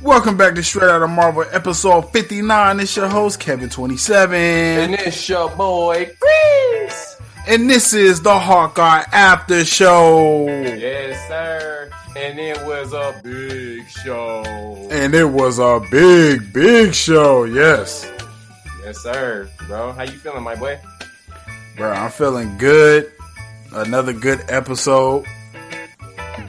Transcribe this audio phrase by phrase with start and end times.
[0.00, 2.78] Welcome back to Straight Out of Marvel, episode 59.
[2.78, 4.32] It's your host, Kevin27.
[4.32, 7.20] And it's your boy, Chris.
[7.48, 10.46] And this is the Hawkeye After Show.
[10.46, 11.90] Yes, sir.
[12.16, 14.44] And it was a big show.
[14.92, 18.08] And it was a big, big show, yes.
[18.84, 19.50] Yes, sir.
[19.66, 20.78] Bro, how you feeling, my boy?
[21.76, 23.10] Bro, I'm feeling good.
[23.72, 25.26] Another good episode.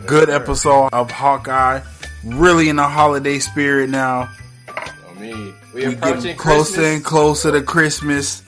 [0.06, 1.82] Good episode of Hawkeye.
[2.24, 4.30] Really in the holiday spirit now.
[4.68, 6.78] I mean, we We closer Christmas.
[6.86, 8.44] and closer to Christmas.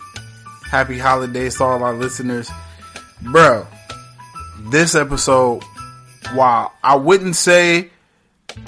[0.69, 2.49] Happy holidays to all our listeners.
[3.21, 3.67] Bro,
[4.69, 5.63] this episode,
[6.33, 7.89] while I wouldn't say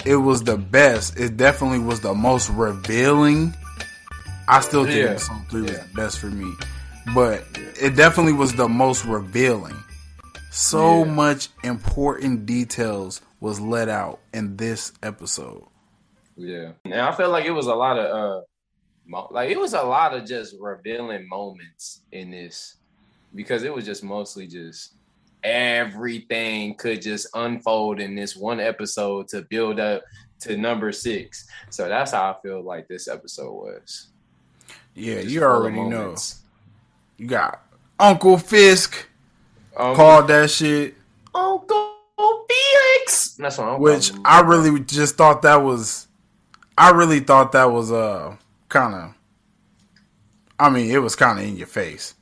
[0.04, 3.54] it was the best, it definitely was the most revealing.
[4.48, 5.10] I still think Yeah.
[5.10, 6.52] episode three was the best for me.
[7.14, 7.44] But
[7.80, 9.76] it definitely was the most revealing.
[10.50, 11.10] So Yeah.
[11.10, 15.64] much important details was let out in this episode.
[16.34, 16.72] Yeah.
[16.86, 18.42] And I felt like it was a lot of uh
[19.30, 22.76] like it was a lot of just revealing moments in this
[23.34, 24.94] because it was just mostly just
[25.42, 30.02] everything could just unfold in this one episode to build up
[30.40, 31.46] to number 6.
[31.68, 34.08] So that's how I feel like this episode was.
[34.94, 36.16] Yeah, Just you already know.
[37.18, 37.62] You got
[38.00, 39.06] Uncle Fisk
[39.76, 40.94] Um, called that shit,
[41.34, 43.34] Uncle Felix.
[43.38, 44.22] That's what I'm which calling.
[44.24, 46.06] I really just thought that was.
[46.76, 48.36] I really thought that was uh
[48.68, 49.14] kind of.
[50.58, 52.14] I mean, it was kind of in your face.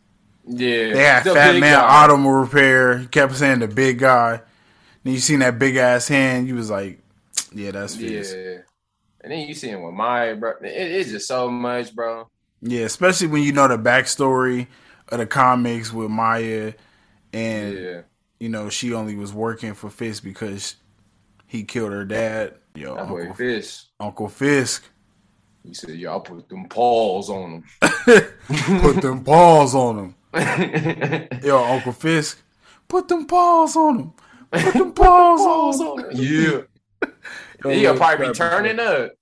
[0.46, 0.92] yeah.
[0.92, 2.04] They had the Fat Man guy.
[2.04, 2.98] Auto Repair.
[2.98, 4.40] He kept saying the big guy.
[5.04, 6.48] Then you seen that big ass hand.
[6.48, 6.98] You was like,
[7.52, 8.34] yeah, that's Fisk.
[8.36, 8.58] Yeah.
[9.22, 10.52] And then you see him with Maya, bro.
[10.62, 12.28] It, it's just so much, bro.
[12.60, 14.66] Yeah, especially when you know the backstory
[15.08, 16.72] of the comics with Maya,
[17.32, 18.00] and Yeah.
[18.42, 20.74] You know she only was working for Fisk because
[21.46, 22.54] he killed her dad.
[22.74, 23.84] Yo, That boy Uncle, Fish.
[24.00, 24.82] Uncle Fisk.
[25.62, 27.64] He said, "Y'all put them paws on him.
[28.80, 30.14] Put them paws on him.
[30.34, 32.42] him." Yo, Uncle Fisk.
[32.88, 34.12] Put them paws on him.
[34.50, 36.06] Put them paws paws on him.
[36.14, 36.60] Yeah.
[37.64, 39.12] Yo, He'll probably be turning up.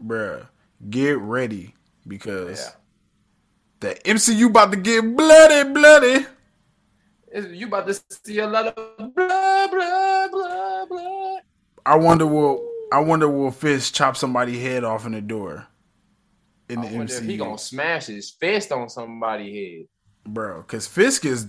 [0.00, 0.46] Bruh,
[0.90, 1.74] get ready
[2.06, 2.70] because Yeah.
[3.80, 6.26] the MCU about to get bloody, bloody.
[7.34, 11.36] You about to see a lot of blah blah blah blah.
[11.84, 15.66] I wonder will I wonder will Fisk chop somebody head off in the door
[16.68, 20.32] in the I wonder if he gonna smash his fist on somebody's head.
[20.32, 20.58] bro?
[20.62, 21.48] Because Fisk is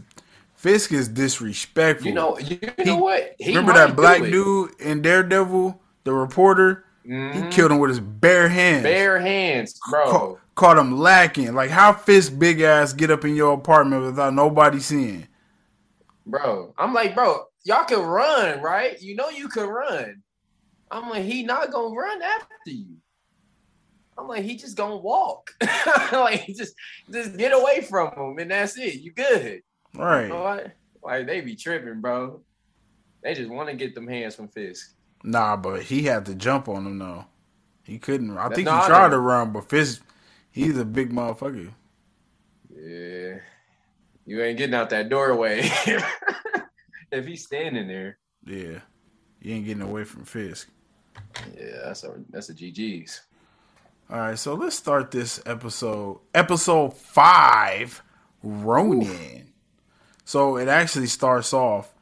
[0.56, 2.08] Fisk is disrespectful.
[2.08, 3.36] You know, you know He- what?
[3.38, 6.86] He remember that black dude in Daredevil, the reporter?
[7.04, 7.52] He Mhm.
[7.52, 8.82] killed him with his bare hands.
[8.82, 10.10] bare hands, bro.
[10.12, 11.54] Ca- caught him lacking.
[11.54, 15.28] Like how Fisk big ass get up in your apartment without nobody seeing?
[16.26, 19.00] Bro, I'm like, bro, y'all can run, right?
[19.02, 20.24] You know you can run.
[20.90, 22.98] I'm like, he not gonna run after you.
[24.18, 25.52] I'm like, he just gonna walk.
[26.12, 26.74] like, just
[27.12, 29.02] just get away from him, and that's it.
[29.02, 29.62] You good?
[29.94, 30.24] Right.
[30.24, 30.72] You know what?
[31.04, 32.42] Like they be tripping, bro.
[33.22, 34.94] They just want to get them hands from Fisk.
[35.24, 37.26] Nah, but he had to jump on him though.
[37.84, 38.38] He couldn't.
[38.38, 40.04] I think No, he tried to run, but Fisk,
[40.52, 41.72] he's a big motherfucker.
[42.76, 43.40] Yeah,
[44.26, 45.62] you ain't getting out that doorway
[47.12, 48.18] if he's standing there.
[48.46, 48.80] Yeah,
[49.42, 50.70] you ain't getting away from Fisk.
[51.58, 53.22] Yeah, that's a that's a GG's.
[54.10, 56.20] All right, so let's start this episode.
[56.34, 58.04] Episode five,
[58.44, 59.52] Ronin.
[60.26, 61.94] So it actually starts off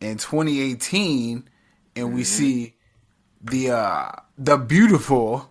[0.00, 1.48] in 2018,
[1.96, 2.76] and we see
[3.42, 5.50] the uh the beautiful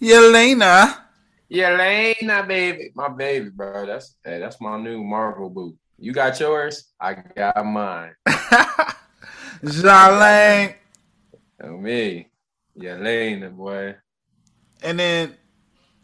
[0.00, 1.05] Yelena.
[1.50, 3.86] Yelena, baby, my baby, bro.
[3.86, 5.76] That's hey, that's my new Marvel boo.
[5.98, 8.14] You got yours, I got mine.
[9.64, 10.74] Jalane.
[11.62, 12.28] Oh me,
[12.78, 13.94] Yelena, boy.
[14.82, 15.36] And then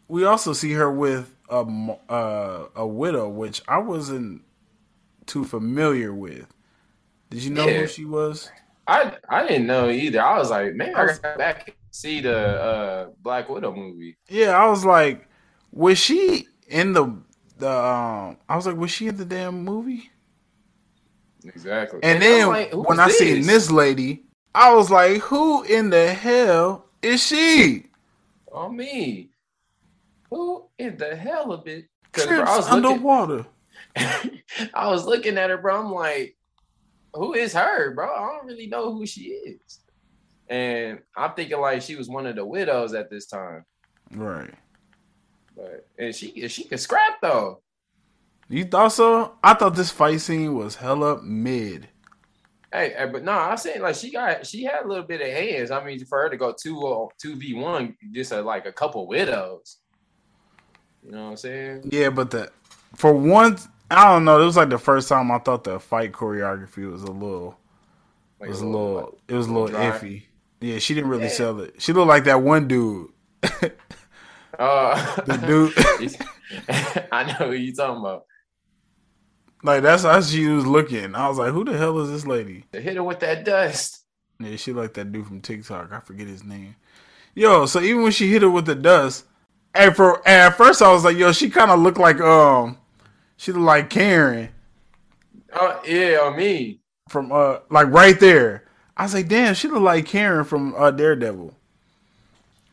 [0.07, 1.65] we also see her with a
[2.09, 4.43] uh, a widow, which I wasn't
[5.25, 6.47] too familiar with.
[7.29, 7.81] Did you know Yeah.
[7.81, 8.49] who she was?
[8.87, 10.21] I I didn't know either.
[10.21, 14.17] I was like, man, I I got back see the uh Black Widow movie.
[14.29, 15.27] Yeah, I was like,
[15.73, 17.17] was she in the
[17.57, 20.09] the um, I was like, was she in the damn movie?
[21.45, 21.99] Exactly.
[22.03, 24.23] And, then like, when I seen this lady,
[24.55, 27.87] I was like, who in the hell is she?
[28.51, 29.31] Oh me.
[30.29, 31.85] Who in the hell of it?
[32.11, 33.45] Because I was underwater.
[33.97, 34.41] Looking,
[34.73, 35.79] I was looking at her, bro.
[35.79, 36.37] I'm like,
[37.13, 38.13] who is her, bro?
[38.13, 39.79] I don't really know who she is.
[40.47, 43.65] And I'm thinking like she was one of the widows at this time.
[44.11, 44.53] Right.
[45.55, 47.61] But and she she could scrap though.
[48.49, 49.35] You thought so?
[49.43, 51.89] I thought this fight scene was hella mid.
[52.71, 55.21] Hey, hey but no, nah, I saying like she got she had a little bit
[55.21, 55.71] of hands.
[55.71, 59.07] I mean, for her to go two two v one, just a, like a couple
[59.07, 59.77] widows.
[61.05, 61.89] You know what I'm saying?
[61.91, 62.51] Yeah, but the
[62.95, 64.41] for once, I don't know.
[64.41, 67.57] It was like the first time I thought the fight choreography was a little,
[68.39, 70.23] like was a little, like, it was a little, little iffy.
[70.61, 71.29] Yeah, she didn't really yeah.
[71.29, 71.81] sell it.
[71.81, 73.09] She looked like that one dude.
[74.59, 76.17] uh, the dude.
[77.11, 78.25] I know who you talking about.
[79.63, 81.15] Like that's how she was looking.
[81.15, 84.03] I was like, "Who the hell is this lady?" They hit her with that dust.
[84.39, 85.91] Yeah, she like that dude from TikTok.
[85.91, 86.75] I forget his name.
[87.33, 89.25] Yo, so even when she hit her with the dust,
[89.73, 92.77] and for at first I was like, "Yo, she kind of looked like um,
[93.37, 94.49] she looked like Karen."
[95.53, 98.65] Oh yeah, on me from uh, like right there.
[98.97, 101.55] I was like, "Damn, she looked like Karen from uh, Daredevil."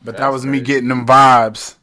[0.03, 0.59] But That's that was crazy.
[0.59, 1.75] me getting them vibes.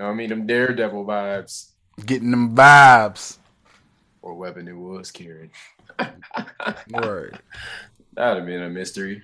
[0.00, 1.70] I mean, them Daredevil vibes.
[2.06, 3.38] Getting them vibes
[4.22, 5.50] or weapon it was carrying.
[5.98, 7.32] right.
[8.14, 9.22] That'd have been a mystery.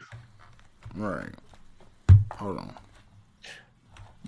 [0.96, 1.30] Right.
[2.32, 2.74] Hold on.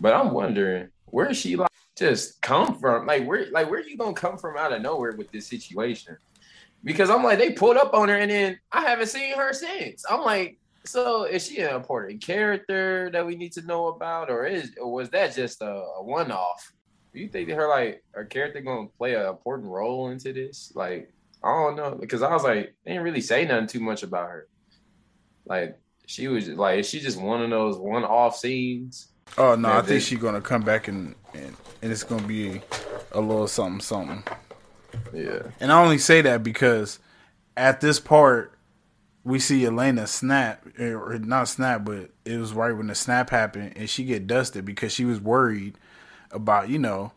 [0.00, 3.06] But I'm wondering where she like just come from.
[3.06, 6.16] Like where like where you gonna come from out of nowhere with this situation?
[6.84, 10.04] Because I'm like, they pulled up on her and then I haven't seen her since.
[10.08, 14.46] I'm like, so is she an important character that we need to know about, or
[14.46, 16.72] is or was that just a, a one off?
[17.16, 20.70] do you think her like her character gonna play an important role into this?
[20.74, 21.10] Like,
[21.42, 24.28] I don't know because I was like, they didn't really say nothing too much about
[24.28, 24.48] her.
[25.46, 29.08] Like, she was like, is she just one of those one-off scenes?
[29.38, 32.60] Oh no, I think she's gonna come back and, and and it's gonna be
[33.12, 34.22] a little something something.
[35.14, 35.42] Yeah.
[35.58, 36.98] And I only say that because
[37.56, 38.55] at this part
[39.26, 43.72] we see Elena snap or not snap, but it was right when the snap happened
[43.74, 45.76] and she get dusted because she was worried
[46.30, 47.10] about you know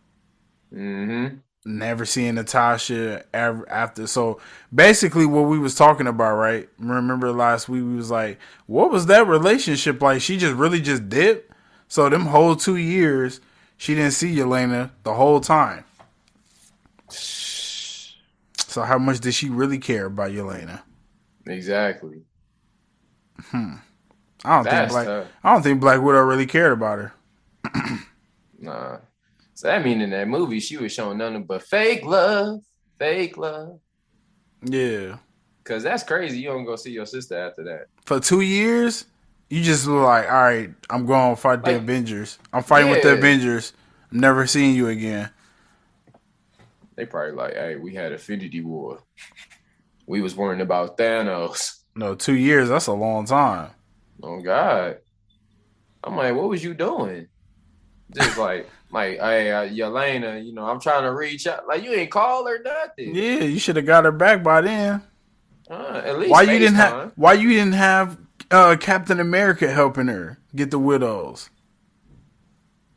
[0.74, 1.36] mm-hmm.
[1.66, 4.08] never seeing Natasha ever after.
[4.08, 4.42] So
[4.74, 6.68] basically, what we was talking about, right?
[6.80, 10.22] Remember last week we was like, what was that relationship like?
[10.22, 11.54] She just really just dipped.
[11.90, 13.40] So them whole two years,
[13.78, 15.84] she didn't see Elena the whole time.
[17.10, 20.82] So how much did she really care about Yelena?
[21.50, 22.22] Exactly.
[23.42, 23.76] Hmm.
[24.44, 25.06] I don't That's think Black.
[25.06, 25.28] Tough.
[25.44, 27.14] I don't think Black Widow really cared about her.
[28.60, 28.98] Nah.
[29.54, 32.62] So that mean in that movie she was showing nothing but fake love,
[32.98, 33.80] fake love.
[34.64, 35.18] Yeah.
[35.64, 36.40] Cause that's crazy.
[36.40, 37.86] You don't go see your sister after that.
[38.06, 39.06] For two years,
[39.50, 42.40] you just look like, all right, I'm going to fight like, the Avengers.
[42.52, 42.96] I'm fighting yeah.
[42.96, 43.74] with the Avengers.
[44.12, 45.30] I'm never seeing you again.
[46.96, 49.00] They probably like, hey, we had Infinity War.
[50.10, 51.84] We was worrying about Thanos.
[51.96, 53.70] No, two years, that's a long time.
[54.24, 54.98] Oh God.
[56.04, 57.28] I'm like, what was you doing?
[58.10, 61.68] Just like, like, hey, uh, Yelena, you know, I'm trying to reach out.
[61.68, 63.14] Like, you ain't call her nothing.
[63.14, 65.04] Yeah, you should have got her back by then.
[65.70, 67.12] Uh, at least why you didn't have?
[67.16, 68.18] Why you didn't have
[68.50, 71.52] uh, Captain America helping her get the widows?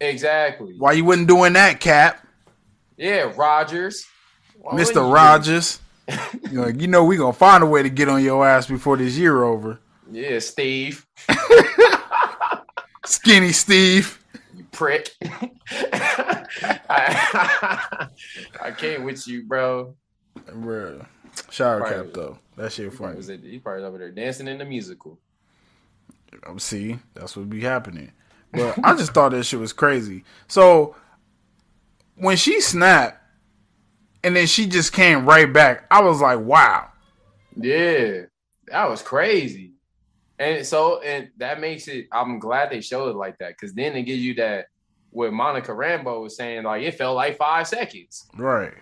[0.00, 0.76] Exactly.
[0.78, 2.26] Why you wasn't doing that, Cap?
[2.96, 4.06] Yeah, Rogers.
[4.72, 5.78] Mister Rogers.
[6.08, 8.96] You, know, you know we gonna find a way to get on your ass before
[8.96, 9.78] this year over.
[10.10, 11.06] Yeah, Steve.
[13.04, 14.22] Skinny Steve
[14.54, 15.10] You prick.
[15.22, 16.46] I,
[18.62, 19.94] I can't with you, bro.
[20.52, 21.04] Bro,
[21.50, 22.38] shower probably, cap though.
[22.56, 23.16] That shit funny.
[23.16, 25.18] Was it, he probably over there dancing in the musical.
[26.46, 28.12] Um, see, that's what be happening.
[28.52, 30.24] But I just thought that shit was crazy.
[30.46, 30.96] So
[32.16, 33.21] when she snapped,
[34.24, 36.88] and then she just came right back, I was like, wow.
[37.56, 38.22] Yeah,
[38.68, 39.72] that was crazy.
[40.38, 42.08] And so, and that makes it.
[42.10, 44.66] I'm glad they showed it like that because then it gives you that
[45.10, 46.64] what Monica Rambeau was saying.
[46.64, 48.74] Like it felt like five seconds, right?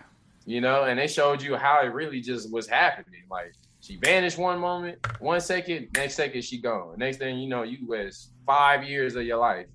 [0.47, 3.25] You know, and they showed you how it really just was happening.
[3.31, 6.95] Like she vanished one moment, one second, next second she gone.
[6.97, 9.67] Next thing you know, you was five years of your life.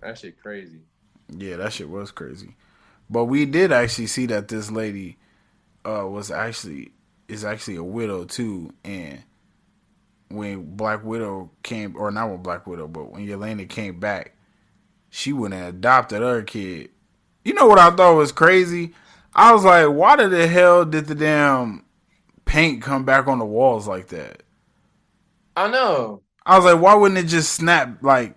[0.00, 0.80] That shit crazy.
[1.36, 2.54] Yeah, that shit was crazy.
[3.08, 5.16] But we did actually see that this lady
[5.84, 6.92] uh, was actually
[7.28, 9.22] is actually a widow too, and
[10.28, 14.36] when Black Widow came, or not when Black Widow, but when Yelena came back,
[15.10, 16.90] she went and adopted her kid.
[17.44, 18.92] You know what I thought was crazy?
[19.34, 21.84] I was like, why the hell did the damn
[22.44, 24.42] paint come back on the walls like that?
[25.56, 26.22] I know.
[26.44, 28.36] I was like, why wouldn't it just snap like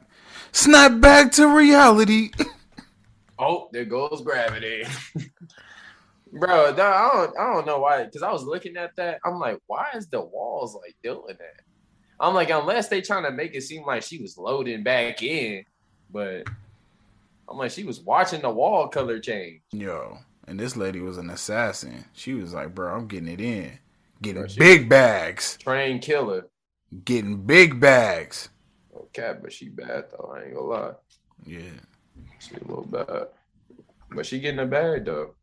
[0.51, 2.31] snap back to reality?
[3.39, 4.83] Oh, there goes gravity.
[6.31, 8.05] Bro, that, I don't I don't know why.
[8.05, 9.19] Cause I was looking at that.
[9.25, 11.63] I'm like, why is the walls like doing that?
[12.19, 15.63] I'm like, unless they trying to make it seem like she was loading back in,
[16.11, 16.43] but
[17.47, 19.61] I'm like, she was watching the wall color change.
[19.71, 20.17] Yo,
[20.47, 22.05] and this lady was an assassin.
[22.13, 23.79] She was like, bro, I'm getting it in.
[24.21, 25.57] Getting Bro, big bags.
[25.57, 26.47] Train killer.
[27.05, 28.49] Getting big bags.
[28.95, 30.33] Okay, but she bad though.
[30.35, 30.91] I ain't gonna lie.
[31.45, 31.79] Yeah.
[32.39, 33.27] She a little bad.
[34.11, 35.35] But she getting a bag though.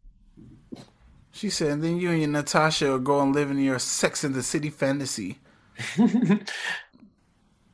[1.32, 4.24] She said, and then you and your Natasha will go and live in your Sex
[4.24, 5.38] in the City fantasy.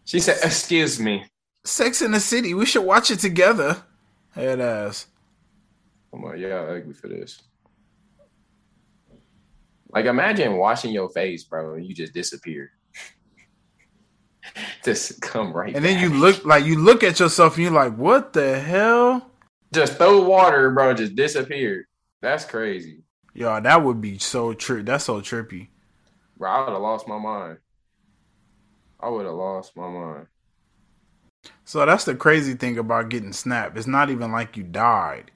[0.05, 1.27] she said, excuse me.
[1.65, 3.85] Sex in the City, we should watch it together.
[4.33, 5.07] Head ass.
[6.13, 7.41] I'm like, yeah, I agree for this.
[9.91, 12.73] Like, imagine washing your face, bro, and you just disappear.
[14.85, 15.77] just come right.
[15.77, 19.31] And then you look like you look at yourself and you're like, what the hell?
[19.73, 21.87] just throw water, bro, just disappeared.
[22.21, 23.03] That's crazy,
[23.35, 25.69] Yo, that would be so tri That's so trippy.
[26.37, 26.51] bro.
[26.51, 27.59] I would have lost my mind.
[29.01, 30.29] I would have lost my mind.
[31.65, 33.77] So that's the crazy thing about getting snapped.
[33.77, 35.31] It's not even like you died.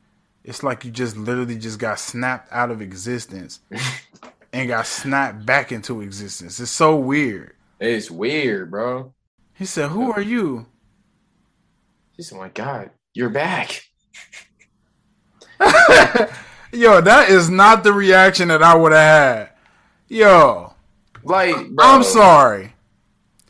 [0.44, 3.60] It's like you just literally just got snapped out of existence
[4.52, 6.60] and got snapped back into existence.
[6.60, 7.55] It's so weird.
[7.78, 9.14] It's weird, bro.
[9.54, 10.66] He said, Who are you?
[12.16, 13.82] He said, oh My God, you're back.
[16.72, 19.50] Yo, that is not the reaction that I would have had.
[20.08, 20.74] Yo,
[21.22, 22.74] Like, bro, I'm sorry.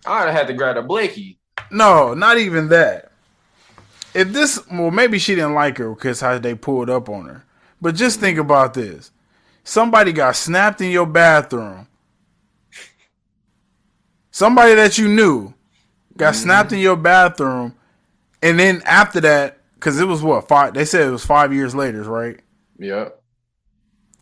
[0.04, 1.38] I'd have had to grab a blicky.
[1.70, 3.10] No, not even that.
[4.14, 7.44] If this, well, maybe she didn't like her because how they pulled up on her.
[7.80, 9.10] But just think about this:
[9.64, 11.88] somebody got snapped in your bathroom.
[14.36, 15.54] Somebody that you knew
[16.14, 16.42] got mm-hmm.
[16.42, 17.74] snapped in your bathroom,
[18.42, 20.74] and then after that, because it was what five?
[20.74, 22.38] They said it was five years later, right?
[22.78, 23.18] Yep.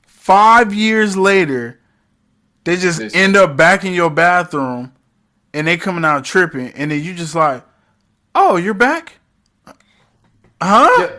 [0.06, 1.80] Five years later,
[2.62, 4.92] they just This- end up back in your bathroom,
[5.52, 7.64] and they coming out tripping, and then you just like,
[8.36, 9.14] "Oh, you're back."
[10.62, 10.94] Huh?
[10.96, 11.10] Yeah.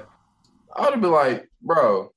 [0.73, 2.13] I would have been like, bro,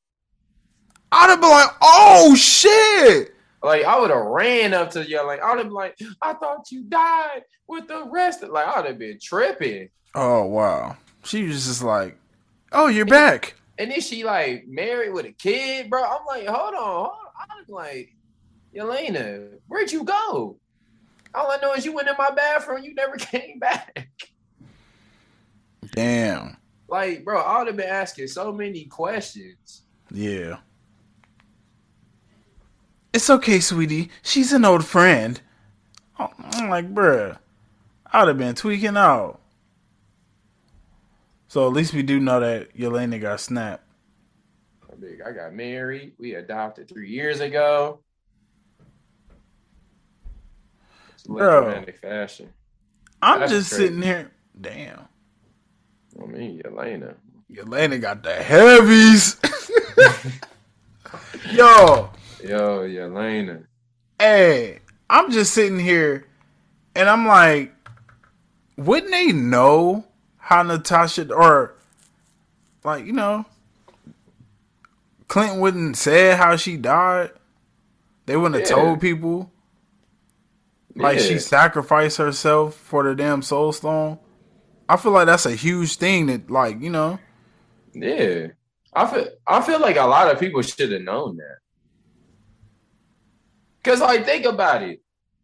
[1.11, 5.41] I'd have been like, "Oh shit!" Like I would have ran up to you, like
[5.41, 8.81] I would have been like, I thought you died with the rest of like I
[8.81, 9.89] would have been tripping.
[10.15, 10.97] Oh wow.
[11.25, 12.17] She was just like,
[12.73, 16.03] "Oh, you're back." And then she like married with a kid, bro.
[16.03, 17.47] I'm like, hold on, hold on.
[17.59, 18.15] I'm like,
[18.75, 20.59] Yelena, where'd you go?
[21.35, 24.09] All I know is you went in my bathroom, you never came back.
[25.93, 26.57] Damn.
[26.89, 29.83] Like, bro, I would have been asking so many questions.
[30.11, 30.59] Yeah.
[33.13, 34.11] It's okay, sweetie.
[34.23, 35.41] She's an old friend.
[36.19, 37.39] Oh, I'm like, bruh,
[38.13, 39.41] I'd have been tweaking out.
[41.49, 43.85] So at least we do know that Yelena got snapped.
[44.91, 46.13] Oh, I I got married.
[46.19, 48.01] We adopted three years ago.
[51.15, 51.85] It's Bro.
[52.01, 52.53] fashion.
[53.23, 53.85] I'm That's just crazy.
[53.87, 54.31] sitting here.
[54.61, 55.09] Damn.
[56.21, 57.15] I mean, Elena.
[57.51, 59.37] Yelena got the heavies.
[61.53, 62.11] Yo,
[62.43, 63.65] Yo, Yelena.
[64.19, 64.81] hey,
[65.11, 66.27] I'm just sitting here
[66.95, 67.73] and I'm like,
[68.77, 70.05] wouldn't they know
[70.37, 71.75] how Natasha or
[72.85, 73.45] like, you know,
[75.27, 77.31] Clinton wouldn't say how she died?
[78.27, 79.51] They wouldn't have told people.
[80.95, 84.19] Like she sacrificed herself for the damn soul stone.
[84.89, 87.19] I feel like that's a huge thing that like, you know,
[87.95, 88.49] Yeah.
[88.93, 91.59] I feel I feel like a lot of people should have known that.
[93.85, 95.01] Cause like think about it.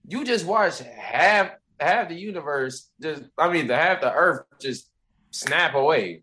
[0.07, 1.51] You just watch half
[1.81, 4.91] half the universe just I mean the half the earth just
[5.31, 6.23] snap away.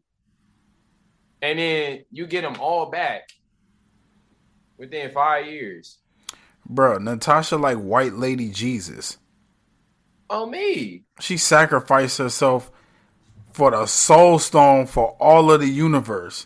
[1.42, 3.24] And then you get them all back
[4.78, 5.98] within five years.
[6.68, 9.18] bro, Natasha like white lady Jesus.
[10.30, 11.04] Oh me.
[11.20, 12.72] She sacrificed herself
[13.54, 16.46] for the soul stone for all of the universe.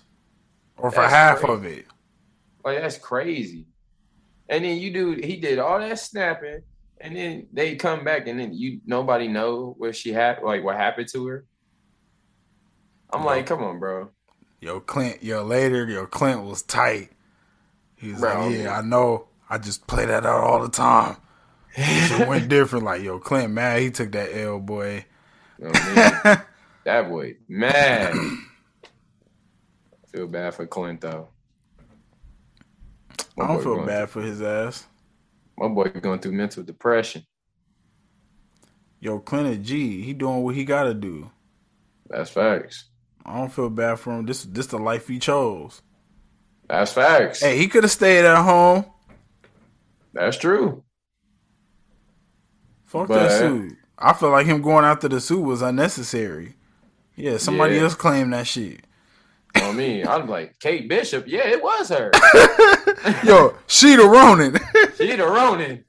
[0.78, 1.54] Or for That's half crazy.
[1.54, 1.86] of it.
[2.64, 3.68] Like that's crazy.
[4.50, 6.62] And then you do he did all that snapping
[7.02, 10.78] and then they come back and then you nobody know what she had like what
[10.78, 11.46] happened to her.
[13.12, 13.26] I'm No.
[13.26, 14.12] like, come on, bro.
[14.62, 17.12] Yo, Clint, yo, later, yo, Clint was tight.
[17.96, 18.50] He was Bro.
[18.50, 19.28] like, Yeah, I know.
[19.50, 21.18] I just play that out all the time.
[22.10, 22.86] It went different.
[22.86, 25.06] Like, yo, Clint, man, he took that L, boy.
[25.58, 26.22] You know what I mean?
[26.86, 28.32] that boy, man.
[30.12, 31.35] Feel bad for Clint though.
[33.40, 34.86] I don't feel bad for his ass.
[35.58, 37.24] My boy going through mental depression.
[39.00, 41.30] Yo, Clint G, he doing what he gotta do.
[42.10, 42.86] That's facts.
[43.26, 44.26] I don't feel bad for him.
[44.26, 45.82] This this the life he chose.
[46.68, 47.42] That's facts.
[47.42, 48.86] Hey, he could have stayed at home.
[50.14, 50.84] That's true.
[52.86, 53.78] Fuck But- that suit.
[53.98, 56.56] I feel like him going after the suit was unnecessary.
[57.16, 57.84] Yeah, somebody Yeah.
[57.84, 58.85] else claimed that shit.
[59.62, 61.26] On me, I'm like Kate Bishop.
[61.28, 62.12] Yeah, it was her.
[63.24, 64.58] Yo, she the Ronin.
[64.98, 65.84] She the Ronin.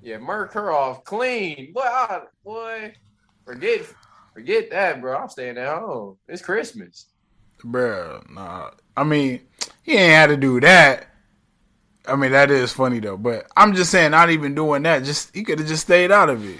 [0.00, 1.72] Yeah, murk her off clean.
[1.74, 2.94] Boy, I, boy,
[3.44, 3.82] forget,
[4.32, 5.18] forget that, bro.
[5.18, 6.16] I'm staying at home.
[6.28, 7.06] It's Christmas.
[7.58, 8.70] Bruh, nah.
[8.96, 9.40] I mean,
[9.82, 11.08] he ain't had to do that.
[12.06, 13.16] I mean, that is funny though.
[13.18, 15.04] But I'm just saying, not even doing that.
[15.04, 16.58] Just he could have just stayed out of it.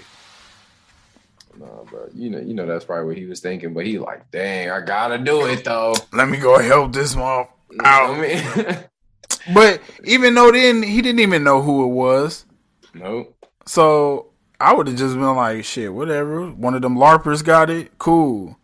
[1.59, 2.07] No, bro.
[2.13, 3.73] You know, you know that's probably what he was thinking.
[3.73, 5.93] But he like, dang, I gotta do it though.
[6.13, 7.47] Let me go help this mom
[7.83, 8.11] out.
[8.15, 8.77] I mean,
[9.53, 12.45] But even though then he didn't even know who it was,
[12.93, 13.35] nope.
[13.65, 14.27] so
[14.59, 16.49] I would have just been like, shit, whatever.
[16.49, 17.97] One of them larpers got it.
[17.97, 18.57] Cool.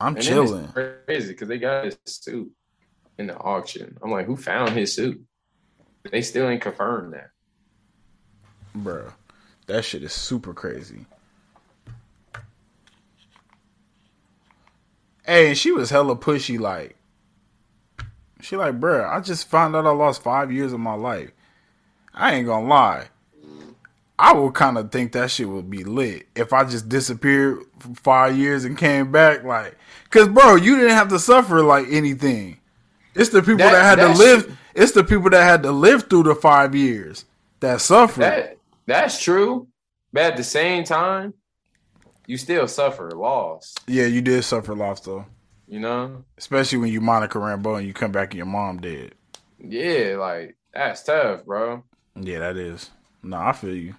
[0.00, 0.64] I'm And chilling.
[0.64, 0.72] it's
[1.06, 2.50] crazy because they got his suit
[3.18, 3.96] in the auction.
[4.02, 5.20] I'm like, who found his suit?
[6.10, 7.30] They still ain't confirmed that.
[8.76, 9.12] Bruh,
[9.66, 11.06] that shit is super crazy.
[15.24, 16.96] Hey, and she was hella pushy, like,
[18.40, 21.30] she like, bruh, I just found out I lost five years of my life.
[22.12, 23.06] I ain't gonna lie.
[24.18, 27.94] I would kind of think that shit would be lit if I just disappeared for
[27.94, 29.76] five years and came back, like,
[30.10, 32.58] cause bro, you didn't have to suffer like anything.
[33.14, 34.42] It's the people that, That- had to live.
[34.42, 37.24] shit- It's the people that had to live through the five years
[37.60, 38.22] that suffered.
[38.22, 38.56] That
[38.92, 39.68] that's true.
[40.12, 41.34] But at the same time,
[42.26, 43.74] you still suffer loss.
[43.86, 45.24] Yeah, you did suffer loss though.
[45.66, 46.24] You know?
[46.36, 49.14] Especially when you Monica Rambeau and you come back and your mom dead.
[49.58, 51.84] Yeah, like that's tough, bro.
[52.14, 52.90] Yeah, that is.
[53.22, 53.94] No, I feel you.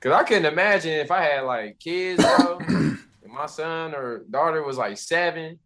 [0.00, 2.58] Cause I couldn't imagine if I had like kids, bro.
[2.68, 5.58] and my son or daughter was like seven.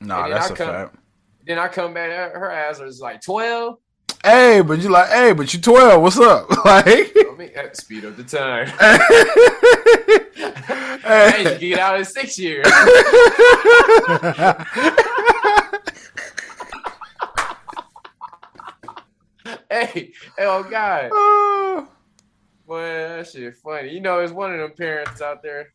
[0.00, 0.96] Nah, that's I a come- fact.
[1.44, 3.78] Then I come back, her her ass was like twelve.
[4.22, 6.02] Hey, but you like, hey, but you twelve.
[6.02, 6.46] What's up?
[6.64, 8.68] Like, I mean, uh, speed up the time.
[11.02, 12.66] I hey, you get out in six years.
[19.70, 21.86] hey, oh god, Uh,
[22.66, 23.90] boy, that shit funny.
[23.90, 25.72] You know, it's one of them parents out there.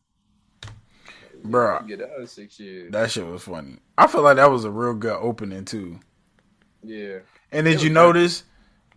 [1.44, 2.90] Bro, get out in six years.
[2.92, 3.76] that shit was funny.
[3.98, 6.00] I feel like that was a real good opening too.
[6.82, 7.18] yeah,
[7.52, 7.94] And did you good.
[7.94, 8.44] notice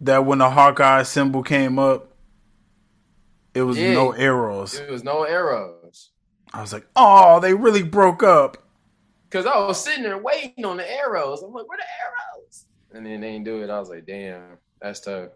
[0.01, 2.13] that when the Hawkeye symbol came up,
[3.53, 3.93] it was Yeah.
[3.93, 4.75] no arrows.
[4.75, 6.11] it was no arrows.
[6.53, 8.57] I was like, oh, they really broke up.
[9.29, 11.43] Cause I was sitting there waiting on the arrows.
[11.43, 12.65] I'm like, where the arrows?
[12.91, 13.69] And then they didn't do it.
[13.69, 15.29] I was like, damn, that's tough.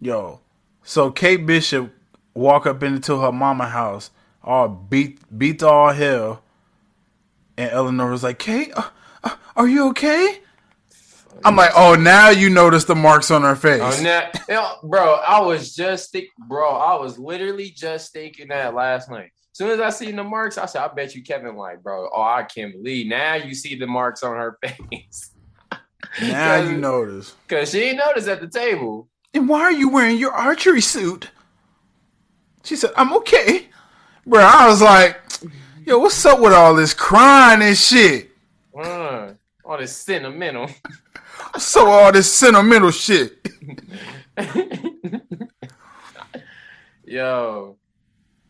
[0.00, 0.40] Yo,
[0.84, 1.92] so Kate Bishop
[2.34, 4.10] walk up into her mama house,
[4.44, 6.42] all beat beat to all hell,
[7.58, 8.88] and Eleanor was like, "Kate, uh,
[9.24, 10.40] uh, are you okay?"
[11.44, 14.74] I'm like, "Oh, now you notice the marks on her face." Oh, now, you know,
[14.82, 19.30] bro, I was just think, bro, I was literally just thinking that last night.
[19.52, 22.08] As soon as I seen the marks, I said, I bet you Kevin like, bro,
[22.14, 25.32] oh, I can't believe now you see the marks on her face.
[26.22, 27.34] now you notice.
[27.48, 29.08] Cause she ain't noticed at the table.
[29.34, 31.30] And why are you wearing your archery suit?
[32.64, 33.68] She said, "I'm okay."
[34.26, 35.20] Bro, I was like,
[35.86, 38.30] "Yo, what's up with all this crying and shit?"
[38.76, 39.32] Uh,
[39.64, 40.68] all this sentimental.
[41.58, 43.48] So all this sentimental shit.
[47.04, 47.76] Yo,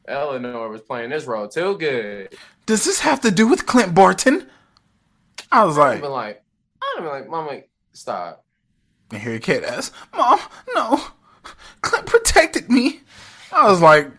[0.06, 2.34] Eleanor was playing this role too good.
[2.66, 4.48] Does this have to do with Clint Barton?
[5.50, 6.44] I was like, I'd like, been like,
[6.82, 7.60] I'd been like, Mama,
[7.92, 8.44] stop.
[9.10, 10.38] And here Kate asks, Mom,
[10.74, 11.00] no.
[11.80, 13.00] Clint protected me.
[13.52, 14.10] I was like,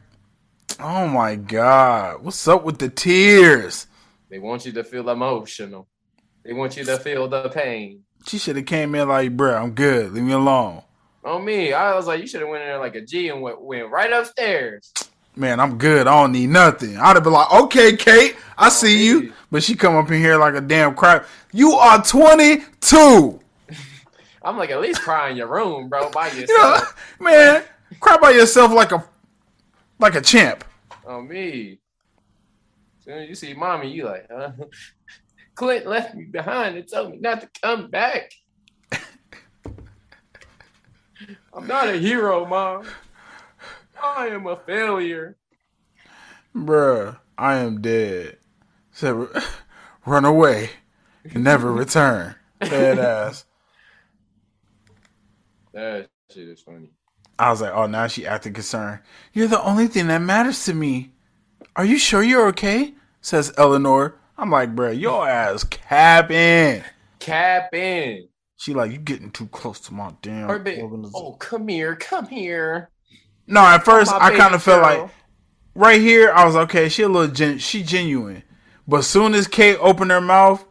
[0.80, 2.24] oh my God.
[2.24, 3.88] What's up with the tears?
[4.30, 5.88] They want you to feel emotional.
[6.44, 8.04] They want you to feel the pain.
[8.28, 10.12] She should have came in like, bruh, I'm good.
[10.14, 10.82] Leave me alone.
[11.24, 13.42] On me, I was like, you should have went in there like a G and
[13.42, 14.92] went, went right upstairs.
[15.36, 16.08] Man, I'm good.
[16.08, 16.98] I don't need nothing.
[16.98, 19.34] I'd have been like, okay, Kate, I see you.
[19.52, 21.26] But she come up in here like a damn crap.
[21.54, 23.40] You are 22.
[24.44, 27.16] I'm like, at least cry in your room, bro, by You know, yourself.
[27.20, 27.64] man,
[28.00, 29.04] cry by yourself like a
[30.00, 30.64] like a champ.
[31.06, 31.78] On me.
[33.06, 34.52] Soon as you see mommy, you like, huh?
[35.62, 38.32] Clint left me behind and told me not to come back.
[41.54, 42.88] I'm not a hero, mom.
[44.04, 45.38] I am a failure.
[46.56, 48.38] Bruh, I am dead.
[48.90, 49.28] Said,
[50.08, 50.72] run away.
[51.32, 52.34] and never return.
[52.60, 53.46] Dead ass.
[55.74, 56.90] That shit is funny.
[57.38, 59.02] I was like, oh, now she acting concerned.
[59.32, 61.12] You're the only thing that matters to me.
[61.76, 62.96] Are you sure you're okay?
[63.22, 64.21] Says Eleanor.
[64.42, 66.84] I'm like, bruh, your ass capping.
[67.20, 68.28] Cap in.
[68.58, 70.50] She like, you getting too close to my damn.
[70.50, 72.90] Organization." oh, come here, come here.
[73.46, 75.12] No, at first I kind of felt like
[75.76, 76.90] right here I was okay.
[76.90, 78.42] She a little gen- she genuine,
[78.88, 80.66] but soon as Kate opened her mouth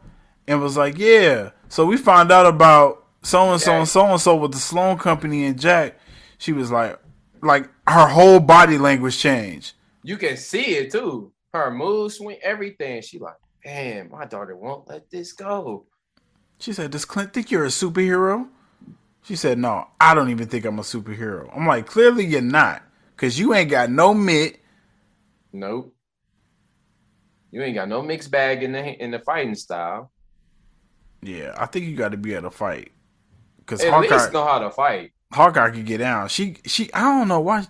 [0.49, 4.21] and was like, "Yeah," so we found out about so and so and so and
[4.21, 5.97] so with the Sloan Company and Jack.
[6.39, 6.99] She was like,
[7.41, 9.75] like her whole body language changed.
[10.03, 11.33] You can see it too.
[11.53, 13.03] Her mood swing, everything.
[13.03, 15.87] She like, man, my daughter won't let this go.
[16.59, 18.49] She said, "Does Clint think you're a superhero?"
[19.23, 22.83] She said, "No, I don't even think I'm a superhero." I'm like, "Clearly you're not,
[23.17, 24.61] cause you ain't got no mitt."
[25.53, 25.95] Nope.
[27.51, 30.13] You ain't got no mixed bag in the in the fighting style.
[31.23, 32.93] Yeah, I think you got to be at a fight,
[33.67, 34.15] cause At Hawkeye.
[34.15, 35.13] least know how to fight.
[35.33, 36.29] Hawkeye could get down.
[36.29, 37.67] She she I don't know why.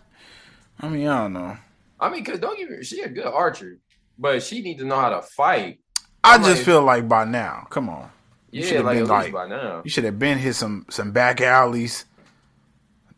[0.81, 1.57] I mean I don't know.
[1.99, 3.79] I mean, cause don't get me, she a good archer,
[4.21, 5.81] but she need to know how to fight.
[6.23, 8.11] I I'm just like- feel like by now, come on,
[8.53, 9.81] You Yeah, like been like- by now.
[9.85, 12.05] you should have been hit some some back alleys,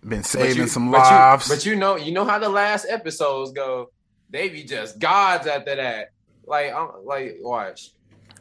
[0.06, 1.48] been saving you- some but you- lives.
[1.48, 3.90] But you know, you know how the last episodes go.
[4.30, 6.10] They be just gods after that.
[6.46, 7.90] Like, I'm like, watch,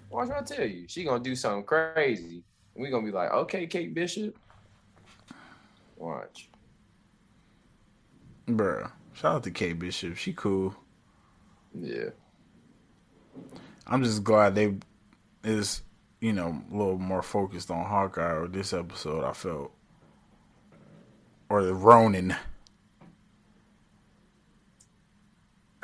[0.10, 0.30] watch.
[0.30, 2.43] what I tell you, she gonna do something crazy.
[2.76, 4.38] We gonna be like, okay, Kate Bishop.
[5.97, 6.50] Watch.
[8.47, 10.15] Bruh, shout out to Kate Bishop.
[10.17, 10.76] She cool.
[11.74, 12.10] Yeah.
[13.91, 14.73] I'm just glad they
[15.43, 15.84] is
[16.21, 19.25] you know a little more focused on Hawkeye or this episode.
[19.25, 19.73] I felt
[21.49, 22.34] or the Ronin.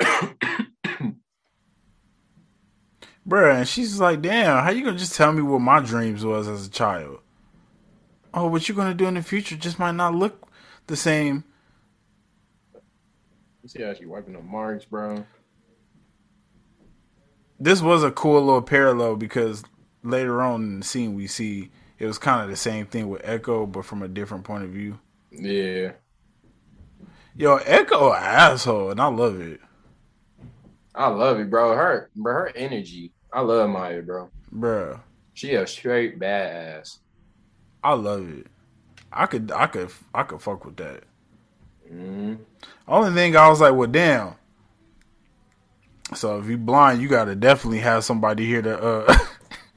[3.28, 6.48] Bruh, and she's like, damn, how you gonna just tell me what my dreams was
[6.48, 7.18] as a child?
[8.32, 10.50] Oh, what you gonna do in the future just might not look
[10.86, 11.44] the same.
[13.62, 15.26] You see how she wiping the marks, bro?
[17.60, 19.62] This was a cool little parallel because
[20.02, 23.22] later on in the scene we see it was kind of the same thing with
[23.24, 24.98] Echo, but from a different point of view.
[25.30, 25.92] Yeah.
[27.34, 29.60] Yo, Echo asshole, and I love it,
[30.94, 31.74] I love it, bro.
[31.74, 33.12] Her, bro, her energy.
[33.32, 34.30] I love Maya, bro.
[34.52, 35.00] bruh.
[35.32, 36.98] She a straight badass.
[37.82, 38.46] I love it.
[39.12, 41.04] I could, I could, I could fuck with that.
[41.88, 42.34] hmm
[42.86, 44.34] Only thing I was like, well, damn.
[46.14, 49.18] So if you blind, you gotta definitely have somebody here to, uh,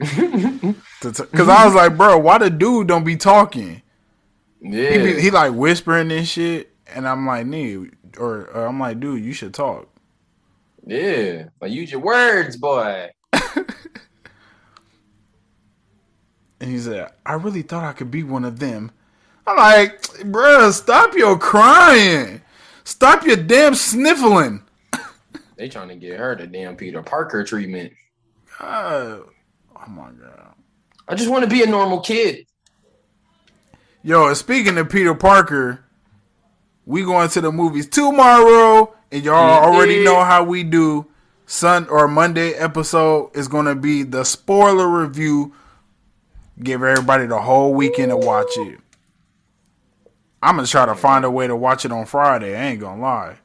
[0.00, 3.82] to t- cause I was like, bro, why the dude don't be talking?
[4.60, 4.90] Yeah.
[4.90, 9.00] He, be, he like whispering and shit, and I'm like, nigga, or, or I'm like,
[9.00, 9.88] dude, you should talk.
[10.86, 11.48] yeah.
[11.60, 13.10] Like use your words, boy.
[16.60, 18.92] And he said, I really thought I could be one of them.
[19.46, 22.40] I'm like, bruh, stop your crying.
[22.84, 24.62] Stop your damn sniffling.
[25.62, 27.92] They trying to get her the damn Peter Parker treatment.
[28.58, 29.26] God.
[29.76, 30.54] Oh my God.
[31.06, 32.46] I just want to be a normal kid.
[34.02, 35.84] Yo, speaking of Peter Parker,
[36.84, 41.06] we going to the movies tomorrow, and y'all already know how we do.
[41.46, 45.54] Sun or Monday episode is going to be the spoiler review.
[46.60, 48.80] Give everybody the whole weekend to watch it.
[50.42, 52.56] I'm gonna try to find a way to watch it on Friday.
[52.56, 53.36] I ain't gonna lie.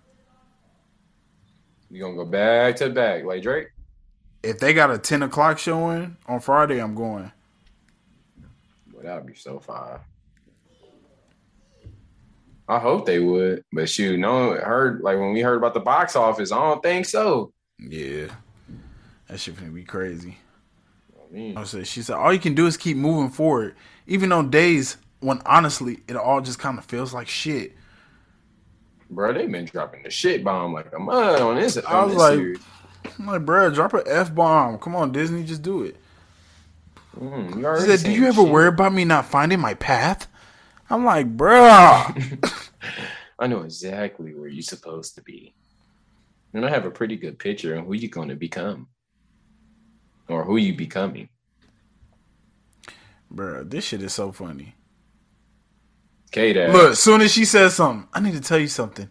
[1.98, 3.70] You gonna go back to back like Drake?
[4.44, 7.32] If they got a 10 o'clock showing on Friday, I'm going.
[8.94, 10.02] Well, that'd be so fire.
[12.70, 16.16] I hope they would, but shoot, no, heard like when we heard about the box
[16.16, 17.52] office, I don't think so.
[17.80, 18.28] Yeah,
[19.28, 20.38] that shit gonna be crazy.
[21.20, 24.32] I mean, I said, she said, all you can do is keep moving forward, even
[24.32, 27.74] on days when honestly it all just kind of feels like shit.
[29.10, 31.78] Bro, they've been dropping the shit bomb like a mud on this.
[31.78, 32.60] I was this like, series.
[33.20, 34.80] I'm like, bruh, drop an f bomb.
[34.80, 35.98] Come on, Disney, just do it.
[37.20, 38.52] Mm, said, do you ever shit.
[38.52, 40.28] worry about me not finding my path?
[40.90, 41.58] I'm like, bro,
[43.40, 45.54] I know exactly where you're supposed to be.
[46.54, 48.88] And I have a pretty good picture of who you're going to become
[50.30, 51.30] or who you becoming.
[53.30, 54.77] Bro, this shit is so funny.
[56.32, 56.74] Kate ass.
[56.74, 59.10] Look, as soon as she says something, I need to tell you something.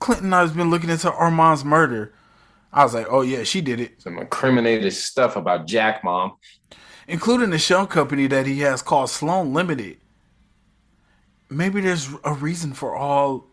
[0.00, 2.14] Clinton has been looking into Armand's murder.
[2.72, 4.02] I was like, oh yeah, she did it.
[4.02, 6.34] some incriminated stuff about Jack Mom.
[7.08, 9.98] including the shell company that he has called Sloan Limited.
[11.50, 13.46] Maybe there's a reason for all.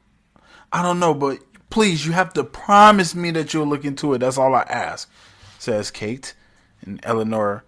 [0.71, 1.39] I don't know, but
[1.69, 4.19] please, you have to promise me that you'll look into it.
[4.19, 5.09] That's all I ask,
[5.57, 6.33] says Kate.
[6.81, 7.63] And Eleanor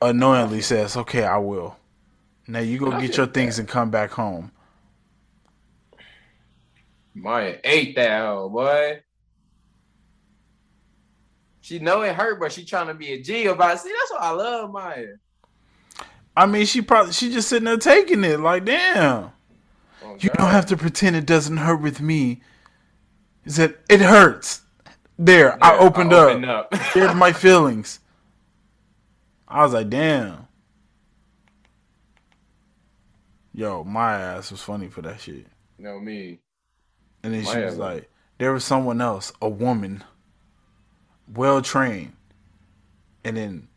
[0.00, 1.76] annoyingly says, "Okay, I will."
[2.50, 4.50] Now you go I get your things and come back home.
[7.14, 9.02] Maya ate that hoe, boy.
[11.60, 13.80] She know it hurt, but she trying to be a G about it.
[13.80, 15.06] See, that's what I love, Maya.
[16.36, 19.30] I mean, she probably she just sitting there taking it like, damn.
[20.02, 22.42] Oh, You don't have to pretend it doesn't hurt with me.
[23.44, 24.62] He said, It hurts.
[25.16, 26.72] There, I opened opened up.
[26.72, 26.80] up.
[26.94, 28.00] Here's my feelings.
[29.46, 30.48] I was like, damn.
[33.60, 35.46] Yo, my ass was funny for that shit.
[35.76, 36.38] know me.
[37.22, 37.78] And then she was ass.
[37.78, 40.02] like, there was someone else, a woman,
[41.34, 42.14] well trained.
[43.22, 43.68] And then,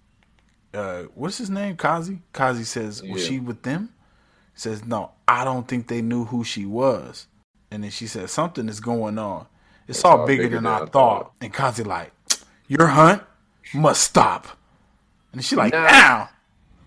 [0.73, 1.75] uh, what's his name?
[1.75, 2.19] Kazi?
[2.31, 3.27] Kazi says, was Yeah.
[3.27, 3.89] she with them?
[4.53, 7.27] He says, no, I don't think they knew who she was.
[7.69, 9.47] And then she said, something is going on.
[9.89, 11.33] It's, all, bigger, than, I thought.
[11.41, 12.13] And Kazi like,
[12.69, 13.21] your hunt
[13.73, 14.47] must stop.
[15.33, 15.87] And she like, Nah.
[15.87, 16.29] now,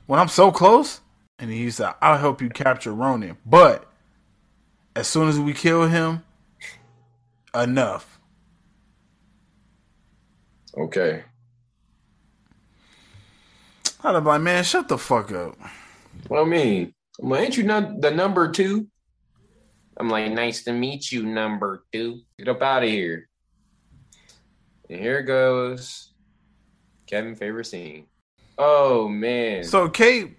[0.07, 1.03] when I'm so close.
[1.39, 3.37] And he said, I'll help you capture Ronin.
[3.45, 3.91] But
[4.95, 6.25] as soon as we kill him,
[7.55, 8.19] enough.
[10.77, 11.25] Okay.
[14.03, 15.59] I'd be like, man, shut the fuck up.
[16.29, 18.87] What I mean, I'm like, ain't you not the number two?
[19.99, 22.21] I'm like, nice to meet you, number two.
[22.39, 23.29] Get up out of here.
[24.89, 26.13] And here goes
[27.07, 28.07] Kevin favorite scene.
[28.59, 29.65] Oh man.
[29.65, 30.37] So Kate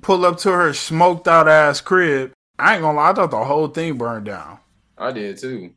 [0.00, 2.32] pulled up to her smoked out ass crib.
[2.58, 4.58] I ain't gonna lie, I thought the whole thing burned down.
[4.96, 5.72] I did too.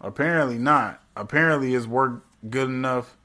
[0.00, 1.02] Apparently not.
[1.16, 3.16] Apparently it's worked good enough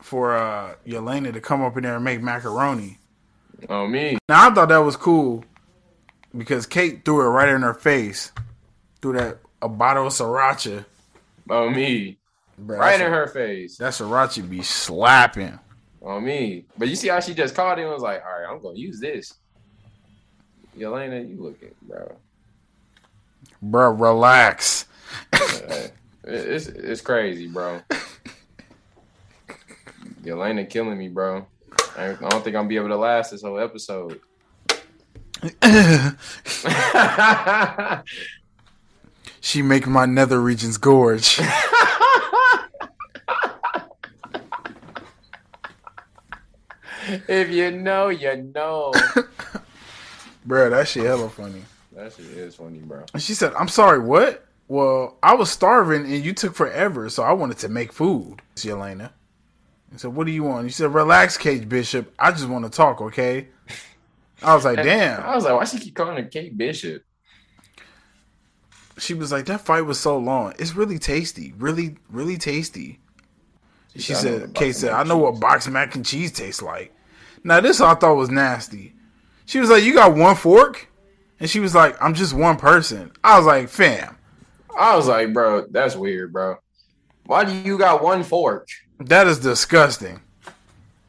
[0.00, 2.98] for uh Yelena to come up in there and make macaroni.
[3.68, 4.18] Oh me.
[4.28, 5.44] Now I thought that was cool
[6.36, 8.32] because Kate threw it right in her face.
[9.00, 10.84] Threw that a bottle of sriracha.
[11.48, 12.18] Oh me.
[12.60, 13.78] Bruh, Right in her face.
[13.78, 15.58] That sriracha be slapping.
[16.04, 16.66] On me.
[16.76, 18.78] But you see how she just called him and was like, all right, I'm gonna
[18.78, 19.34] use this.
[20.76, 22.16] Yelena, you looking, bro.
[23.62, 24.86] Bro, relax.
[26.24, 27.80] It's it's crazy, bro.
[30.22, 31.46] Yelena killing me, bro.
[31.96, 34.20] I I don't think I'm gonna be able to last this whole episode.
[39.40, 41.40] she make my nether regions gorge.
[47.28, 48.92] if you know, you know.
[50.46, 51.62] Bruh, that shit hella funny.
[51.92, 53.04] That shit is funny, bro.
[53.12, 54.46] And she said, I'm sorry, what?
[54.68, 58.42] Well, I was starving and you took forever, so I wanted to make food.
[58.52, 59.10] It's Yelena.
[59.92, 60.64] I said, What do you want?
[60.64, 62.12] You said, Relax, Kate Bishop.
[62.18, 63.48] I just want to talk, okay?
[64.42, 65.22] I was like, Damn.
[65.22, 67.02] I was like, why she keep calling her Kate Bishop?
[68.98, 70.54] She was like, That fight was so long.
[70.58, 71.52] It's really tasty.
[71.58, 73.00] Really, really tasty.
[73.96, 76.32] She said, "I said, box Kate said, I know what cheese." box mac and cheese
[76.32, 76.92] tastes like.
[77.42, 78.94] Now, this I thought was nasty.
[79.46, 80.88] She was like, You got one fork?
[81.40, 83.12] And she was like, I'm just one person.
[83.22, 84.16] I was like, Fam,
[84.78, 86.56] I was like, bro, that's weird, bro.
[87.26, 88.68] Why do you got one fork?
[89.00, 90.20] that is disgusting.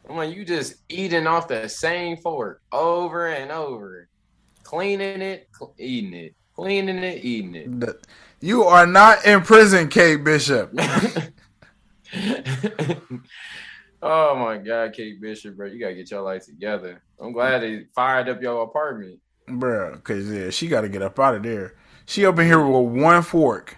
[0.10, 4.08] I'm like, you just eating off the same fork over and over,
[4.64, 8.06] cleaning it, cl- eating it, cleaning it, eating it.
[8.42, 10.72] You are not in prison, Kate Bishop.
[14.02, 17.02] oh my God, Kate Bishop, bro, you gotta get your life together.
[17.20, 19.20] I'm glad they fired up your apartment.
[19.48, 19.98] bro.
[19.98, 21.76] cause yeah, she gotta get up out of there.
[22.06, 23.78] She up in here with one fork.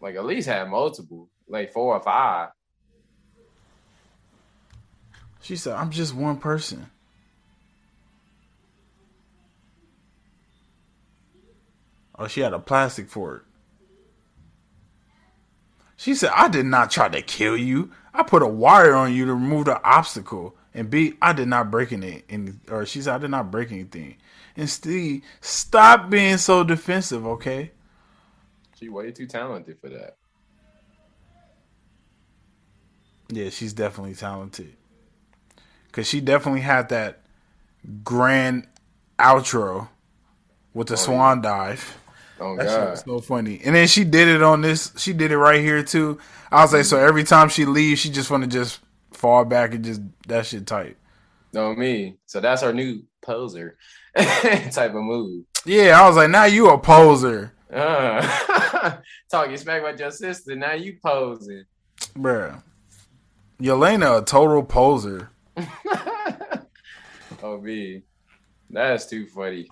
[0.00, 2.50] Like at least had multiple, like four or five.
[5.40, 6.86] She said, I'm just one person.
[12.18, 13.46] Oh, she had a plastic fork.
[15.96, 17.92] She said, I did not try to kill you.
[18.14, 20.56] I put a wire on you to remove the obstacle.
[20.74, 23.70] And B, I did not break any, any or she said, I did not break
[23.72, 24.16] anything.
[24.56, 27.72] And Steve, stop being so defensive, okay?
[28.78, 30.16] She way too talented for that.
[33.28, 34.76] Yeah, she's definitely talented.
[35.92, 37.20] Cause she definitely had that
[38.02, 38.66] grand
[39.18, 39.88] outro
[40.74, 41.98] with the Oh, swan dive.
[42.42, 42.98] Oh That God.
[42.98, 43.60] so funny.
[43.64, 44.92] And then she did it on this.
[44.96, 46.18] She did it right here too.
[46.50, 48.80] I was like, so every time she leaves, she just want to just
[49.12, 50.96] fall back and just that shit tight.
[51.52, 52.16] No me.
[52.26, 53.76] So that's our new poser
[54.16, 55.44] type of move.
[55.64, 58.96] Yeah, I was like, now you a poser, Uh,
[59.30, 60.56] talking smack about your sister.
[60.56, 61.64] Now you posing.
[62.16, 62.62] bruh.
[63.60, 65.30] Yelena a total poser.
[67.42, 68.02] oh me.
[68.70, 69.68] That's too funny.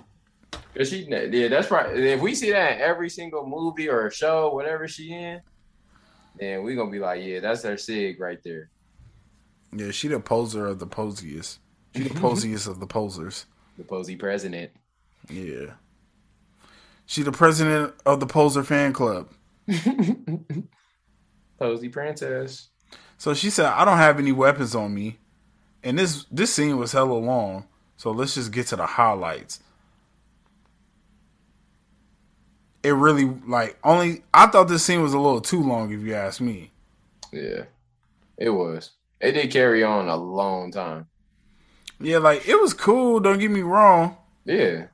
[0.76, 1.96] Cause she, yeah, that's right.
[1.96, 5.40] If we see that in every single movie or show, whatever she in,
[6.38, 8.70] then we gonna be like, yeah, that's her sig right there.
[9.72, 11.58] Yeah, she the poser of the posiest.
[11.96, 13.46] She the posiest of the posers.
[13.78, 14.70] The posy president.
[15.28, 15.72] Yeah.
[17.06, 19.28] She the president of the poser fan club.
[21.58, 22.68] Posy princess.
[23.18, 25.18] So she said, I don't have any weapons on me.
[25.82, 27.66] And this this scene was hella long.
[27.96, 29.60] So let's just get to the highlights.
[32.82, 36.14] It really like only I thought this scene was a little too long if you
[36.14, 36.72] ask me.
[37.32, 37.64] Yeah.
[38.38, 38.92] It was.
[39.20, 41.08] It did carry on a long time.
[42.00, 44.16] Yeah, like it was cool, don't get me wrong.
[44.44, 44.88] Yeah.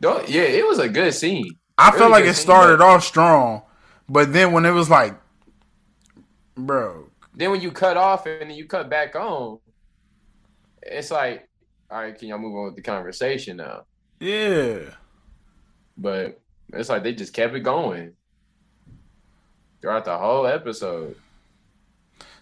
[0.00, 1.58] Don't yeah, it was a good scene.
[1.78, 3.62] I Really felt like it scene, started but off strong,
[4.08, 5.14] but then when it was like
[6.56, 9.58] bro, Then when you cut off and then you cut back on,
[10.82, 11.48] it's like,
[11.90, 13.84] all right, can y'all move on with the conversation now?
[14.20, 14.94] yeah.
[15.96, 16.40] But
[16.72, 18.14] it's like they just kept it going
[19.80, 21.16] throughout the whole episode.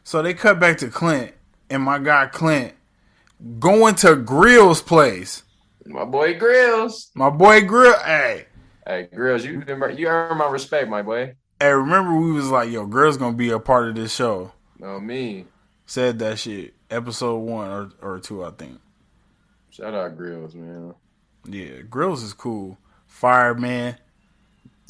[0.05, 1.33] So they cut back to Clint
[1.71, 2.75] and my guy Clint
[3.59, 5.43] going to Grill's place.
[5.87, 7.11] My boy Grills.
[7.15, 8.47] My boy Grill, hey,
[8.87, 9.63] Hey, Grills, you
[9.97, 11.35] you earn my respect, my boy.
[11.61, 14.53] hey, remember we was like, yo, Grill's gonna be a part of this show.
[14.79, 15.45] No me.
[15.87, 18.79] Said that shit, episode one or, or two, I think.
[19.71, 20.95] Shout out Grills, man.
[21.47, 22.79] Yeah, Grills is cool.
[23.07, 23.97] Fireman,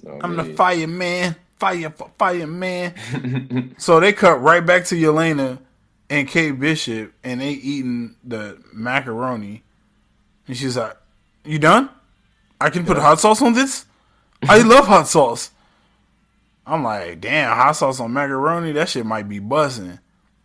[0.02, 0.52] No I'm the me.
[0.54, 3.74] fireman, fire, fireman.
[3.78, 5.58] So they cut right back to Yelena
[6.10, 9.62] and Kate Bishop, and they eating the macaroni.
[10.46, 10.96] And she's like,
[11.44, 11.90] "You done?
[12.60, 13.84] I can put hot sauce on this.
[14.48, 15.50] I love hot sauce."
[16.66, 18.72] I'm like, "Damn, hot sauce on macaroni?
[18.72, 19.98] That shit might be buzzing."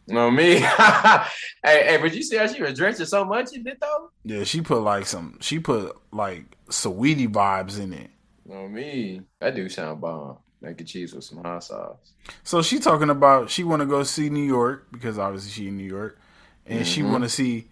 [0.08, 0.56] No me.
[0.60, 1.24] hey,
[1.64, 4.10] hey, but you see how she was drenching so much in it though?
[4.26, 8.10] Yeah, she put like some, she put like sweetie vibes in it.
[8.46, 9.22] No me.
[9.40, 10.38] That do sound bomb.
[10.64, 12.14] Mac and cheese with some hot sauce.
[12.44, 15.78] So she talking about she want to go see New York because obviously she in
[15.78, 16.20] New York,
[16.66, 17.12] and she mm-hmm.
[17.12, 17.68] want to see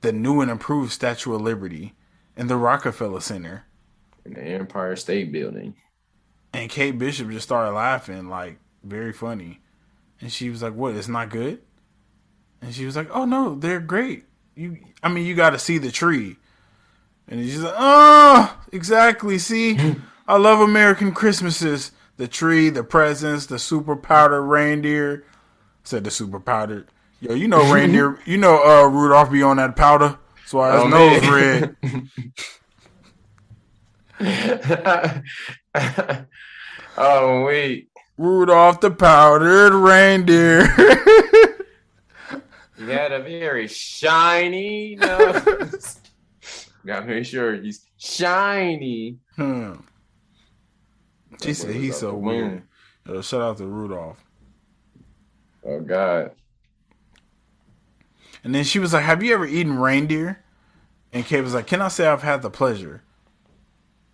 [0.00, 1.94] the new and improved Statue of Liberty
[2.36, 3.66] and the Rockefeller Center.
[4.24, 5.74] and the Empire State Building.
[6.52, 9.60] And Kate Bishop just started laughing, like very funny,
[10.20, 10.96] and she was like, "What?
[10.96, 11.62] It's not good?"
[12.60, 14.24] And she was like, "Oh no, they're great.
[14.56, 16.36] You, I mean, you got to see the tree."
[17.28, 19.38] And he's like, "Oh, exactly.
[19.38, 19.78] See,
[20.28, 21.92] I love American Christmases.
[22.18, 25.24] The tree, the presents, the super powdered reindeer."
[25.84, 26.88] Said the super powdered.
[27.20, 28.18] Yo, you know reindeer.
[28.26, 30.18] you know uh, Rudolph be on that powder.
[30.36, 31.76] That's why his Oh, nose man.
[34.20, 35.24] red.
[36.96, 37.88] oh wait.
[38.18, 40.66] Rudolph the powdered reindeer.
[42.76, 45.98] He had a very shiny nose.
[46.84, 49.18] Gotta make sure he's shiny.
[49.36, 49.74] Hmm.
[51.42, 52.62] She said he's so weird.
[53.06, 54.22] Yo, shout out to Rudolph.
[55.64, 56.32] Oh God.
[58.44, 60.42] And then she was like, "Have you ever eaten reindeer?"
[61.12, 63.02] And Kate was like, "Can I say I've had the pleasure?"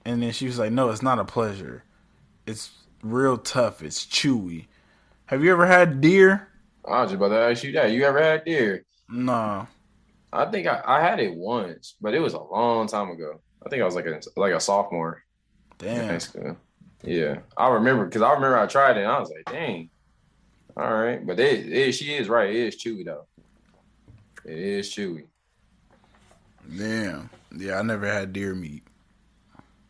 [0.05, 1.85] And then she was like, "No, it's not a pleasure.
[2.47, 2.71] It's
[3.03, 3.83] real tough.
[3.83, 4.67] It's chewy.
[5.27, 6.49] Have you ever had deer?"
[6.85, 7.93] I was just about to ask you that.
[7.93, 8.85] You ever had deer?
[9.09, 9.67] No.
[10.33, 13.41] I think I, I had it once, but it was a long time ago.
[13.65, 15.23] I think I was like a like a sophomore
[15.95, 16.21] in high Damn.
[16.21, 16.57] school.
[17.03, 19.91] Yeah, I remember because I remember I tried it and I was like, dang.
[20.77, 22.51] All right, but it, it she is right.
[22.51, 23.27] It is chewy though.
[24.45, 25.25] It is chewy.
[26.77, 27.31] Damn.
[27.57, 28.83] Yeah, I never had deer meat.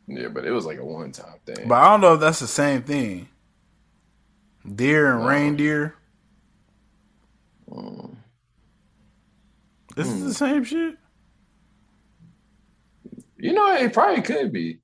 [0.06, 1.68] Yeah, but it was like a one time thing.
[1.68, 3.28] But I don't know if that's the same thing.
[4.74, 5.28] Deer and Wow.
[5.28, 5.94] reindeer.
[7.68, 8.17] Mm.
[9.98, 10.28] This is Hmm.
[10.28, 10.96] the same shit.
[13.36, 14.78] You know, it probably could be.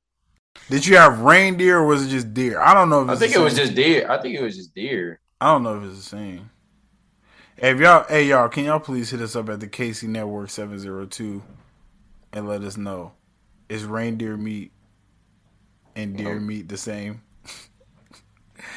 [0.69, 2.61] Did you have reindeer or was it just deer?
[2.61, 4.11] I don't know if I think the it was just deer.
[4.11, 5.21] I think it was just deer.
[5.41, 6.51] I don't know if it's the same.
[7.57, 10.51] Hey, if y'all, hey y'all, can y'all please hit us up at the KC Network
[10.51, 11.45] seven zero two
[12.33, 13.13] and let us know
[13.69, 14.73] is reindeer meat
[15.95, 16.41] and deer No.
[16.41, 17.23] meat the same?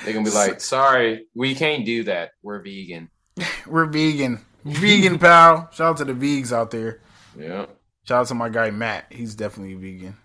[0.05, 2.31] They're gonna be like, sorry, we can't do that.
[2.43, 3.09] We're vegan.
[3.67, 5.69] We're vegan, vegan pal.
[5.71, 7.01] Shout out to the vegs out there.
[7.37, 7.65] Yeah.
[8.03, 9.05] Shout out to my guy Matt.
[9.11, 10.15] He's definitely vegan.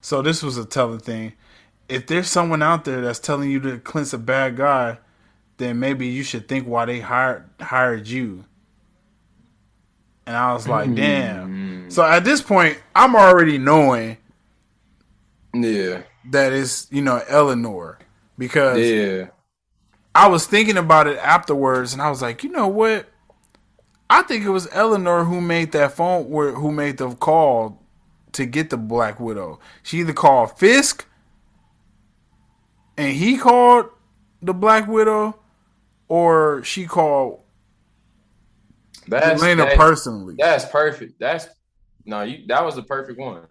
[0.00, 1.32] So this was a telling thing.
[1.88, 4.98] If there's someone out there that's telling you that Clint's a bad guy,
[5.58, 8.44] then maybe you should think why they hired hired you.
[10.26, 11.86] And I was like, damn.
[11.86, 11.92] Mm.
[11.92, 14.16] So at this point, I'm already knowing
[15.54, 16.02] Yeah.
[16.30, 17.98] That is, you know, Eleanor.
[18.36, 19.28] Because Yeah.
[20.14, 23.06] I was thinking about it afterwards and I was like, you know what?
[24.08, 27.82] I think it was Eleanor who made that phone where who made the call
[28.32, 29.58] to get the Black Widow.
[29.82, 31.06] She either called Fisk
[32.96, 33.86] and he called
[34.42, 35.38] the Black Widow
[36.08, 37.40] or she called
[39.08, 40.36] That's Elena that- personally.
[40.38, 41.18] That's perfect.
[41.18, 41.48] That's
[42.04, 42.46] no, you.
[42.46, 43.42] That was the perfect one.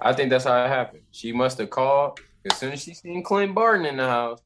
[0.00, 1.02] I think that's how it happened.
[1.10, 2.20] She must have called
[2.50, 4.40] as soon as she seen Clint Barton in the house.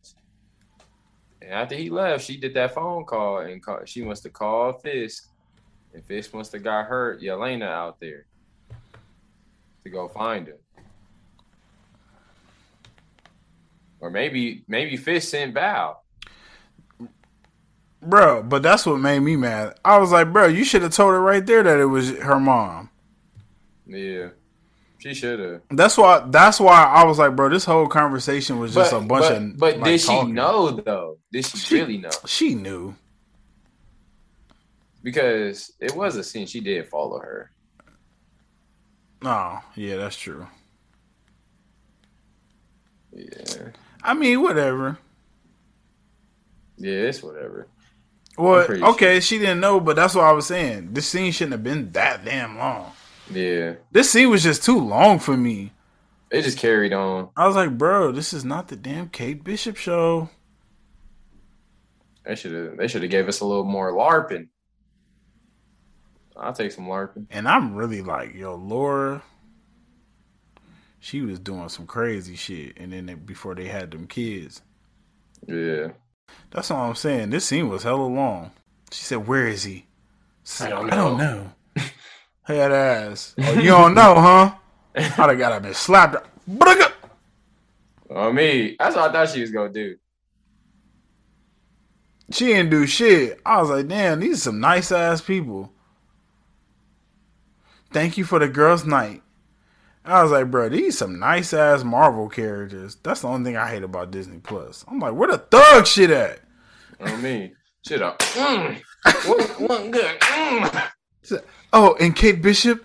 [1.41, 4.83] And after he left, she did that phone call and call, she must have called
[4.83, 5.29] Fisk,
[5.95, 8.27] and Fisk must have got hurt Yelena out there
[9.85, 10.59] to go find her.
[14.01, 16.05] Or maybe maybe Fisk sent Val.
[18.03, 18.43] bro.
[18.43, 19.79] But that's what made me mad.
[19.85, 22.39] I was like, bro, you should have told her right there that it was her
[22.39, 22.91] mom.
[23.87, 24.29] Yeah,
[24.99, 25.63] she should have.
[25.71, 26.25] That's why.
[26.27, 29.59] That's why I was like, bro, this whole conversation was just a bunch but, of.
[29.59, 30.35] But like, did she talking.
[30.35, 31.19] know though?
[31.33, 32.11] Did she, She- really know?
[32.27, 32.95] She knew.
[35.05, 37.53] Because it was a scene she did follow her.
[39.25, 40.47] Oh, yeah, that's true.
[43.13, 43.69] Yeah,
[44.03, 44.99] I mean, whatever.
[46.77, 47.69] yeah, it's whatever.
[48.37, 50.93] Well, okay, she didn't know, but that's what I was saying.
[50.95, 52.91] This scene shouldn't have been that damn long.
[53.31, 55.71] Yeah, This scene was just too long for me.
[56.31, 57.29] it just carried on.
[57.37, 60.29] I was like, bro, this is not the damn Kate Bishop show.
[62.27, 62.77] They should have.
[62.77, 64.49] They should have gave us a little more larping.
[66.37, 67.27] I'll take some larping.
[67.31, 69.23] And I'm really like, yo, Laura,
[71.01, 72.79] she was doing some crazy shit.
[72.79, 74.63] And then they, before they had them kids,
[75.47, 75.89] Yeah,
[76.51, 77.31] that's all I'm saying.
[77.31, 78.53] This scene was hella long.
[78.93, 79.87] She said, "Where is he?"
[80.61, 81.19] I don't I don't know.
[81.19, 81.51] know.
[82.45, 83.35] Head ass.
[83.39, 84.55] Oh, you don't know, huh?
[84.97, 86.23] I'd have got up and slapped her.
[86.51, 86.93] Brugga!
[88.11, 88.77] on me.
[88.79, 89.97] That's what I thought she was gonna do.
[92.31, 93.41] She didn't do shit.
[93.47, 95.74] I was like, damn, these are some nice ass people.
[97.95, 99.23] Thank you for the girls' night.
[100.05, 102.97] I was like, bro, these some nice ass Marvel characters.
[103.03, 104.85] That's the only thing I hate about Disney Plus.
[104.89, 106.41] I'm like, where the thug shit at?
[107.01, 107.55] On me.
[107.87, 108.19] Should have.
[108.19, 110.21] Mm, wasn't, wasn't good.
[110.21, 110.91] Mm.
[111.73, 112.85] Oh, and Kate Bishop,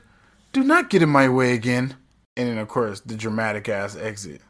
[0.53, 1.95] do not get in my way again.
[2.37, 4.41] And then, of course, the dramatic ass exit.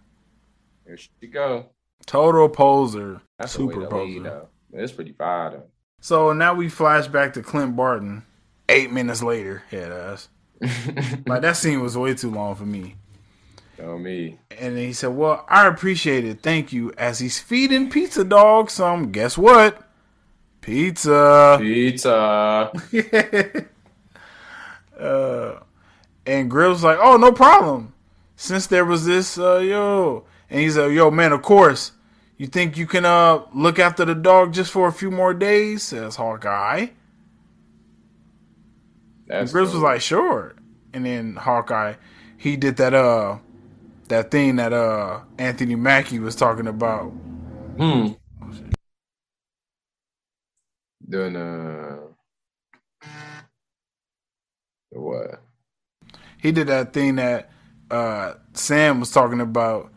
[0.85, 1.67] There she go.
[2.05, 3.21] Total poser.
[3.37, 4.23] That's super to lead, poser.
[4.23, 4.49] though.
[4.73, 5.63] It's pretty fire though.
[6.01, 8.25] So now we flash back to Clint Barton.
[8.67, 10.27] Eight minutes later, head ass.
[11.25, 12.95] Like that scene was way too long for me.
[13.81, 14.37] on me.
[14.57, 16.41] And then he said, Well, I appreciate it.
[16.41, 16.91] Thank you.
[16.97, 19.81] As he's feeding Pizza Dog some, guess what?
[20.61, 21.57] Pizza.
[21.61, 22.71] Pizza.
[24.99, 25.59] uh,
[26.25, 27.93] and Grill's like, Oh, no problem.
[28.35, 30.25] Since there was this, uh, yo.
[30.49, 31.91] And he's like, Yo, man, of course.
[32.37, 35.83] You think you can uh look after the dog just for a few more days?
[35.83, 36.87] Says Hawkeye.
[39.29, 40.55] That's Grills was like, sure.
[40.91, 41.93] And then Hawkeye,
[42.37, 43.37] he did that uh
[44.07, 47.11] that thing that uh Anthony Mackie was talking about.
[47.77, 48.13] Hmm.
[51.07, 51.97] Doing uh
[54.89, 55.41] what?
[56.39, 57.51] He did that thing that
[57.91, 59.91] uh Sam was talking about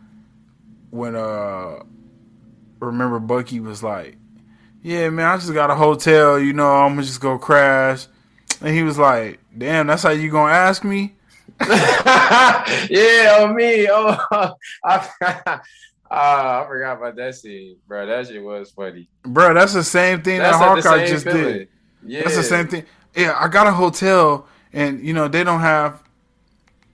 [0.91, 1.83] when uh
[2.81, 4.19] remember Bucky was like,
[4.83, 8.07] Yeah, man, I just got a hotel, you know, I'm gonna just go crash.
[8.63, 11.15] And he was like, Damn, that's how you gonna ask me?
[12.91, 13.89] yeah, on me.
[13.91, 14.17] Oh,
[14.85, 15.61] I,
[16.15, 18.05] Ah, I forgot about that scene, bro.
[18.05, 19.09] That shit was funny.
[19.23, 21.43] Bro, that's the same thing That's that like Hawkeye just feeling.
[21.43, 21.69] did.
[22.05, 22.85] Yeah, That's the same thing.
[23.17, 26.03] Yeah, I got a hotel, and you know they don't have,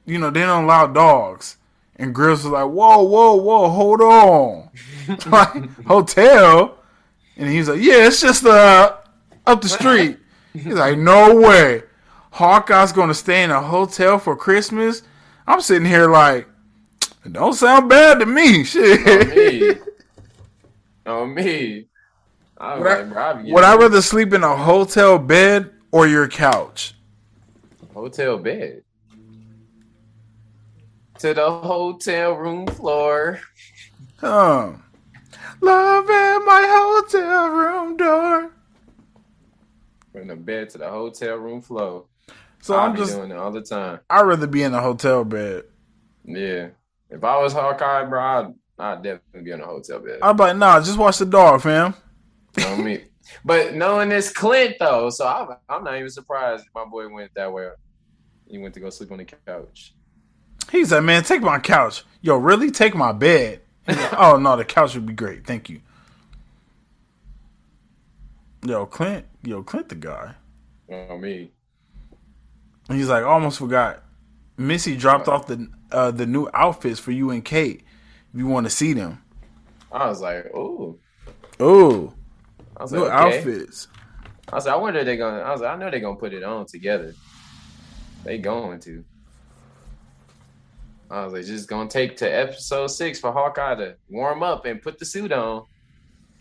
[0.06, 1.56] you know they don't allow dogs.
[1.96, 4.70] And Grills was like, "Whoa, whoa, whoa, hold on,
[5.26, 6.78] like hotel."
[7.36, 8.98] And he's like, "Yeah, it's just uh
[9.48, 10.18] up the street."
[10.52, 11.82] He's like, "No way,
[12.32, 15.02] Hawkeye's gonna stay in a hotel for Christmas."
[15.46, 16.46] I'm sitting here like,
[17.24, 18.64] it don't sound bad to me.
[18.64, 19.06] Shit.
[19.06, 19.74] On me.
[21.06, 21.86] On me.
[22.58, 26.28] I'm Would I- like, I Would I rather sleep in a hotel bed or your
[26.28, 26.94] couch?
[27.94, 28.82] hotel bed
[31.18, 33.40] to the hotel room floor?
[34.18, 34.72] Huh.
[35.60, 38.50] Love at my hotel room door.
[40.12, 42.06] From the bed to the hotel room floor.
[42.60, 44.00] So I I'm be just, doing it all the time.
[44.10, 45.64] I'd rather be in a hotel bed.
[46.24, 46.68] Yeah.
[47.10, 50.18] If I was Hawkeye, bro, I'd, I'd definitely be in a hotel bed.
[50.22, 51.94] I'd be like, nah, just watch the dog, fam.
[52.66, 53.04] on me.
[53.44, 57.52] But knowing it's Clint though, so I'm, I'm not even surprised my boy went that
[57.52, 57.68] way.
[58.46, 59.94] He went to go sleep on the couch.
[60.70, 62.04] He's like, man, take my couch.
[62.20, 62.70] Yo, really?
[62.70, 63.60] Take my bed.
[63.86, 65.46] Like, oh, no, the couch would be great.
[65.46, 65.80] Thank you.
[68.64, 69.26] Yo, Clint.
[69.44, 70.34] Yo, Clint the guy.
[70.90, 71.50] Oh, me.
[72.88, 74.02] And he's like, almost forgot.
[74.56, 77.84] Missy dropped off the uh, the new outfits for you and Kate.
[78.32, 79.22] If you want to see them.
[79.92, 80.98] I was like, ooh.
[81.60, 82.12] Oh,
[82.76, 83.38] I was new like, okay.
[83.38, 83.88] outfits.
[84.50, 85.40] I was like, I wonder they're gonna.
[85.40, 87.14] I was like, I know they're gonna put it on together.
[88.24, 89.04] They going to.
[91.10, 94.82] I was like, just gonna take to episode six for Hawkeye to warm up and
[94.82, 95.64] put the suit on.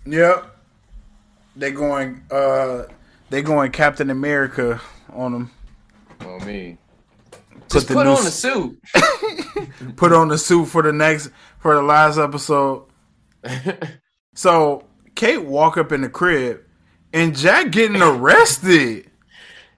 [0.06, 0.57] Yep.
[1.58, 2.84] They going uh
[3.30, 4.80] they going Captain America
[5.12, 5.52] on them.
[6.22, 6.78] Oh me.
[7.32, 8.80] Put Just the put new on s- the suit.
[9.98, 11.30] Put on the suit for the next
[11.60, 12.86] for the last episode.
[14.36, 14.86] So
[15.16, 16.62] Kate walk up in the crib
[17.12, 19.10] and Jack getting arrested.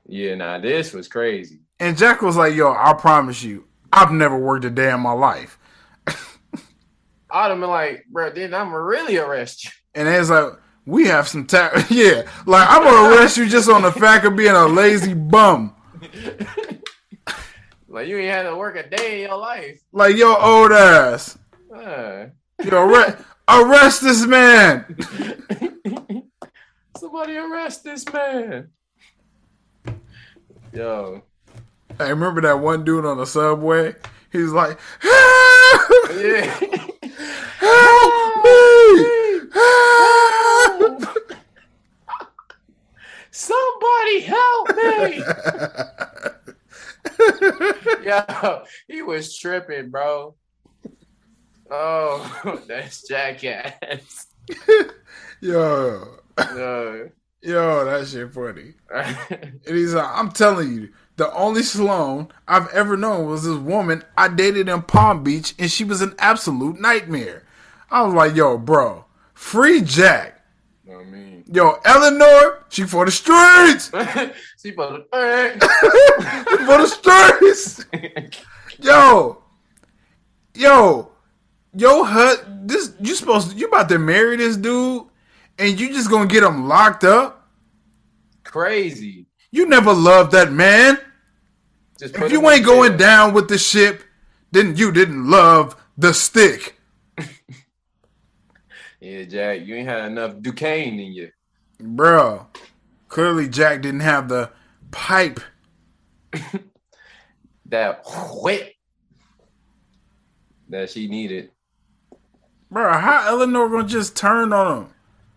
[0.06, 1.62] yeah, nah, this was crazy.
[1.80, 3.64] And Jack was like, yo, I promise you,
[3.94, 5.58] I've never worked a day in my life.
[7.32, 9.72] I'd have been like, bro, then I'm really arrest you.
[9.96, 10.54] And it's like,
[10.90, 12.24] we have some ta Yeah.
[12.46, 15.76] Like, I'm gonna arrest you just on the fact of being a lazy bum.
[17.88, 19.82] Like you ain't had to work a day in your life.
[19.92, 21.38] Like, your old ass.
[21.74, 22.28] Uh.
[22.64, 23.18] Yo, arrest,
[23.48, 24.98] arrest this man.
[26.98, 28.70] Somebody arrest this man.
[30.74, 31.24] Yo.
[32.00, 33.96] I remember that one dude on the subway?
[34.32, 36.88] He's like, Yeah.
[37.20, 41.04] Help me, help.
[43.32, 45.24] Somebody help me.
[48.06, 50.36] Yo, he was tripping, bro.
[51.70, 54.28] Oh, that's jackass.
[55.42, 56.18] yo,
[56.56, 57.10] Yo.
[57.42, 58.74] Yo, that shit funny.
[58.92, 64.04] And he's like, I'm telling you, the only Sloan I've ever known was this woman
[64.18, 67.44] I dated in Palm Beach, and she was an absolute nightmare.
[67.92, 70.36] I was like, yo, bro, free Jack.
[70.90, 73.86] I mean, Yo, Eleanor, she for the streets.
[74.58, 77.86] see, but for the streets.
[78.80, 79.42] Yo,
[80.54, 81.12] yo,
[81.74, 82.46] yo, hut.
[82.68, 85.06] This you supposed to, you about to marry this dude,
[85.60, 87.36] and you just gonna get him locked up?
[88.44, 89.28] crazy.
[89.52, 90.98] You never loved that man.
[92.00, 92.98] Just If you ain't going jail.
[92.98, 94.04] down with the ship,
[94.52, 96.76] then you didn't love the stick.
[99.02, 101.32] Yeah, Jack, you ain't had enough Duquesne in you.
[101.80, 102.48] Bro,
[103.08, 104.52] clearly Jack didn't have the
[104.92, 105.40] pipe.
[107.68, 108.02] That
[108.42, 108.74] whip
[110.70, 111.52] that she needed.
[112.72, 114.90] Bro, how Eleanor gonna just turn on him?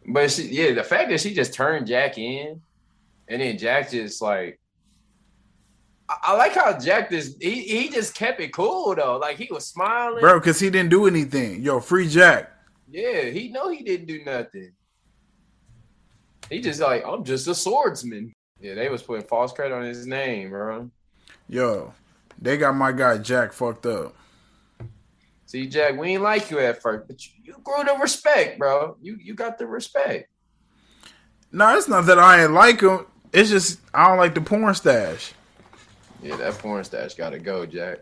[0.06, 2.60] But she, yeah, the fact that she just turned Jack in,
[3.28, 4.58] and then Jack just like,
[6.08, 9.18] I, I like how Jack just he he just kept it cool though.
[9.18, 10.20] Like he was smiling.
[10.20, 11.62] Bro, cause he didn't do anything.
[11.62, 12.50] Yo, free Jack.
[12.90, 14.72] Yeah, he know he didn't do nothing.
[16.50, 18.34] He just like I'm just a swordsman.
[18.60, 20.90] Yeah, they was putting false credit on his name, bro.
[21.48, 21.92] Yo,
[22.40, 24.14] they got my guy Jack fucked up.
[25.52, 28.96] See, Jack, we ain't like you at first, but you, you grew the respect, bro.
[29.02, 30.30] You you got the respect.
[31.52, 33.04] No, it's not that I ain't like him.
[33.34, 35.34] It's just I don't like the porn stash.
[36.22, 37.98] Yeah, that porn stash gotta go, Jack.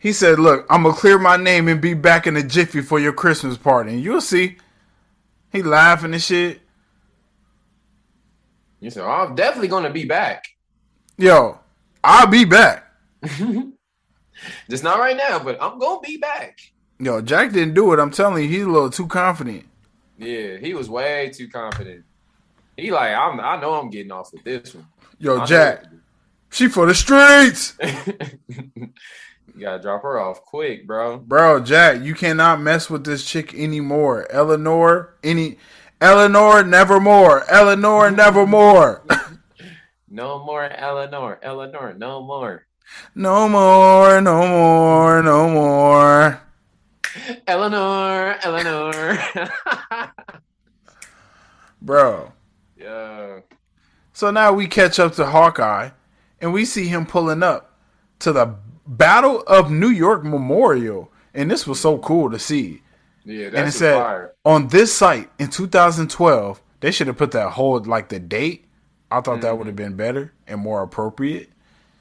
[0.00, 3.00] He said, "Look, I'm gonna clear my name and be back in a jiffy for
[3.00, 4.58] your Christmas party, and you'll see."
[5.50, 6.60] He laughing and shit.
[8.80, 10.44] You said, I'm definitely gonna be back.
[11.16, 11.58] Yo,
[12.04, 12.84] I'll be back.
[14.68, 16.58] Just not right now, but I'm gonna be back.
[17.02, 17.98] Yo, Jack didn't do it.
[17.98, 19.64] I'm telling you, he's a little too confident.
[20.18, 22.04] Yeah, he was way too confident.
[22.76, 24.86] He like, I'm I know I'm getting off with this one.
[25.18, 25.84] Yo, I Jack,
[26.50, 28.92] she for the streets, you
[29.58, 31.18] gotta drop her off quick, bro.
[31.18, 31.58] bro.
[31.58, 34.30] Jack, you cannot mess with this chick anymore.
[34.30, 35.58] Eleanor, any,
[36.00, 37.50] Eleanor, nevermore.
[37.50, 39.02] Eleanor, nevermore.
[40.14, 41.38] No more Eleanor.
[41.42, 42.66] Eleanor, no more.
[43.14, 46.42] no more, no more, no more.
[47.46, 49.18] Eleanor, Eleanor.
[51.82, 52.32] Bro.
[52.76, 53.40] yeah.
[54.12, 55.90] So now we catch up to Hawkeye
[56.40, 57.78] and we see him pulling up
[58.20, 58.54] to the
[58.86, 61.10] Battle of New York Memorial.
[61.34, 62.82] And this was so cool to see.
[63.24, 64.34] Yeah, and it said fire.
[64.44, 68.66] on this site in 2012, they should have put that whole like the date.
[69.10, 69.84] I thought that would have mm-hmm.
[69.84, 71.50] been better and more appropriate.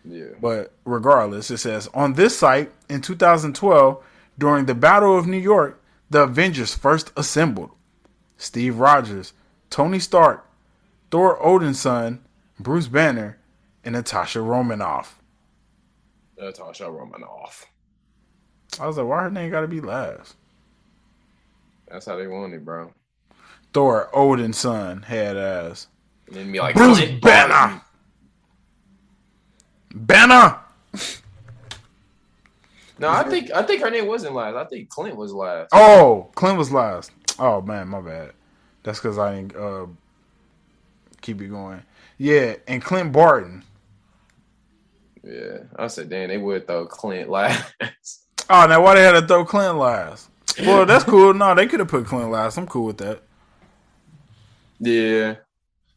[0.03, 0.25] Yeah.
[0.41, 4.03] But regardless, it says on this site in 2012,
[4.37, 7.71] during the Battle of New York, the Avengers first assembled.
[8.37, 9.33] Steve Rogers,
[9.69, 10.45] Tony Stark,
[11.11, 12.19] Thor Odinson,
[12.59, 13.37] Bruce Banner,
[13.83, 15.19] and Natasha Romanoff.
[16.39, 17.67] Natasha Romanoff.
[18.79, 20.35] I was like, why her name got to be last?
[21.87, 22.93] That's how they want it, bro.
[23.73, 25.87] Thor Odinson had ass.
[26.27, 27.81] And then be like Bruce Banner.
[29.93, 30.57] Banner.
[33.01, 34.55] No, I think I think her name wasn't last.
[34.55, 35.69] I think Clint was last.
[35.73, 37.11] Oh, Clint was last.
[37.39, 38.33] Oh man, my bad.
[38.83, 39.87] That's because I didn't uh,
[41.19, 41.81] keep it going.
[42.19, 43.63] Yeah, and Clint Barton.
[45.23, 47.73] Yeah, I said, damn, they would throw Clint last.
[48.53, 50.29] Oh, now why they had to throw Clint last?
[50.59, 51.33] Well, that's cool.
[51.33, 52.57] No, they could have put Clint last.
[52.57, 53.21] I'm cool with that.
[54.79, 55.35] yeah,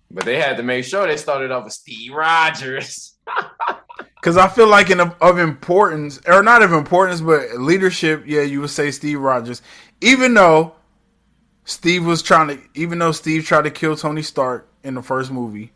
[0.09, 3.19] but they had to make sure they started off with Steve Rogers.
[4.25, 8.25] Because I feel like in of, of importance, or not of importance, but leadership.
[8.27, 9.61] Yeah, you would say Steve Rogers,
[10.01, 10.73] even though
[11.67, 15.31] Steve was trying to, even though Steve tried to kill Tony Stark in the first
[15.31, 15.73] movie.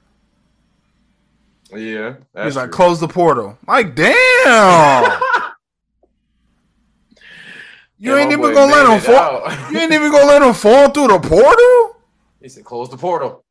[1.76, 2.70] yeah, he's like, true.
[2.70, 3.58] close the portal.
[3.66, 5.20] Like, damn.
[7.98, 9.42] you Yeah, ain't even gonna let him fall.
[9.70, 11.96] You ain't even gonna let him fall through the portal?
[12.40, 13.44] he said, close the portal.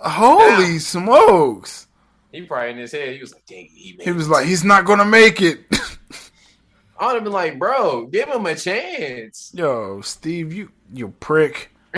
[0.00, 1.86] Holy smokes.
[2.32, 4.30] He probably in his head, he was like, dang, he made He was it.
[4.30, 5.60] like, he's not gonna make it.
[6.98, 9.50] I would have been like, bro, give him a chance.
[9.54, 11.70] Yo, Steve, you you prick.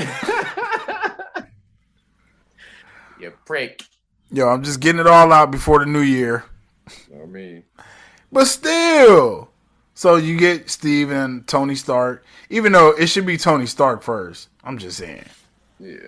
[3.18, 3.83] you prick.
[4.30, 6.45] Yo, I'm just getting it all out before the new year.
[7.14, 7.64] I mean,
[8.30, 9.51] But still.
[9.95, 14.49] So you get Steve and Tony Stark, even though it should be Tony Stark first.
[14.64, 15.24] I'm just saying.
[15.78, 15.99] yeah.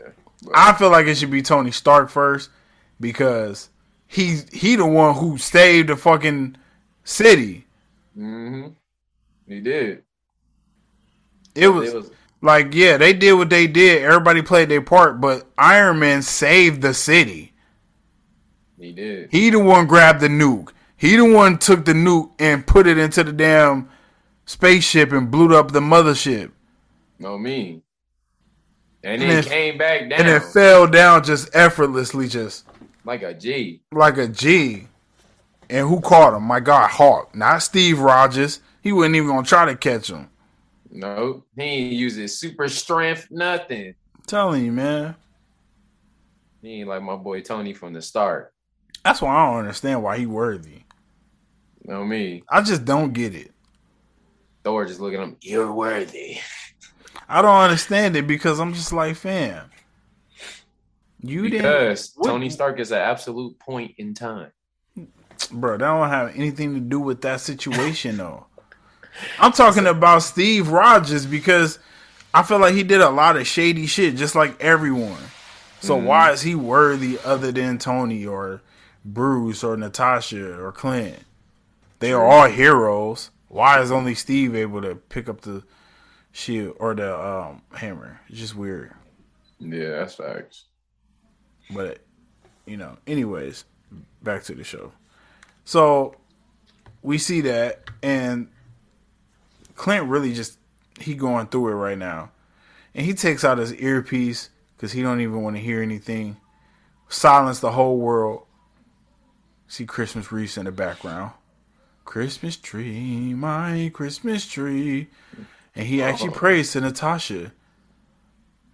[0.55, 2.51] I feel like it should be Tony Stark first
[3.01, 3.69] because
[4.15, 6.57] he's he the one who saved the fucking
[7.05, 7.67] city.
[8.17, 8.69] Mm-hmm.
[9.49, 10.03] He did.
[11.55, 12.11] It was,
[12.41, 14.03] like yeah, they did what they did.
[14.03, 17.53] Everybody played their part, but Iron Man saved the city.
[18.79, 19.31] he did.
[19.31, 20.71] He the one grabbed the nuke.
[20.97, 23.89] He the one took the nuke and put it into the damn
[24.47, 26.51] spaceship and blew up the mothership.
[27.19, 27.83] No me.
[29.03, 32.65] And And then it- came back down And it fell down just effortlessly, just
[33.05, 33.83] like a G.
[33.93, 34.87] like a G.
[35.71, 36.43] And who caught him?
[36.43, 38.61] My God, Hawk, not Steve Rogers.
[38.83, 40.29] He wasn't even gonna try to catch him.
[40.91, 43.95] No, he ain't his super strength, nothing.
[44.15, 45.17] I'm telling you, man.
[46.63, 48.53] He ain't like my boy Tony from the start.
[49.05, 50.83] That's why I don't understand why he worthy.
[51.85, 52.43] No me.
[52.49, 53.51] I just don't get it.
[54.63, 56.39] Thor just looking at him, you're worthy.
[57.29, 59.71] I don't understand it because I'm just like, fam.
[61.27, 64.53] You didn't, Because Tony Stark is an absolute point in time.
[65.51, 65.73] bro.
[65.73, 68.47] That don't have anything to do with that situation, though.
[69.39, 71.79] I'm talking about Steve Rogers because
[72.35, 75.23] I feel like he did a lot of shady shit, just like everyone.
[75.81, 78.63] So why is he worthy other than Tony or
[79.05, 81.19] Bruce or Natasha or Clint?
[82.01, 83.31] They are all heroes.
[83.49, 85.63] Why is only Steve able to pick up the
[86.33, 88.21] shield or the um, hammer?
[88.29, 88.93] It's just weird.
[89.59, 90.65] Yeah, that's facts.
[91.71, 91.99] But
[92.67, 93.65] you know, anyways,
[94.23, 94.93] back to the show.
[95.65, 96.17] So
[97.03, 98.49] we see that, and
[99.77, 100.59] Clint really just
[100.99, 102.31] he going through it right now,
[102.95, 106.37] and he takes out his earpiece because he don't even want to hear anything.
[107.09, 108.47] Silence the whole world.
[109.69, 111.33] See Christmas wreaths in the background.
[112.05, 115.09] Christmas tree, my Christmas tree,
[115.75, 116.33] and he actually Oh.
[116.33, 117.51] prays to Natasha,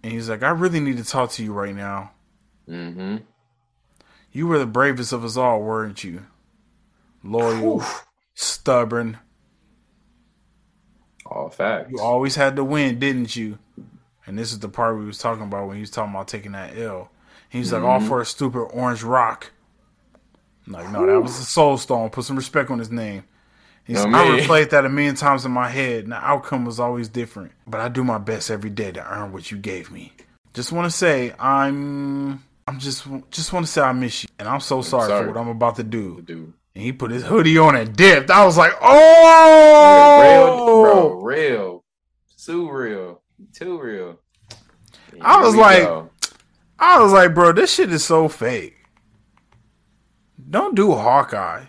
[0.03, 2.11] and he's like, "I really need to talk to you right now."
[2.69, 3.17] Mm-hmm.
[4.31, 6.25] You were the bravest of us all, weren't you?
[7.23, 7.83] Loyal,
[8.33, 9.19] stubborn.
[11.25, 11.91] All facts.
[11.91, 13.57] You always had to win, didn't you?
[14.25, 16.53] And this is the part we was talking about when he was talking about taking
[16.53, 17.09] that L.
[17.49, 19.51] He's like, all for a stupid orange rock.
[20.65, 22.09] I'm like, no, that was a soul stone.
[22.09, 23.25] Put some respect on his name.
[23.83, 24.39] He's, I man.
[24.39, 27.51] replayed that a million times in my head, and the outcome was always different.
[27.67, 30.13] But I do my best every day to earn what you gave me.
[30.53, 34.47] Just want to say I'm, I'm just, just want to say I miss you, and
[34.47, 35.25] I'm so sorry, sorry.
[35.25, 36.21] for what I'm about to do.
[36.21, 36.53] Dude.
[36.73, 38.31] And he put his hoodie on and dipped.
[38.31, 40.21] I was like, oh!
[40.21, 41.83] Real, oh, bro, real.
[42.37, 43.21] Too real.
[43.53, 44.19] Too real.
[45.19, 46.11] I was like- go.
[46.79, 48.77] I was like, bro, this shit is so fake.
[50.49, 51.65] Don't do Hawkeye.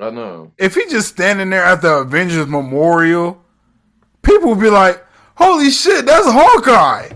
[0.00, 0.52] I know.
[0.56, 3.44] If he just standing there at the Avengers Memorial,
[4.22, 5.04] people would be like,
[5.34, 7.10] holy shit, that's Hawkeye.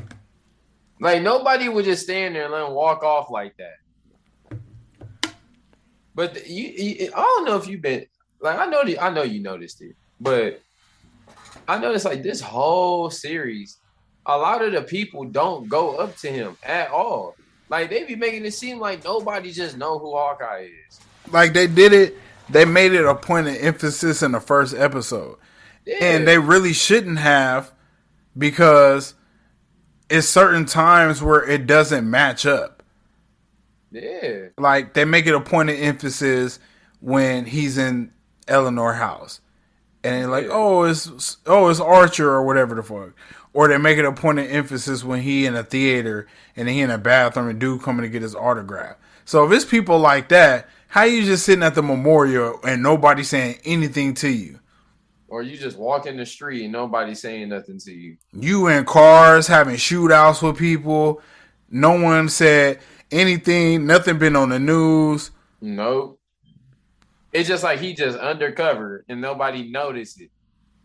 [1.01, 4.59] Like nobody would just stand there and let him walk off like that.
[6.15, 8.07] But the- you, you I don't know if you've been
[8.41, 10.61] like I know the, I know you noticed it, but
[11.67, 13.79] I noticed like this whole series,
[14.27, 17.35] a lot of the people don't go up to him at all.
[17.71, 21.01] Like they be making it seem like nobody just know who Hawkeye is.
[21.33, 25.39] Like they did it, they made it a point of emphasis in the first episode.
[25.87, 25.99] Yeah.
[26.03, 27.73] And they really shouldn't have
[28.37, 29.15] because
[30.11, 32.83] it's certain times where it doesn't match up.
[33.91, 34.49] yeah.
[34.59, 36.59] like they make it a point of emphasis
[37.01, 38.13] when he's in
[38.47, 39.41] Eleanor house,
[40.05, 40.53] and they're like, Yeah.
[40.53, 43.15] "Oh, it's oh, it's Archer or whatever the fuck,"
[43.53, 46.81] or they make it a point of emphasis when he in a theater and he
[46.81, 48.97] in a bathroom and dude coming to get his autograph.
[49.25, 53.23] So if it's people like that, how you just sitting at the memorial and nobody
[53.25, 54.60] saying anything to you?
[55.31, 58.17] Or you just walk in the street and nobody saying nothing to you.
[58.33, 61.23] You in cars having shootouts with people.
[61.71, 62.81] No one said
[63.13, 63.87] anything.
[63.87, 65.31] Nothing been on the news.
[65.61, 66.19] Nope.
[67.33, 70.31] It's just like he just undercover and nobody noticed it.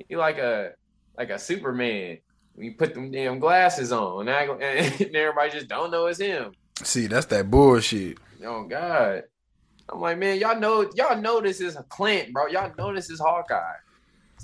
[0.07, 0.73] He like a
[1.17, 2.19] like a Superman.
[2.55, 6.51] We put them damn glasses on, and, I, and everybody just don't know it's him.
[6.83, 8.19] See, that's that bullshit.
[8.45, 9.23] Oh God.
[9.89, 12.47] I'm like, man, y'all know y'all know this is a Clint, bro.
[12.47, 13.73] Y'all know this is Hawkeye.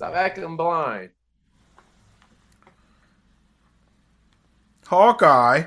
[0.02, 1.12] Stop acting blind.
[4.88, 5.66] Hawkeye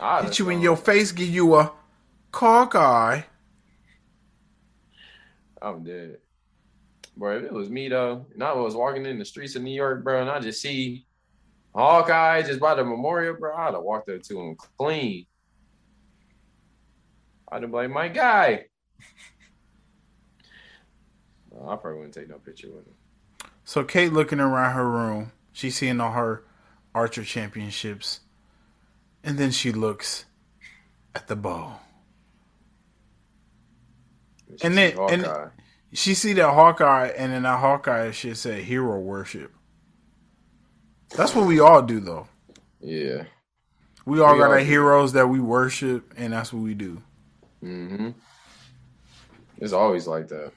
[0.00, 1.72] ah, hit you in your face, give you a
[2.34, 3.22] Hawkeye.
[5.62, 6.18] I'm dead.
[7.16, 9.70] Bro, if it was me though, and I was walking in the streets of New
[9.70, 11.06] York, bro, and I just see
[11.76, 15.26] Hawkeye just by the memorial, bro, I'd have walked up to him clean.
[17.52, 18.64] I'd have been like, my guy.
[21.52, 22.94] No, I probably wouldn't take no picture with him.
[23.64, 26.44] So Kate looking around her room, she's seeing all her
[26.94, 28.20] Archer championships,
[29.22, 30.24] and then she looks
[31.14, 31.74] at the bow.
[34.56, 35.50] She And then- and-
[35.94, 39.54] She see that Hawkeye, and then that Hawkeye shit said hero worship.
[41.16, 42.28] That's what we all do, though.
[42.80, 43.24] yeah.
[44.04, 44.64] We all We got all our do.
[44.66, 47.02] heroes that we worship, and that's what we do.
[47.62, 48.10] Mm-hmm.
[49.58, 50.52] It's always like that.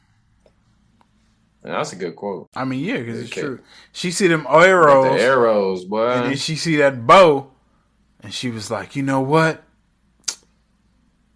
[1.64, 2.49] And that's a good quote.
[2.55, 3.41] I mean, yeah, because it's Okay.
[3.41, 3.59] true.
[3.91, 6.09] She see them arrows, the arrows, boy.
[6.12, 7.51] and then she see that bow,
[8.22, 9.64] and she was like, you know what?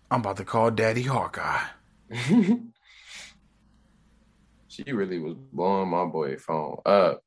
[0.09, 1.63] I'm about to call Daddy Hawkeye.
[4.67, 7.21] she really was blowing my boy phone up.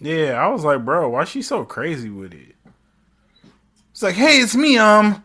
[0.00, 2.54] Yeah, I was like, bro, why she so crazy with it?
[3.92, 4.76] It's like, hey, it's me.
[4.76, 5.24] Um,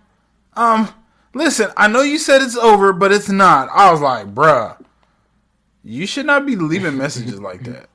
[0.53, 0.87] um,
[1.33, 3.69] listen, I know you said it's over, but it's not.
[3.69, 4.81] I was like, bruh,
[5.83, 7.89] you should not be leaving messages like that.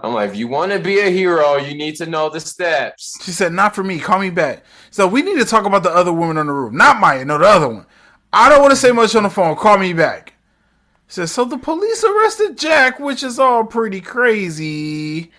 [0.00, 3.18] I'm like, if you want to be a hero, you need to know the steps.
[3.22, 3.98] She said, not for me.
[3.98, 4.62] Call me back.
[4.90, 6.72] So we need to talk about the other woman on the roof.
[6.72, 7.86] Not Maya, no, the other one.
[8.32, 9.56] I don't want to say much on the phone.
[9.56, 10.34] Call me back.
[11.08, 15.30] Says, so the police arrested Jack, which is all pretty crazy.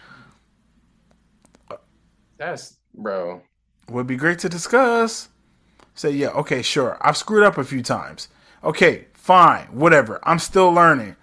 [2.38, 3.42] That's bro.
[3.90, 5.30] would be great to discuss.
[5.94, 6.98] Say, yeah, okay, sure.
[7.02, 8.30] I've screwed up a few times.
[8.64, 10.20] Okay, fine, whatever.
[10.24, 11.16] I'm still learning.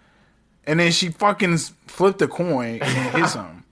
[0.66, 3.62] And then she fucking flipped a coin and hit something.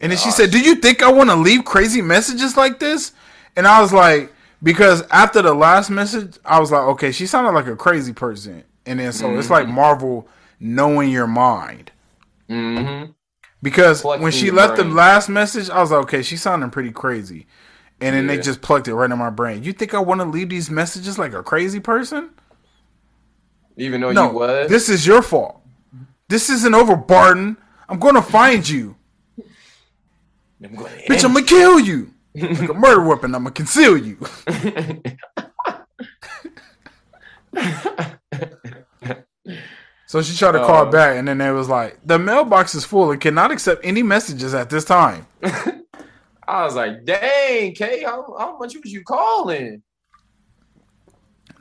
[0.00, 3.12] And then she said, Do you think I want to leave crazy messages like this?
[3.56, 7.52] And I was like, Because after the last message, I was like, Okay, she sounded
[7.52, 8.64] like a crazy person.
[8.86, 11.92] And then so it's like Marvel knowing your mind.
[12.48, 13.12] Mm-hmm.
[13.62, 17.46] Because when she left the last message, I was like, okay, she's sounding pretty crazy.
[18.00, 19.62] And then they just plucked it right in my brain.
[19.62, 22.30] You think I want to leave these messages like a crazy person?
[23.76, 24.68] Even though No, you was.
[24.68, 25.61] this is your fault.
[26.32, 27.58] This isn't over, Barton.
[27.90, 28.96] I'm going to find you.
[30.64, 32.08] I'm gonna Bitch, I'm going to kill you.
[32.34, 34.16] Like a murder weapon, I'm going to conceal you.
[40.06, 40.90] So she tried to call Uh.
[40.90, 44.52] back, and then they was like, the mailbox is full and cannot accept any messages
[44.54, 45.26] at this time.
[45.42, 49.82] I was like, dang, Kay, how, how much was you calling?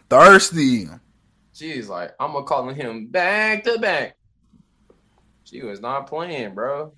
[0.09, 0.87] Thirsty.
[1.53, 4.15] She's like, I'm gonna calling him back to back.
[5.51, 6.93] She was not playing, bro.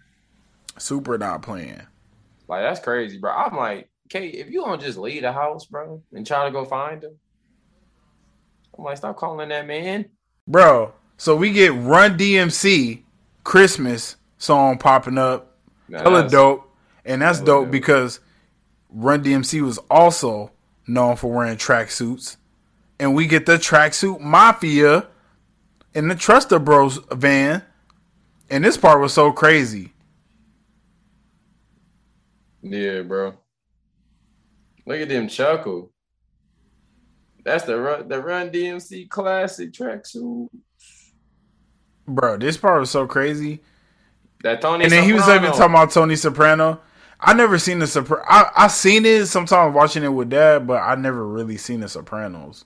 [0.77, 1.81] Super not playing.
[2.47, 3.31] Like that's crazy, bro.
[3.31, 6.63] I'm like, Kate, if you don't just leave the house, bro, and try to go
[6.63, 7.17] find him,
[8.77, 10.05] I'm like, stop calling that man.
[10.47, 13.01] Bro, so we get Run DMC
[13.43, 15.57] Christmas song popping up.
[15.87, 16.69] Nah, Hella dope.
[17.05, 17.71] And that's dope dope.
[17.71, 18.19] because
[18.89, 20.51] Run DMC was also
[20.85, 22.37] known for wearing tracksuits.
[22.99, 25.07] And we get the tracksuit mafia
[25.95, 27.63] in the Trust-a-Bros van.
[28.49, 29.93] And this part was so crazy.
[32.61, 33.33] Yeah, bro.
[34.85, 35.91] Look at them chuckle.
[37.43, 40.47] That's the run, the Run DMC classic tracksuit.
[42.07, 43.61] Bro, this part was so crazy.
[44.43, 44.83] That Tony.
[44.83, 46.81] and then he was even talking about Tony Soprano.
[47.19, 48.23] I never seen the Sopran.
[48.27, 51.87] I I seen it sometimes watching it with dad, but I never really seen the
[51.87, 52.65] Sopranos.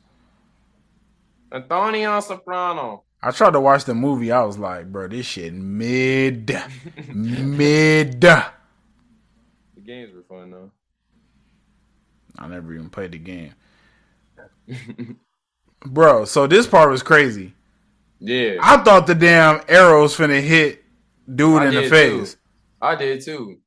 [1.52, 3.04] Antonio Soprano.
[3.22, 4.32] I tried to watch the movie.
[4.32, 6.56] I was like, bro, this shit mid,
[7.14, 8.22] mid.
[8.22, 8.46] The
[9.84, 10.72] games were fun though.
[12.38, 13.54] I never even played the game,
[15.86, 16.26] bro.
[16.26, 17.54] So this part was crazy.
[18.20, 20.84] Yeah, I thought the damn arrows finna hit
[21.34, 22.34] dude I in the face.
[22.34, 22.40] too.
[22.80, 23.58] I did too.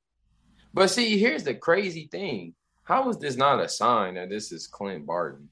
[0.72, 2.54] But see, here's the crazy thing.
[2.84, 5.48] How is this not a sign that this is Clint Barton?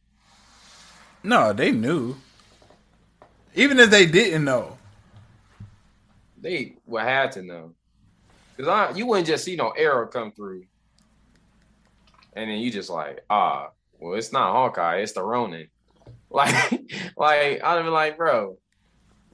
[1.25, 2.17] No, they knew.
[3.55, 4.79] Even if they didn't know.
[6.41, 7.75] They would have to know.
[8.57, 10.65] Cause I, you wouldn't just see no arrow come through,
[12.33, 13.71] and then you just like, ah,
[14.01, 15.69] well, it's not Hawkeye, it's the Ronin.
[16.31, 16.73] Like,
[17.17, 18.59] like I'd be like, bro,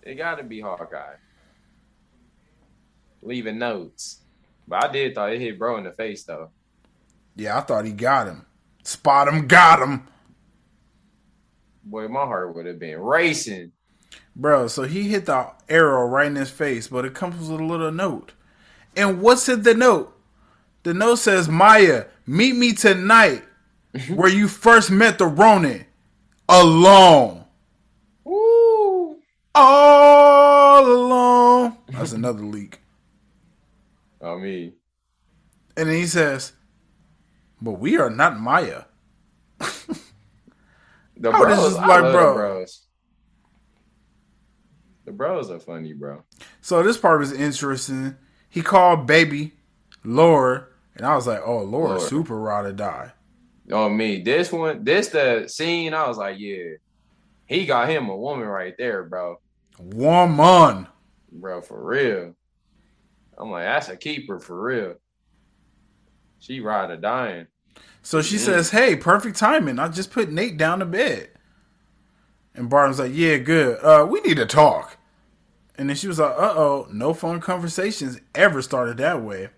[0.05, 1.17] it got to be Hawkeye.
[3.21, 4.23] Leaving notes,
[4.69, 6.51] but I did thought it hit bro in the face though.
[7.35, 8.47] Yeah, I thought he got him.
[8.85, 10.07] Spot him, got him.
[11.83, 13.73] Boy, my heart would have been racing.
[14.37, 17.65] Bro, so he hit the arrow right in his face, but it comes with a
[17.65, 18.33] little note.
[18.97, 20.17] And what's in the note?
[20.83, 23.45] The note says, Maya, meet me tonight
[24.09, 25.87] where you first met the Ronin.
[26.49, 27.45] Alone.
[28.25, 29.17] Woo!
[29.55, 31.79] All alone.
[31.89, 32.81] That's another leak.
[34.23, 34.75] I mean,
[35.77, 36.53] And then he says,
[37.61, 38.85] But we are not Maya.
[39.59, 42.27] the I was bros, just I like, love bro.
[42.33, 42.83] The bros.
[45.05, 46.23] The bros are funny, bro.
[46.63, 48.17] So this part was interesting.
[48.49, 49.53] He called baby
[50.05, 52.01] Laura, and I was like, Oh, Laura, Laura.
[52.01, 53.13] super ride or die.
[53.73, 55.95] On me, this one, this the scene.
[55.95, 56.75] I was like, yeah,
[57.47, 59.41] he got him a woman right there, bro.
[59.79, 60.87] Woman.
[61.33, 62.35] Bro, for real.
[63.37, 64.95] I'm like, that's a keeper for real.
[66.39, 67.47] She ride or dying.
[68.03, 68.41] So she Mhm.
[68.41, 69.79] says, Hey, perfect timing.
[69.79, 71.31] I just put Nate down to bed.
[72.55, 73.79] And Barton's like, Yeah, good.
[73.83, 74.97] Uh, we need to talk.
[75.77, 79.49] And then she was like, Uh oh, no phone conversations ever started that way.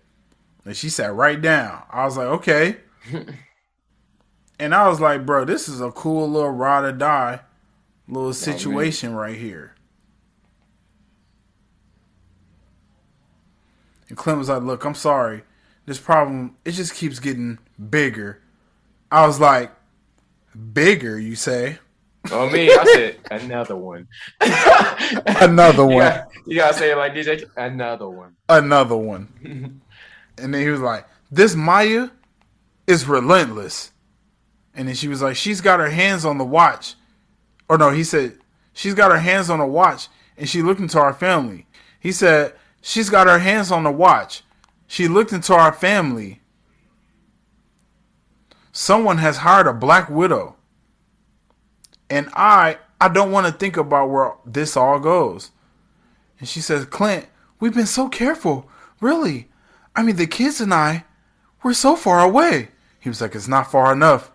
[0.65, 1.83] And she sat right down.
[1.89, 2.77] I was like, Okay.
[4.59, 7.41] and I was like, Bro, this is a cool little ride or die
[8.07, 9.75] little situation right here.
[14.09, 15.43] And Clint was like, Look, I'm sorry.
[15.85, 18.41] This problem, it just keeps getting bigger.
[19.11, 19.71] I was like,
[20.73, 21.79] Bigger, you say?
[22.31, 24.07] On me, I said another one.
[24.41, 25.97] Another You one.
[25.99, 27.43] got- You gotta say it like DJ.
[27.55, 28.35] Another one.
[28.49, 29.27] Another one.
[30.37, 32.09] and then he was like, This Maya
[32.85, 33.91] is relentless.
[34.75, 36.95] And then she was like, She's got her hands on the watch.
[37.69, 38.37] Or no, he said,
[38.73, 40.07] She's got her hands on the watch
[40.37, 41.65] and she looked into our family.
[41.99, 44.43] He said, She's got her hands on the watch.
[44.87, 46.41] She looked into our family.
[48.71, 50.55] Someone has hired a black widow.
[52.09, 55.51] And I I don't want to think about where this all goes.
[56.39, 57.27] And she says, Clint,
[57.59, 58.69] we've been so careful.
[59.01, 59.49] Really.
[59.95, 61.05] I mean, the kids and I,
[61.63, 62.69] we're so far away.
[62.99, 64.31] He was like, It's not far enough.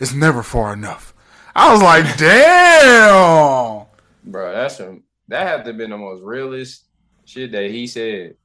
[0.00, 1.14] It's never far enough.
[1.54, 3.86] I was like, Damn.
[4.24, 6.84] Bro, that's some that had to have been the most realest
[7.24, 8.36] shit that he said.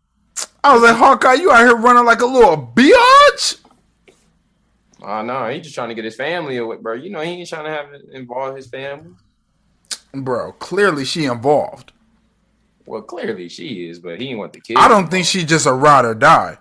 [0.63, 3.57] I was like, Hawkeye, you out here running like a little biatch?
[5.01, 6.93] Oh no, he just trying to get his family away, bro.
[6.93, 9.11] You know he ain't trying to have it involve his family.
[10.13, 11.91] Bro, clearly she involved.
[12.85, 14.77] Well, clearly she is, but he didn't want the kid.
[14.77, 16.57] I don't think she just a ride or die.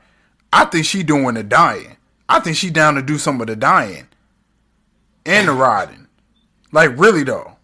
[0.52, 1.96] I think she doing the dying.
[2.28, 4.08] I think she down to do some of the dying
[5.24, 6.06] and the riding.
[6.72, 7.56] Like really though.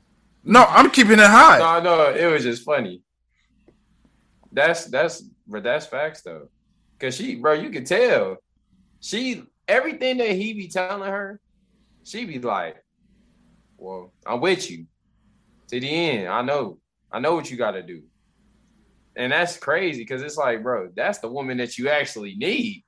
[0.45, 1.59] No, I'm keeping it high.
[1.59, 3.03] No, no, it was just funny.
[4.53, 6.49] That's that's but that's facts though.
[6.99, 8.37] Cause she, bro, you can tell.
[9.01, 9.43] She
[9.73, 11.41] everything that he be telling her,
[12.05, 12.77] she be like,
[13.79, 14.87] Well, I'm with you.
[15.69, 16.29] To the end.
[16.29, 16.79] I know.
[17.11, 18.03] I know what you gotta do.
[19.17, 22.85] And that's crazy because it's like, bro, that's the woman that you actually need.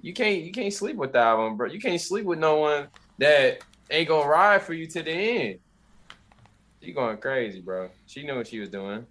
[0.00, 1.68] You can't you can't sleep with that one, bro.
[1.68, 5.58] You can't sleep with no one that ain't gonna ride for you to the end.
[6.82, 7.90] She going crazy, bro.
[8.06, 9.04] She knew what she was doing.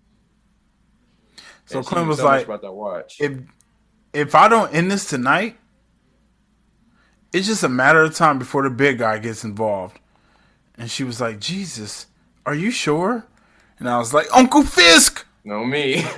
[1.65, 3.17] So she was so like, about that watch.
[3.20, 3.38] if
[4.14, 5.57] if I don't end this tonight,
[7.34, 9.99] it's just a matter of time before the big guy gets involved.
[10.78, 12.07] And she was like, Jesus,
[12.45, 13.26] are you sure?
[13.78, 15.26] And I was like, Uncle Fisk.
[15.43, 16.03] no me.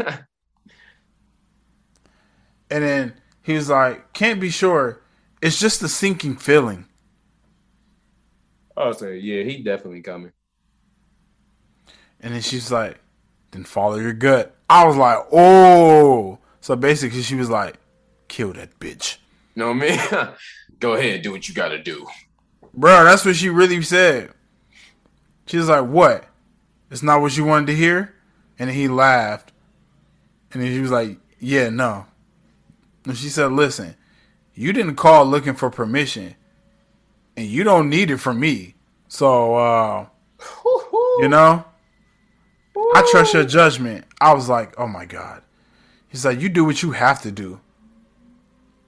[2.71, 3.13] And then
[3.43, 5.01] he was like, Can't be sure.
[5.41, 6.85] It's just a sinking feeling.
[8.77, 10.31] I was like, yeah, he definitely coming.
[12.21, 12.99] And then she's like,
[13.51, 14.55] Then follow your gut.
[14.69, 16.39] I was like, Oh.
[16.61, 17.75] So basically, she was like,
[18.27, 19.17] Kill that bitch.
[19.55, 19.99] No me.
[20.79, 22.07] Go ahead, do what you gotta do.
[22.73, 24.31] Bro, that's what she really said.
[25.45, 26.25] She was like, What?
[26.89, 28.15] It's not what you wanted to hear?
[28.57, 29.51] And he laughed.
[30.51, 32.05] And then she was like, Yeah, no.
[33.05, 33.95] And she said, Listen,
[34.53, 36.35] you didn't call looking for permission.
[37.35, 38.75] And you don't need it from me.
[39.07, 40.05] So, uh,
[41.19, 41.65] you know,
[42.75, 44.05] I trust your judgment.
[44.19, 45.41] I was like, Oh my God.
[46.11, 47.59] He's like, You do what you have to do.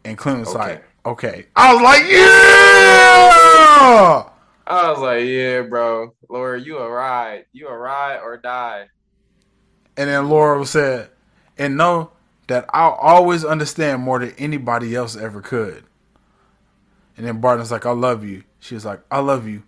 [0.06, 0.58] And Clint was Okay.
[0.60, 1.46] like, Okay.
[1.56, 4.30] I was like, Yeah!
[4.66, 8.88] I was like, yeah, bro, Laura, you a ride, you a ride or die.
[9.98, 11.10] And then Laura said,
[11.58, 12.12] and know
[12.48, 15.84] that I'll always understand more than anybody else ever could.
[17.18, 18.44] And then Barton's like, I love you.
[18.60, 19.64] She was like, I love you.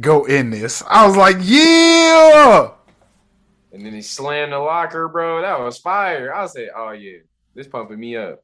[0.00, 0.82] Go in this.
[0.88, 2.70] I was like, yeah.
[3.72, 5.42] And then he slammed the locker, bro.
[5.42, 6.34] That was fire.
[6.34, 7.18] I said, oh yeah,
[7.54, 8.42] this pumping me up.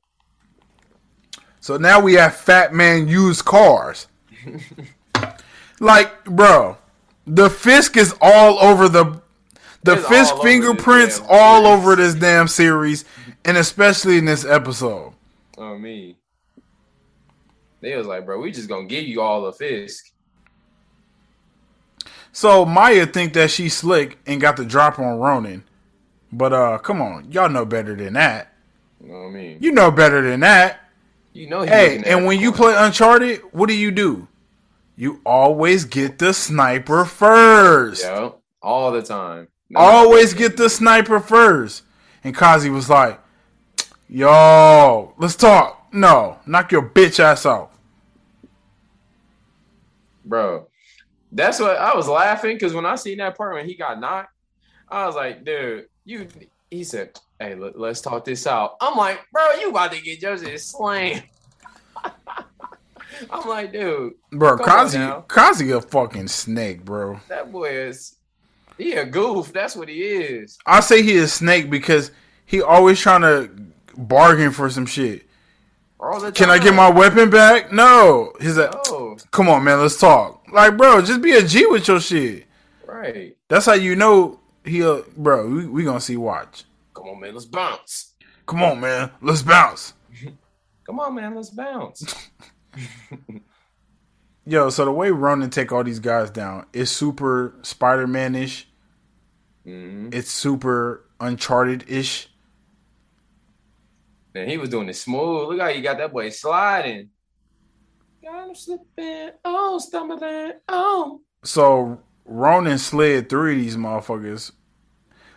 [1.61, 4.07] So now we have Fat Man used cars.
[5.81, 6.77] like, bro,
[7.27, 9.21] the Fisk is all over the
[9.83, 11.79] the It's Fisk all fingerprints all series.
[11.79, 13.05] over this damn series,
[13.45, 15.13] and especially in this episode.
[15.59, 16.19] Oh me.
[17.81, 20.13] They was like, bro, we just gonna give you all the Fisk.
[22.37, 25.65] So Maya think that she's slick and got the drop on Ronin.
[26.31, 28.53] But uh come on, y'all know better than that.
[29.01, 29.59] You know what I mean?
[29.59, 30.81] You know better than that.
[31.33, 34.29] You know he Hey, and when you play Uncharted, what do you do?
[34.97, 38.03] You always get the sniper first.
[38.05, 39.49] Yeah, all the time.
[39.71, 41.85] No, Always get the sniper first.
[42.23, 43.19] And Kazi was like,
[44.11, 45.87] Yo, let's talk.
[45.91, 47.73] No, knock your bitch ass out.
[50.23, 50.69] bro.
[51.33, 54.33] That's what I was laughing because when I seen that part when he got knocked,
[54.89, 56.29] I was like, dude, you.
[56.71, 60.21] He said, "Hey, let, us talk this out." I'm like, bro, you about to get
[60.21, 61.23] Joseph slammed.
[63.31, 64.99] I'm like, dude, Bro, Kazi.
[65.29, 67.21] Kazi a fucking snake, bro.
[67.29, 68.17] that boy is
[68.79, 69.53] he a goof.
[69.53, 70.59] That's what he is.
[70.67, 72.11] I say he a snake because
[72.45, 73.51] he always trying to
[73.97, 75.26] bargain for some shit.
[75.99, 77.73] All the Can I get my weapon back?
[77.73, 78.33] No.
[78.41, 80.45] He's like, Oh, come on, man, let's talk.
[80.53, 82.47] Like, bro, just be a G with your shit.
[82.87, 83.37] right.
[83.49, 85.49] That's how you know he'll, bro.
[85.49, 86.17] We, we gonna see.
[86.17, 86.65] Watch.
[86.95, 88.13] Come on, man, let's bounce.
[88.47, 89.95] Come on, man, let's bounce.
[90.87, 92.29] Come on, man, let's bounce.
[94.47, 98.69] Yo, so the way Ronin take all these guys down is super Spider Man ish.
[99.65, 102.29] hmm It's super Uncharted ish.
[104.37, 105.49] And he was doing it smooth.
[105.49, 107.11] Look how you got that boy sliding.
[108.23, 111.21] Got him slipping, oh, stumbling, oh.
[111.45, 114.53] So Ronin slid three of these motherfuckers.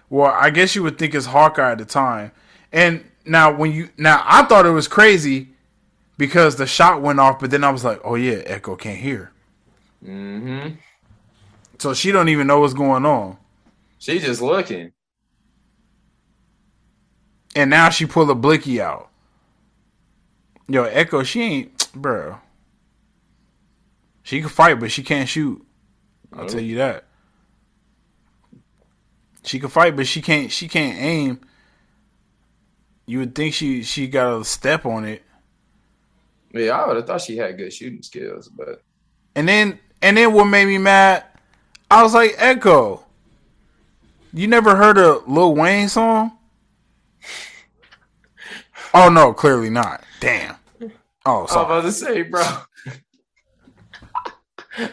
[0.10, 2.32] Well, I guess you would think it's Hawkeye at the time.
[2.72, 5.50] And now when you now I thought it was crazy
[6.18, 9.32] because the shot went off, but then I was like, oh yeah, Echo can't hear.
[10.04, 10.76] Mm-hmm.
[11.78, 13.38] So she don't even know what's going on.
[14.00, 14.92] She just looking.
[17.56, 19.10] And now she pulled a blicky out.
[20.68, 22.38] Yo, Echo, she ain't bro.
[24.24, 25.66] She can fight, but she can't shoot.
[26.32, 27.06] I'll tell you that.
[29.44, 31.42] She can fight, but she can't she can't aim.
[33.08, 35.24] You would think she she got a step on it.
[36.54, 38.84] Yeah, I would have thought she had good shooting skills, but
[39.36, 41.24] And then and then what made me mad,
[41.90, 43.04] I was like, Echo,
[44.32, 46.38] you never heard a Lil Wayne song?
[48.94, 50.04] Oh no, clearly not.
[50.20, 50.56] Damn.
[51.26, 51.66] Oh, sorry.
[51.66, 52.42] I was about to say, bro.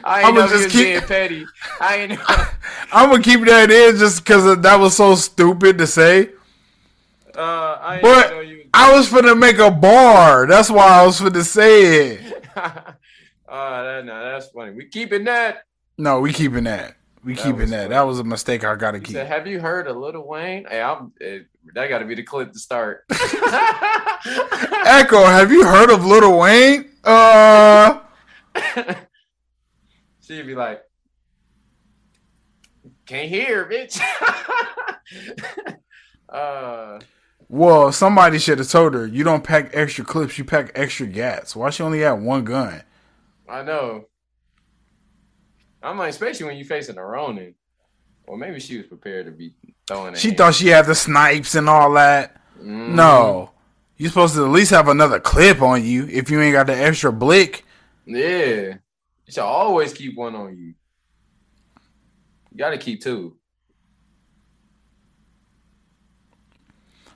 [0.05, 1.47] I ain't know just keep- being petty.
[1.81, 2.25] I ain't know.
[2.93, 6.31] I'm gonna keep that in just because that was so stupid to say.
[7.37, 8.65] Uh, I But know you.
[8.75, 10.47] I was finna make a bar.
[10.47, 12.45] That's why I was finna say it.
[12.57, 12.73] uh,
[13.49, 14.73] that, no, that's funny.
[14.73, 15.65] We keeping that.
[15.99, 16.97] No, we keeping that.
[17.25, 17.77] We That keeping that.
[17.85, 17.89] funny.
[17.91, 19.15] That was a mistake I gotta He keep.
[19.15, 21.13] said, "Have you heard of Little Wayne?" Hey, I'm.
[21.21, 21.41] eh,
[21.75, 23.05] that got to be the clip to start.
[24.87, 26.91] Echo, have you heard of Little Wayne?
[27.05, 28.01] Uh,
[30.21, 30.83] She'd be like,
[33.07, 34.01] "Can't hear, bitch."
[36.29, 37.01] uh,
[37.49, 41.55] well, somebody should have told her you don't pack extra clips, you pack extra gats.
[41.55, 42.83] Why she only had one gun?
[43.49, 44.07] I know.
[45.83, 47.55] I'm like, especially when you're facing a Ronin.
[48.27, 49.55] Or maybe she was prepared to be
[49.87, 50.14] throwing.
[50.14, 50.39] She hand.
[50.39, 52.41] thought she had the snipes and all that.
[52.59, 52.95] Mhm.
[52.95, 53.51] No,
[53.97, 56.77] you're supposed to at least have another clip on you if you ain't got the
[56.77, 57.64] extra blick.
[58.05, 58.74] Yeah.
[59.27, 60.74] You should always keep one on you.
[62.53, 63.37] You got to keep two.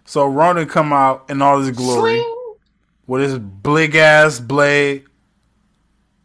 [0.04, 2.22] So Ronin come out in all his glory.
[3.06, 5.04] With his big ass blade.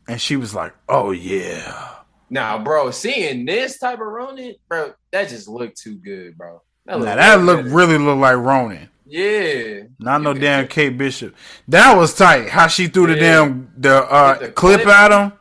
[0.07, 1.94] And she was like, "Oh yeah."
[2.29, 6.61] Now, bro, seeing this type of Ronin, bro, that just looked too good, bro.
[6.85, 8.89] Now looked that way look really look like Ronin.
[9.05, 9.83] Yeah.
[9.99, 11.35] Not no You damn Kate Bishop.
[11.67, 12.49] That was tight.
[12.49, 14.87] How she threw the damn the uh the clip, clip.
[14.87, 15.33] at him.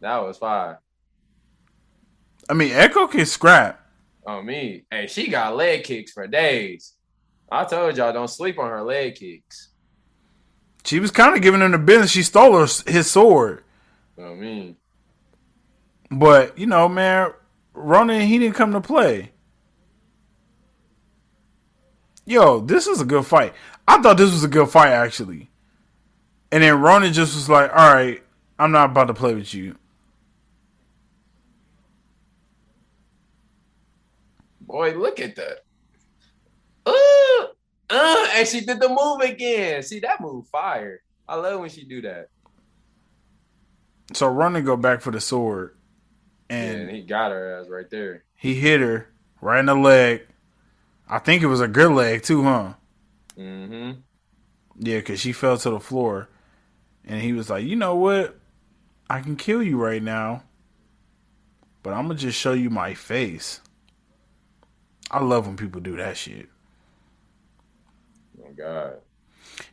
[0.00, 0.80] That was fire.
[2.48, 3.80] I mean, Echo can scrap.
[4.26, 4.84] On me.
[4.90, 6.94] Hey, she got leg kicks for days.
[7.50, 9.70] I told y'all don't sleep on her leg kicks.
[10.84, 12.10] She was kind of giving him the business.
[12.10, 13.62] She stole her, his sword.
[14.18, 14.76] I me.
[16.12, 17.32] But you know, man,
[17.72, 19.32] Ronin he didn't come to play.
[22.26, 23.54] Yo, this is a good fight.
[23.88, 25.50] I thought this was a good fight actually.
[26.52, 28.22] And then Ronin just was like, "All right,
[28.58, 29.76] I'm not about to play with you."
[34.60, 35.64] Boy, look at that.
[36.84, 37.46] Uh,
[37.90, 39.82] uh, and she did the move again.
[39.82, 41.00] See that move fire.
[41.26, 42.28] I love when she do that.
[44.12, 45.76] So Ronin go back for the sword,
[46.52, 48.24] and, and he got her ass right there.
[48.34, 49.08] He hit her
[49.40, 50.26] right in the leg.
[51.08, 52.74] I think it was a good leg too, huh?
[53.38, 54.00] Mm-hmm.
[54.78, 56.28] Yeah, because she fell to the floor,
[57.04, 58.38] and he was like, "You know what?
[59.08, 60.44] I can kill you right now,
[61.82, 63.60] but I'm gonna just show you my face."
[65.10, 66.48] I love when people do that shit.
[68.42, 68.94] Oh God.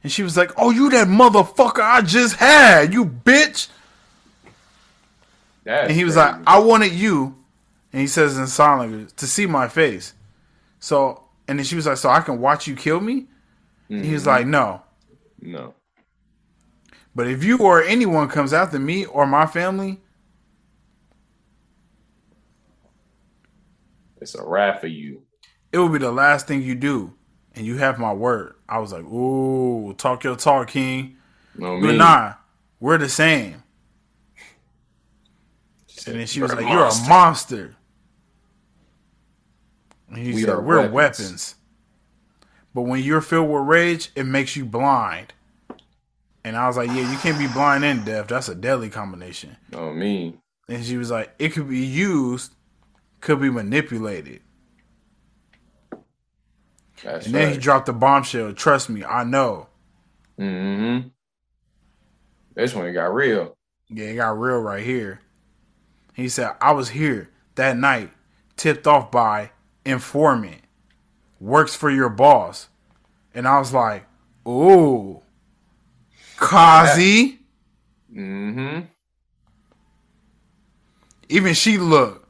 [0.04, 3.70] And she was like, "Oh, you that motherfucker I just had, you bitch."
[5.70, 6.32] That's and he was crazy.
[6.32, 7.36] like, "I wanted you,"
[7.94, 10.16] and he says in sign language to see my face.
[10.80, 13.28] So, and then she was like, "So I can watch you kill me?"
[13.88, 14.04] Mm-hmm.
[14.04, 14.82] He was like, "No,
[15.40, 15.76] no."
[17.14, 20.02] But if you or anyone comes after me or my family,
[24.20, 25.22] it's a wrap for you.
[25.72, 27.14] It will be the last thing you do,
[27.54, 28.56] and you have my word.
[28.68, 31.18] I was like, "Ooh, talk your talk, King."
[31.56, 32.34] No, but nah,
[32.80, 33.62] we're the same.
[36.10, 37.76] And then she was like, "You're a monster."
[40.10, 40.94] And he we said, are "We're weapons.
[40.94, 41.56] weapons."
[42.74, 45.34] But when you're filled with rage, it makes you blind.
[46.44, 48.28] And I was like, "Yeah, you can't be blind and deaf.
[48.28, 50.38] That's a deadly combination." Oh me.
[50.68, 52.54] And she was like, "It could be used,
[53.22, 54.42] could be manipulated."
[57.04, 57.42] That's and right.
[57.46, 58.54] then he dropped the bombshell.
[58.54, 59.68] Trust me, I know.
[60.40, 61.08] Mm-hmm.
[62.56, 63.56] This one got real.
[63.90, 65.22] Yeah, it got real right here.
[66.20, 68.12] He said, I was here that night,
[68.58, 69.52] tipped off by
[69.86, 70.62] informant,
[71.40, 72.68] works for your boss.
[73.34, 74.06] And I was like,
[74.48, 75.22] ooh,
[76.38, 77.40] Kazi.
[78.14, 78.82] Mm-hmm.
[81.30, 82.28] Even she looked.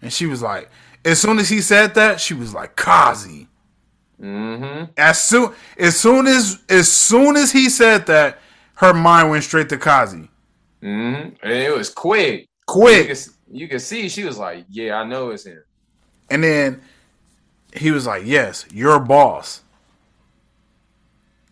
[0.00, 0.70] And she was like,
[1.04, 3.48] as soon as he said that, she was like, Kazi.
[4.20, 4.92] Mm-hmm.
[4.96, 8.38] As soon as soon as as soon as he said that,
[8.74, 10.28] her mind went straight to Kazi.
[10.82, 11.34] Mm-hmm.
[11.42, 12.48] And it was quick.
[12.66, 13.08] Quick.
[13.08, 15.62] You can, you can see she was like, Yeah, I know it's him.
[16.30, 16.82] And then
[17.74, 19.62] he was like, Yes, you're boss.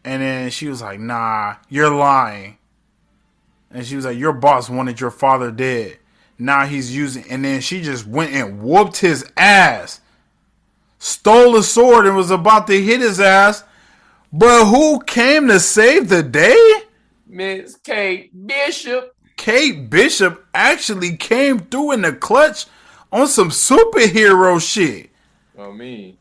[0.04, 2.58] And then she was like, Nah, you're lying.
[3.70, 5.98] And she was like, Your boss wanted your father dead.
[6.38, 10.00] Now he's using and then she just went and whooped his ass.
[10.98, 13.62] Stole a sword and was about to hit his ass.
[14.32, 16.56] But who came to save the day?
[17.26, 19.14] Miss Kate Bishop.
[19.40, 22.66] Kate Bishop actually came through in the clutch
[23.10, 25.08] on some superhero shit.
[25.56, 26.18] Oh me.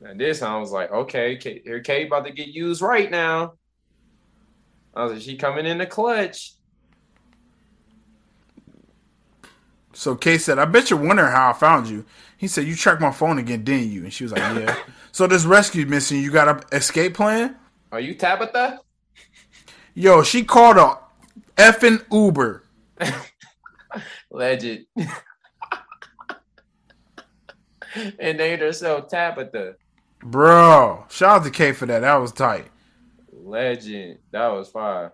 [0.00, 3.54] And this I was like, okay, Kate, here Kate about to get used right now.
[4.94, 6.52] I was like, she coming in the clutch.
[9.94, 12.04] So Kate said, I bet you're wondering how I found you.
[12.36, 14.04] He said, You tracked my phone again, didn't you?
[14.04, 14.76] And she was like, Yeah.
[15.10, 17.56] so this rescue mission, you got an escape plan?
[17.90, 18.78] Are you Tabitha?
[19.94, 21.07] Yo, she called a
[21.58, 22.64] effing Uber.
[24.30, 24.86] Legend.
[28.18, 29.74] and named herself Tabitha.
[30.20, 31.04] Bro.
[31.10, 32.00] Shout out to Kate for that.
[32.00, 32.68] That was tight.
[33.32, 34.18] Legend.
[34.30, 35.12] That was fire.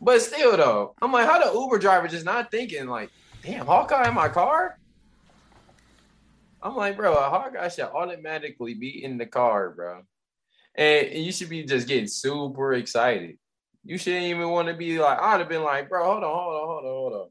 [0.00, 3.10] But still though, I'm like, how the Uber driver just not thinking like,
[3.42, 4.78] damn, Hawkeye in my car?
[6.62, 10.02] I'm like, bro, a Hawkeye should automatically be in the car, bro.
[10.74, 13.38] And you should be just getting super excited.
[13.84, 16.54] You shouldn't even want to be like, I'd have been like, bro, hold on, hold
[16.54, 17.28] on, hold on, hold on.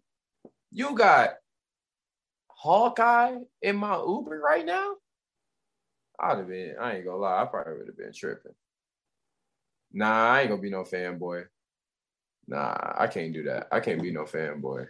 [0.71, 1.31] You got
[2.47, 4.93] Hawkeye in my Uber right now?
[6.19, 8.53] I'd have been, I ain't gonna lie, I probably would have been tripping.
[9.91, 11.45] Nah, I ain't gonna be no fanboy.
[12.47, 13.67] Nah, I can't do that.
[13.71, 14.87] I can't be no fanboy.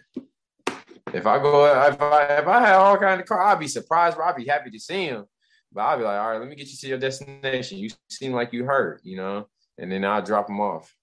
[1.14, 4.18] If I go, if I if I had all kind of car, I'd be surprised,
[4.18, 5.26] but I'd be happy to see him.
[5.72, 7.78] But I'd be like, all right, let me get you to your destination.
[7.78, 10.94] You seem like you hurt, you know, and then I'll drop him off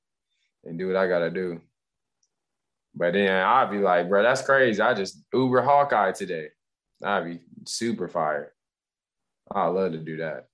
[0.65, 1.61] and do what I gotta do.
[2.95, 4.81] But then I'd be like, bro, that's crazy.
[4.81, 6.49] I just Uber Hawkeye today.
[7.03, 8.51] I'd be super fired.
[9.51, 10.49] I love to do that.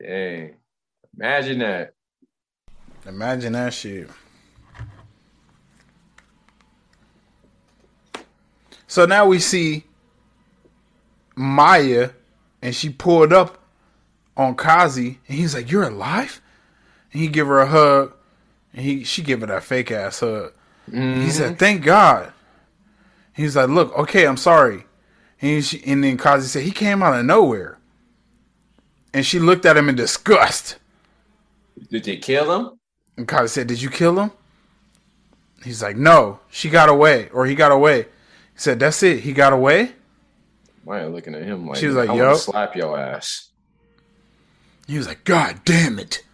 [0.00, 0.56] Dang.
[1.16, 1.94] Imagine that.
[3.06, 4.10] Imagine that shit.
[8.86, 9.84] So now we see
[11.34, 12.10] Maya,
[12.62, 13.58] and she pulled up
[14.36, 16.40] on Kazi, and he's like, "You're alive,"
[17.14, 18.12] he give her a hug,
[18.74, 20.52] And he she give her that fake ass hug.
[20.90, 21.22] Mm-hmm.
[21.22, 22.32] He said, "Thank God."
[23.32, 24.84] He's like, "Look, okay, I'm sorry."
[25.40, 27.78] And, she, and then Kazi said, "He came out of nowhere."
[29.12, 30.76] And she looked at him in disgust.
[31.90, 32.78] Did they kill him?
[33.16, 34.32] And Kazi said, "Did you kill him?"
[35.62, 38.08] He's like, "No, she got away, or he got away." He
[38.56, 39.20] said, "That's it.
[39.20, 39.92] He got away."
[40.84, 43.50] Maya looking at him like she was like, "Yo, slap your ass."
[44.86, 46.24] He was like, "God damn it!"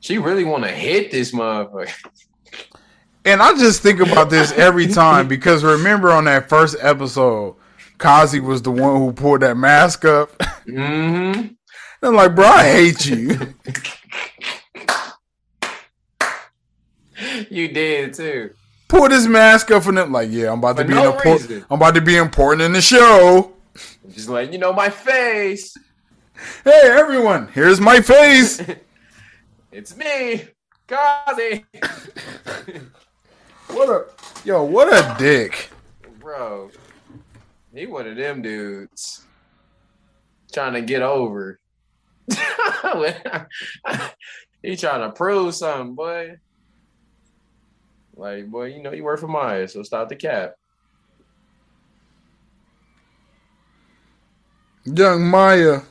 [0.00, 1.90] She really want to hit this motherfucker.
[3.24, 7.56] And I just think about this every time because remember on that first episode,
[7.98, 10.36] Kazi was the one who pulled that mask up.
[10.66, 11.48] Mm-hmm.
[12.02, 13.54] I'm like, bro, I hate you.
[17.50, 18.54] you did too.
[18.86, 20.12] Pull this mask up for them.
[20.12, 21.64] Like, yeah, I'm about for to be no important.
[21.68, 23.52] I'm about to be important in the show.
[24.10, 25.76] Just like, you know, my face.
[26.62, 28.62] Hey everyone, here's my face.
[29.72, 30.48] it's me,
[30.86, 31.64] Kazi.
[33.68, 34.06] what a
[34.44, 35.70] yo, what a dick.
[36.18, 36.70] Bro.
[37.74, 39.24] He one of them dudes
[40.52, 41.60] trying to get over.
[44.62, 46.38] he trying to prove something, boy.
[48.16, 50.54] Like, boy, you know you work for Maya, so stop the cap.
[54.84, 55.82] Young Maya.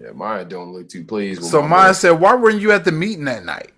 [0.00, 1.42] Yeah, Maya don't look too pleased.
[1.44, 3.72] so Maya said, "Why weren't you at the meeting that night?"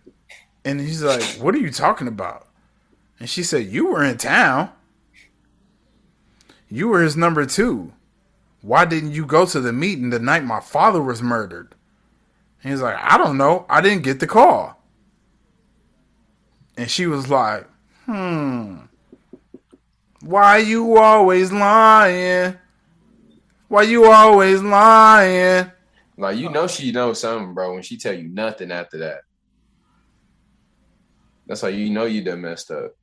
[0.65, 2.47] And he's like, "What are you talking about?"
[3.19, 4.71] And she said, "You were in town.
[6.69, 7.93] You were his number two.
[8.61, 11.75] Why didn't you go to the meeting the night my father was murdered?"
[12.63, 13.65] And he's like, "I don't know.
[13.71, 14.83] I didn't get the call."
[16.77, 17.67] And she was like,
[18.05, 18.81] "Hmm.
[20.21, 22.59] Why you always lying?
[23.69, 25.73] Why you always lying?"
[26.21, 26.53] Like you oh.
[26.53, 27.73] know she knows something, bro.
[27.73, 29.23] When she tell you nothing after that,
[31.47, 32.95] that's how you know you done messed up.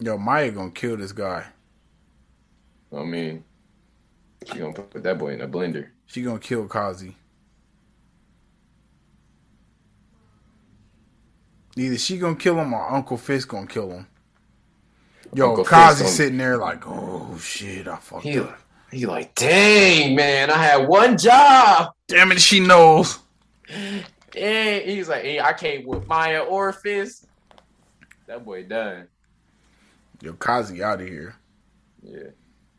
[0.00, 1.44] Yo, Maya gonna kill this guy.
[2.96, 3.44] I mean,
[4.46, 5.88] she gonna put that boy in a blender.
[6.06, 7.14] She gonna kill Kazi.
[11.76, 14.06] Either she gonna kill him or Uncle Fisk gonna kill him.
[15.34, 18.58] Yo, Uncle Kazi sitting there like, oh shit, I fucked he, up.
[18.94, 21.92] He like, dang man, I had one job.
[22.08, 23.18] Damn it, she knows.
[23.68, 27.26] And he's like, hey, I can't with Maya or Fisk.
[28.26, 29.08] That boy done.
[30.22, 31.36] Yo, Kazi out of here.
[32.02, 32.30] Yeah.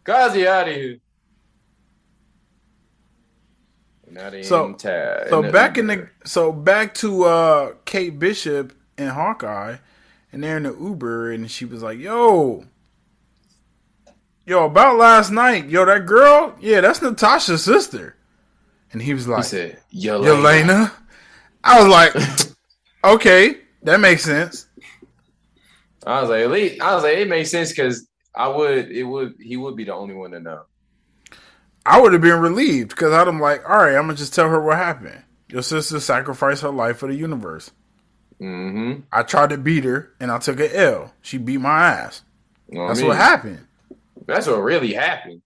[0.03, 0.99] Kazi out of here.
[4.43, 4.75] so,
[5.29, 9.77] so back in the so back to uh Kate Bishop and Hawkeye,
[10.31, 12.63] and they're in the Uber, and she was like, "Yo,
[14.45, 18.15] yo, about last night, yo, that girl, yeah, that's Natasha's sister."
[18.91, 20.41] And he was like, he said, Yelena.
[20.63, 20.91] Yelena.
[21.63, 22.15] I was like,
[23.03, 24.67] okay, that makes sense.
[26.05, 29.03] I was like, at least I was like, it makes sense because I would, it
[29.03, 30.61] would, he would be the only one to know.
[31.85, 34.49] I would have been relieved because I'd have like, all right, I'm gonna just tell
[34.49, 35.23] her what happened.
[35.49, 37.71] Your sister sacrificed her life for the universe.
[38.41, 39.01] Mm-hmm.
[39.11, 41.13] I tried to beat her and I took an L.
[41.21, 42.23] She beat my ass.
[42.69, 43.64] That's I mean, what happened.
[44.25, 45.41] That's what really happened.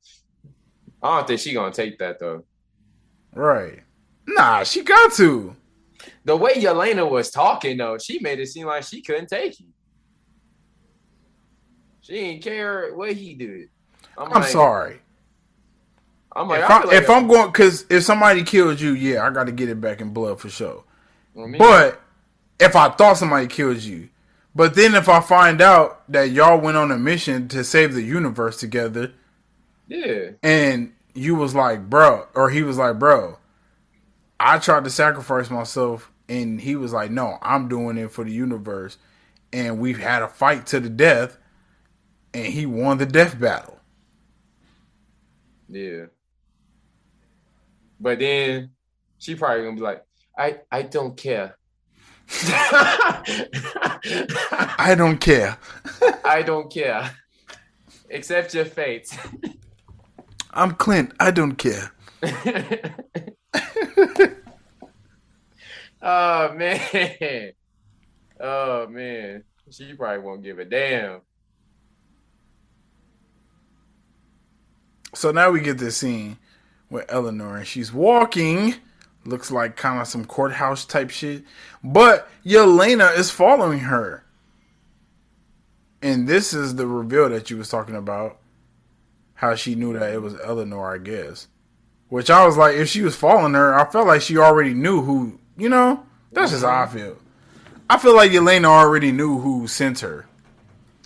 [1.02, 2.44] I don't think she gonna take that though.
[3.34, 3.84] Right.
[4.28, 5.56] Nah, she got to.
[6.26, 9.68] The way Yelena was talking though, she made it seem like she couldn't take you.
[12.02, 13.70] She didn't care what he did.
[14.18, 15.00] I'm, I'm like, sorry.
[16.36, 19.30] I'm like, if, I, like if I'm going, because if somebody kills you, yeah, I
[19.30, 20.84] got to get it back in blood for sure.
[21.36, 22.02] but
[22.60, 24.10] if I thought somebody killed you,
[24.56, 28.02] but then if I find out that y'all went on a mission to save the
[28.04, 29.14] universe together,
[29.88, 33.38] yeah, and you was like, bro, or he was like, bro,
[34.40, 38.32] I tried to sacrifice myself, and he was like, no, I'm doing it for the
[38.32, 38.98] universe,
[39.54, 41.38] and we've had a fight to the death,
[42.34, 43.80] and he won the death battle.
[45.70, 46.06] Yeah.
[48.00, 48.72] But then
[49.20, 50.06] she probably gonna be like,
[50.38, 51.59] I I don't care.
[54.78, 55.58] I don't care.
[56.24, 57.12] I don't care.
[58.10, 59.10] Except your fate.
[60.52, 61.14] I'm Clint.
[61.20, 61.92] I don't care.
[66.02, 67.52] oh man.
[68.40, 69.44] Oh man.
[69.70, 71.22] She probably won't give a damn.
[75.14, 76.38] So now we get this scene
[76.90, 78.76] with Eleanor, and she's walking.
[79.26, 81.44] Looks like kind of some courthouse type shit.
[81.84, 84.24] But Yelena is following her.
[86.02, 88.38] And this is the reveal that you was talking about.
[89.36, 91.48] How she knew that it was Eleanor, I guess.
[92.10, 95.02] Which I was like, if she was following her, I felt like she already knew
[95.02, 96.98] who You know, that's just how I mm-hmm.
[96.98, 97.18] feel.
[97.90, 100.26] I feel like Yelena already knew who sent her.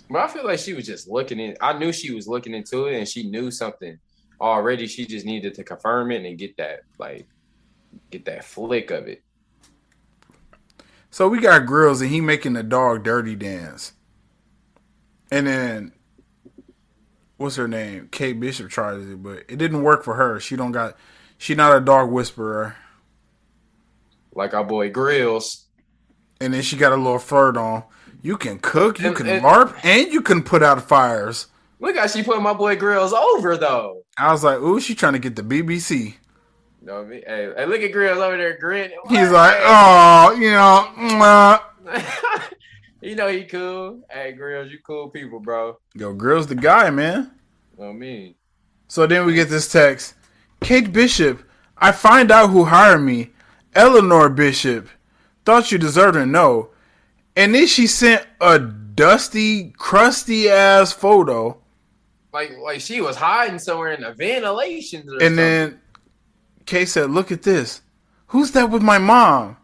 [0.08, 1.56] But I feel like she was just looking in.
[1.60, 3.98] I knew she was looking into it, and she knew something
[4.40, 4.86] already.
[4.86, 7.26] She just needed to confirm it and get that like
[8.10, 9.22] get that flick of it.
[11.10, 13.92] So we got grills, and he making the dog dirty dance,
[15.30, 15.92] and then
[17.36, 18.08] what's her name?
[18.10, 20.40] Kate Bishop tries it, but it didn't work for her.
[20.40, 20.96] She don't got.
[21.38, 22.76] She not a dog whisperer.
[24.34, 25.66] Like our boy Grills.
[26.40, 27.84] And then she got a little flirt on.
[28.20, 31.46] You can cook, you And- can and- LARP, and you can put out fires.
[31.78, 34.02] Look how she put my boy Grills over though.
[34.18, 36.14] I was like, ooh, she trying to get the BBC.
[36.84, 37.22] You know what I mean?
[37.26, 38.98] Hey, hey, look at Grills over there grinning.
[39.08, 41.58] He's like, oh, you know,
[43.00, 44.02] you know he cool.
[44.10, 45.78] Hey Grills, you cool people, bro.
[45.94, 47.30] yo, Grill's the guy, man.
[47.78, 48.34] You know I mean?
[48.88, 50.12] So then we get this text.
[50.60, 51.42] Kate Bishop,
[51.78, 53.30] I find out who hired me.
[53.74, 54.86] Eleanor Bishop.
[55.46, 56.68] Thought you deserved to know.
[57.34, 61.56] And then she sent a dusty, crusty ass photo.
[62.30, 65.36] Like like she was hiding somewhere in the ventilations or And something.
[65.36, 65.80] then
[66.66, 67.82] Kate said, Look at this.
[68.28, 69.56] Who's that with my mom?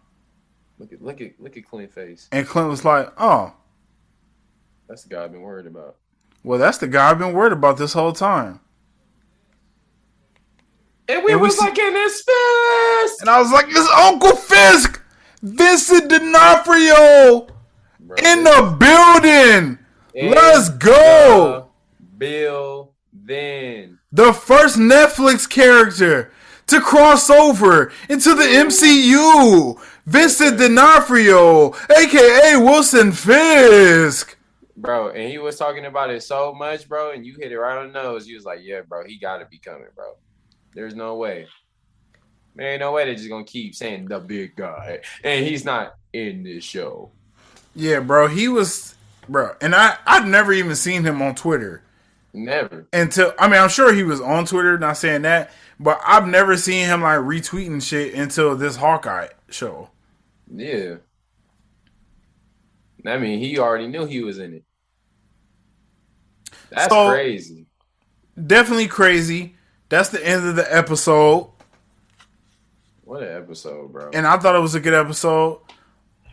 [0.78, 2.28] look at look at look at Clint face.
[2.32, 3.52] And Clint was like, Oh,
[4.88, 5.96] That's the guy I've been worried about.
[6.44, 8.60] well, that's the guy I've been worried about this whole time.
[11.08, 13.20] And we And we was see- like in his fist.
[13.20, 15.02] And I was like, It's Uncle Fisk!
[15.42, 17.46] Vincent D'Onofrio
[18.00, 19.78] Bro, in the building!
[20.14, 21.68] in Let's go!
[21.98, 23.98] the Bill then.
[24.12, 26.30] the first Netflix character
[26.70, 34.36] to cross over into the MCU, Vincent D'Onofrio, aka Wilson Fisk.
[34.76, 37.76] Bro, and he was talking about it so much, bro, and you hit it right
[37.76, 38.26] on the nose.
[38.26, 40.14] You was like, yeah, bro, he got to be coming, bro.
[40.74, 41.46] There's no way.
[42.54, 45.64] There ain't no way they're just going to keep saying the big guy, and he's
[45.64, 47.10] not in this show.
[47.74, 48.94] Yeah, bro, he was,
[49.28, 51.82] bro, and I I'd never even seen him on Twitter
[52.32, 52.86] Never.
[52.92, 55.50] until I mean I'm sure he was on Twitter, not saying that,
[55.80, 59.90] but I've never seen him like retweeting shit until this Hawkeye show.
[60.52, 60.96] Yeah.
[63.06, 64.64] I mean, he already knew he was in it.
[66.70, 67.66] That's So- crazy.
[68.46, 69.56] Definitely crazy.
[69.88, 71.50] That's the end of the episode.
[73.02, 74.10] What an episode, bro.
[74.14, 75.60] and I thought it was a good episode.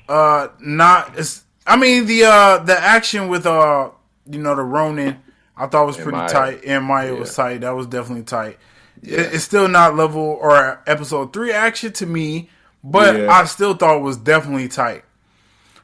[0.07, 1.17] Uh, not.
[1.65, 3.89] I mean the uh the action with uh
[4.29, 5.19] you know the Ronin,
[5.57, 6.29] I thought was And pretty Maya.
[6.29, 7.19] tight, and Maya Yeah.
[7.19, 7.61] was tight.
[7.61, 8.57] That was definitely tight.
[9.01, 9.19] Yeah.
[9.21, 12.49] It, it's still not level or episode three action to me,
[12.83, 13.31] but Yeah.
[13.31, 15.03] I still thought it was definitely tight.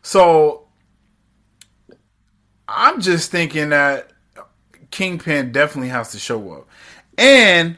[0.02, 0.66] So
[2.68, 4.12] I'm just thinking that
[4.91, 6.68] Kingpin definitely has to show up,
[7.18, 7.78] and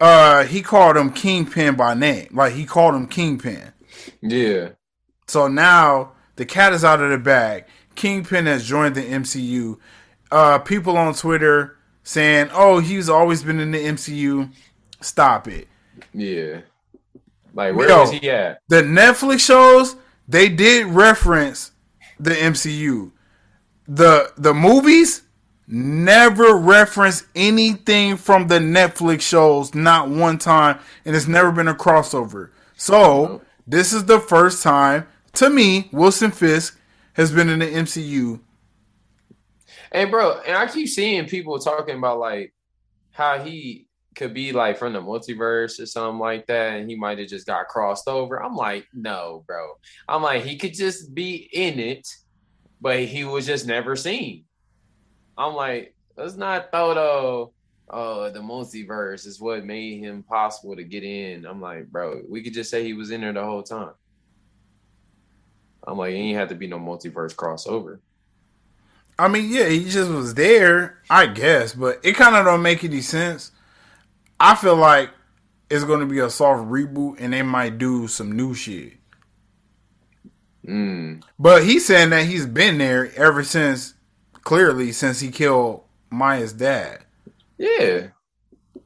[0.00, 3.72] uh he called him Kingpin by name, like he called him Kingpin.
[4.20, 4.70] yeah.
[5.28, 7.64] So now the cat is out of the bag.
[7.94, 9.78] Kingpin has joined the MCU.
[10.30, 14.50] Uh, people on Twitter saying, "Oh, he's always been in the MCU."
[15.00, 15.68] Stop it.
[16.12, 16.60] Yeah.
[17.54, 18.00] Like, where Yo.
[18.00, 18.60] was he at?
[18.68, 19.96] The Netflix shows
[20.28, 21.72] they did reference
[22.18, 23.12] the MCU.
[23.88, 25.22] The the movies
[25.68, 31.74] never reference anything from the Netflix shows, not one time, and it's never been a
[31.74, 32.50] crossover.
[32.76, 36.78] So this is the first time to me Wilson Fisk
[37.14, 38.40] has been in the MCU.
[39.92, 42.52] Hey, bro, and I keep seeing people talking about like
[43.12, 43.86] how he
[44.16, 47.46] could be like from the multiverse or something like that, and he might have just
[47.46, 48.42] got crossed over.
[48.42, 49.74] I'm like, no, bro.
[50.08, 52.08] I'm like, he could just be in it,
[52.80, 54.44] but he was just never seen.
[55.38, 57.52] I'm like, let's not throw the
[57.88, 61.46] oh the multiverse is what made him possible to get in.
[61.46, 63.92] I'm like, bro, we could just say he was in there the whole time.
[65.86, 68.00] I'm like, it ain't have to be no multiverse crossover.
[69.18, 72.84] I mean, yeah, he just was there, I guess, but it kind of don't make
[72.84, 73.50] any sense.
[74.38, 75.10] I feel like
[75.70, 78.94] it's going to be a soft reboot, and they might do some new shit.
[80.66, 81.22] Mm.
[81.38, 83.94] But he's saying that he's been there ever since,
[84.42, 87.04] clearly, since he killed Maya's dad.
[87.56, 88.08] Yeah.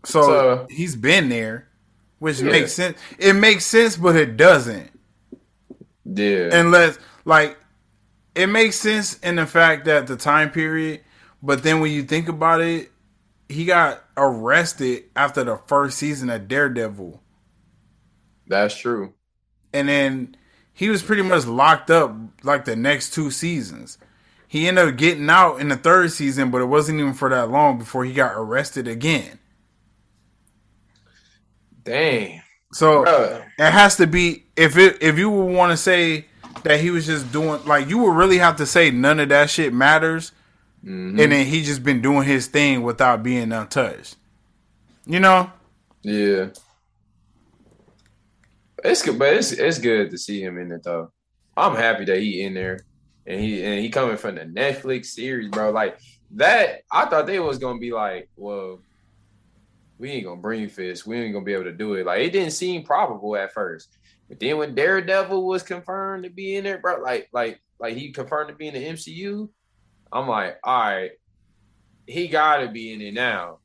[0.05, 1.69] So, So- he's been there,
[2.19, 2.51] which Yeah.
[2.53, 2.97] makes sense.
[3.19, 4.91] It makes sense, but it doesn't.
[6.05, 6.55] Yeah.
[6.55, 7.59] Unless, like,
[8.41, 11.03] it makes sense in the fact that the time period,
[11.43, 12.91] but then when you think about it,
[13.49, 17.23] he got arrested after the first season of Daredevil.
[18.47, 19.15] That's true.
[19.73, 20.37] and then
[20.73, 23.99] he was pretty much locked up like the next two seasons.
[24.49, 27.51] He ended up getting out in the third season, but it wasn't even for that
[27.51, 29.39] long before he got arrested again.
[31.85, 32.43] Dang.
[32.73, 33.47] So Bruh.
[33.59, 36.27] it has to be if it if you would want to say
[36.65, 39.51] that he was just doing like you would really have to say none of that
[39.51, 40.33] shit matters,
[40.85, 41.21] Mm-hmm.
[41.21, 44.17] and then he just been doing his thing without being untouched.
[45.05, 45.53] You know?
[46.01, 46.47] Yeah.
[48.83, 51.13] It's good, but it's it's good to see him in it though.
[51.57, 52.81] I'm happy that he in there,
[53.27, 55.71] and he and he coming from the Netflix series, bro.
[55.71, 55.99] Like
[56.31, 58.81] that, I thought they was gonna be like, well,
[59.99, 62.07] we ain't gonna bring Fisk, we ain't gonna be able to do it.
[62.07, 63.99] Like it didn't seem probable at first,
[64.31, 68.13] but then when Daredevil was confirmed to be in there, bro, like like like he
[68.13, 69.51] confirmed to be in the MCU,
[70.11, 71.11] I'm like, all right,
[72.07, 73.59] he gotta be in it now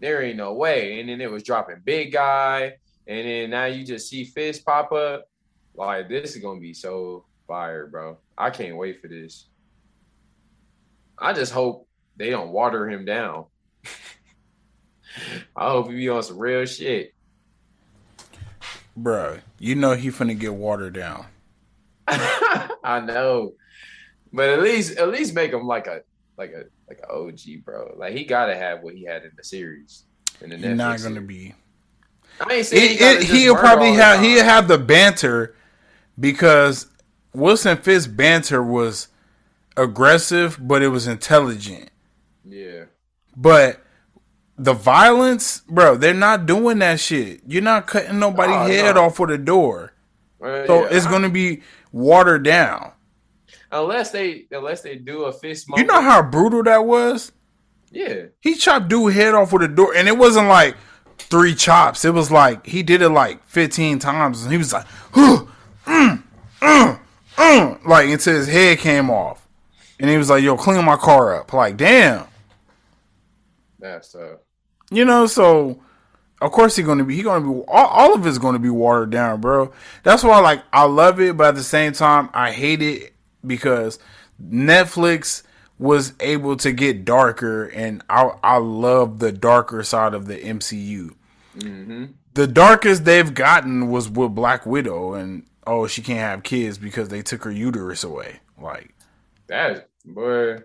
[0.00, 0.98] there ain't no way.
[0.98, 2.74] And then it was dropping big guy,
[3.06, 5.28] and then now you just see Fisk pop up.
[5.74, 8.18] Like this is gonna be so fire, bro.
[8.36, 9.46] I can't wait for this.
[11.18, 11.86] I just hope
[12.16, 13.44] they don't water him down.
[15.56, 17.12] I hope he be on some real shit.
[18.98, 21.26] Bruh, you know he finna get watered down.
[22.08, 23.52] I know,
[24.32, 26.02] but at least at least make him like a
[26.36, 27.94] like a like an OG, bro.
[27.96, 30.04] Like he gotta have what he had in the series.
[30.40, 31.26] In the He's not gonna series.
[31.28, 31.54] be.
[32.40, 35.54] I ain't saying It, he he'll probably have he'll have the banter
[36.18, 36.86] because
[37.34, 39.08] Wilson Fisk's banter was
[39.76, 41.90] aggressive, but it was intelligent.
[42.44, 42.84] Yeah.
[43.36, 43.80] But
[44.62, 47.40] the violence, bro, they're not doing that shit.
[47.46, 49.04] You're not cutting nobody's Oh, head no.
[49.04, 49.92] off with a door.
[50.38, 51.62] Well, So yeah, it's gonna be
[51.92, 52.92] watered down.
[53.72, 57.32] unless they unless they do a Fisk You know how brutal that was?
[57.90, 58.24] yeah.
[58.40, 60.76] He chopped dude head off with a door, and it wasn't like
[61.18, 62.04] three chops.
[62.04, 65.44] It was like he did it like fifteen times, and he was like, "Huh,
[65.86, 66.22] mm,
[66.62, 66.96] uh,
[67.38, 69.46] uh," like until his head came off,
[69.98, 72.26] and he was like, "Yo, clean my car up." Like, damn,
[73.78, 74.40] That's tough.
[74.90, 75.26] You know.
[75.26, 75.80] So,
[76.40, 77.16] of course, he's gonna be.
[77.16, 77.64] He gonna be.
[77.68, 79.72] All, all of it's gonna be watered down, bro.
[80.02, 83.14] That's why, like, I love it, but at the same time, I hate it
[83.46, 83.98] because
[84.42, 85.42] Netflix
[85.78, 91.14] was able to get darker, and I I love the darker side of the MCU.
[91.56, 92.04] Mm-hmm.
[92.34, 97.08] The darkest they've gotten was with Black Widow, and oh, she can't have kids because
[97.08, 98.40] they took her uterus away.
[98.58, 98.94] Like,
[99.48, 100.58] That is boy.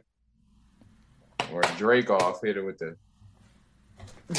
[1.51, 2.97] Or Dreykov hit it with the.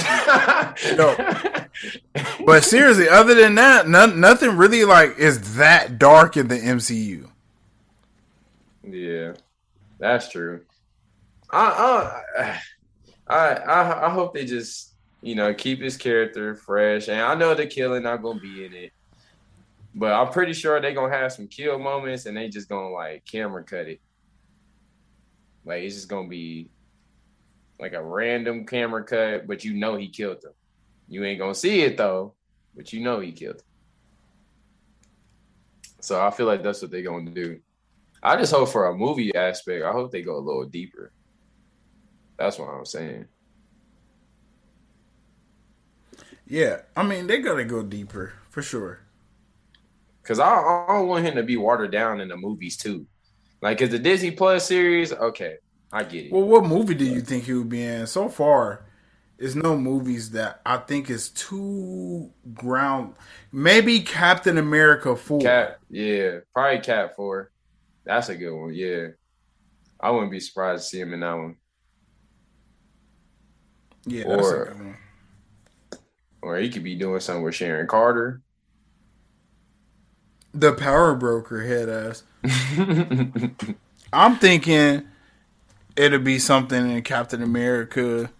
[2.45, 7.29] but seriously, other than that, none, nothing really like is that dark in the MCU.
[8.83, 9.35] Yeah,
[9.99, 10.63] that's true.
[11.51, 12.61] I I
[13.29, 17.55] I I, I hope they just you know keep his character fresh, and I know
[17.55, 18.93] the killing not gonna be in it,
[19.95, 23.25] but I'm pretty sure they gonna have some kill moments, and they just gonna like
[23.25, 24.01] camera cut it.
[25.65, 26.71] Like it's just gonna be
[27.79, 30.53] like a random camera cut, but you know he killed him.
[31.09, 32.35] You ain't gonna see it though,
[32.75, 33.63] but you know he killed him.
[36.01, 37.61] So I feel like that's what they're gonna do.
[38.23, 39.85] I just hope for a movie aspect.
[39.85, 41.13] I hope they go a little deeper.
[42.39, 43.27] That's what I'm saying.
[46.47, 49.01] Yeah, I mean they gotta go deeper for sure.
[50.23, 53.07] Cause I, I don't want him to be watered down in the movies too.
[53.63, 55.57] Like, is the Disney Plus series, okay,
[55.93, 56.33] I get it.
[56.33, 58.07] Well, what movie do you think he would be in?
[58.07, 58.85] So far,
[59.39, 63.15] there's no movies that I think is too ground.
[63.53, 65.41] Maybe Captain America four.
[65.41, 67.51] Cat, yeah, probably Cat Four.
[68.05, 68.75] That's a good one.
[68.75, 69.09] Yeah,
[70.01, 71.57] I wouldn't be surprised to see him in that one.
[74.07, 74.97] yeah, that's a or- good one.
[76.43, 78.41] Or he could be doing something with Sharon Carter.
[80.55, 82.23] The Power Broker head ass.
[84.13, 85.09] I'm thinking
[85.97, 88.31] it'll be something in Captain America.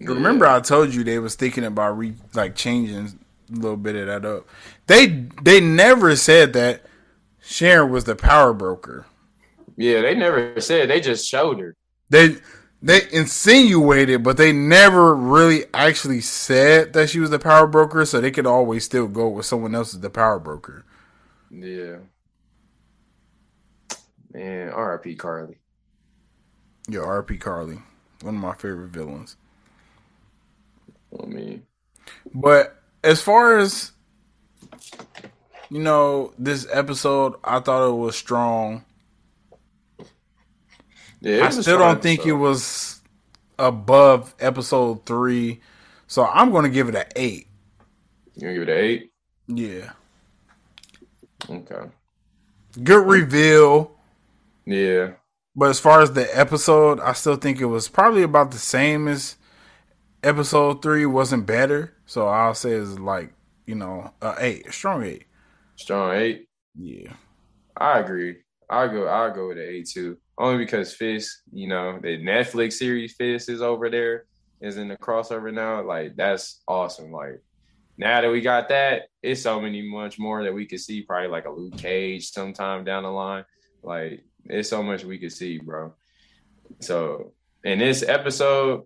[0.00, 3.18] Remember, I told you they was thinking about re like changing
[3.50, 4.48] a little bit of that up.
[4.86, 5.06] They
[5.42, 6.82] they never said that
[7.40, 9.06] Sharon was the Power Broker.
[9.76, 10.90] Yeah, they never said.
[10.90, 11.76] They just showed her.
[12.10, 12.36] They
[12.80, 18.20] they insinuated, but they never really actually said that she was the power broker, so
[18.20, 20.84] they could always still go with someone else as the power broker.
[21.50, 21.96] Yeah.
[24.32, 25.16] Man, R.I.P.
[25.16, 25.58] Karli.
[26.88, 27.38] Yeah, R.P.
[27.38, 27.78] Karli,
[28.22, 29.36] one of my favorite villains.
[31.22, 31.66] I mean,
[32.34, 33.92] But as far as
[35.70, 38.84] you know, this episode, I thought it was strong.
[41.20, 43.00] yeah, I still don't think it was
[43.58, 45.60] above episode three,
[46.06, 47.48] so I'm going to give it an eight.
[48.36, 49.10] You gonna give it an eight?
[49.48, 49.92] Yeah,
[51.50, 51.90] Okay.
[52.82, 53.92] good reveal.
[54.66, 55.17] Yeah.
[55.58, 59.08] But as far as the episode, I still think it was probably about the same
[59.08, 59.34] as
[60.22, 61.04] episode three.
[61.04, 63.32] Wasn't better, so I'll say it's like
[63.66, 65.24] you know, a eight, strong eight.
[65.74, 66.48] Strong eight.
[66.78, 67.12] Yeah,
[67.76, 68.36] I agree.
[68.70, 69.08] I go.
[69.08, 70.18] I go with the eight too.
[70.38, 74.26] Only because Fisk, you know, the Netflix series Fisk is over there,
[74.60, 75.82] is in the crossover now.
[75.82, 77.10] Like that's awesome.
[77.10, 77.42] Like
[77.96, 81.02] now that we got that, it's so many much more that we could see.
[81.02, 83.44] Probably like a Luke Cage sometime down the line.
[83.82, 85.94] Like it's so much we could see, bro.
[86.80, 87.32] So
[87.64, 88.84] in this episode,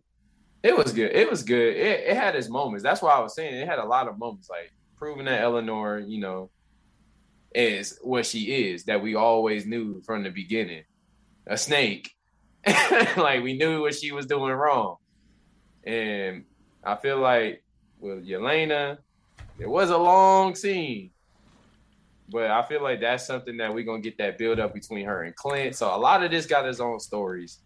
[0.62, 1.12] it was good.
[1.12, 1.76] It was good.
[1.76, 2.82] It, it had its moments.
[2.82, 5.98] That's why I was saying it had a lot of moments, like proving that Eleanor,
[5.98, 6.50] you know,
[7.54, 10.84] is what she is that we always knew from the beginning.
[11.46, 12.10] A snake.
[13.16, 14.96] like we knew what she was doing wrong.
[15.84, 16.44] And
[16.84, 17.64] I feel like
[17.98, 18.98] with Yelena,
[19.58, 21.10] it was a long scene.
[22.28, 25.22] But I feel like that's something that we're gonna get that build up between her
[25.24, 25.74] and Clint.
[25.76, 27.58] So a lot of this got its own stories.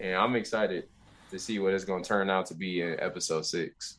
[0.00, 0.84] And I'm excited
[1.30, 3.98] to see what it's gonna turn out to be in episode six.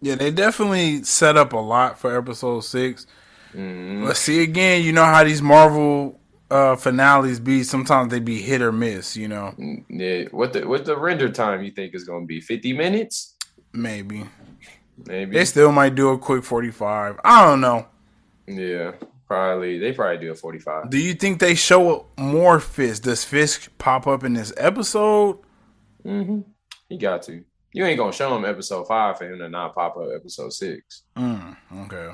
[0.00, 3.06] Yeah, they definitely set up a lot for episode 6
[3.54, 4.04] Mhm.
[4.04, 4.82] Let's see again.
[4.82, 6.18] You know how these Marvel
[6.50, 7.62] uh, finales be.
[7.62, 9.16] Sometimes they be hit or miss.
[9.16, 12.40] You know, Mm, Yeah, what the what the render time you think is gonna be?
[12.40, 13.36] Fifty minutes,
[13.72, 14.24] maybe
[15.06, 15.36] maybe.
[15.36, 17.18] they still might do a quick forty five.
[17.24, 17.86] I don't know.
[18.46, 18.92] Yeah,
[19.26, 19.78] probably.
[19.78, 20.90] They probably do a forty five.
[20.90, 23.02] Do you think they show more Fisk?
[23.02, 25.38] Does Fisk pop up in this episode?
[26.04, 26.40] Mm-hmm.
[26.88, 27.42] You got to.
[27.72, 31.02] You ain't gonna show him episode five for him to not pop up episode six.
[31.16, 31.56] Mm,
[31.86, 32.10] okay.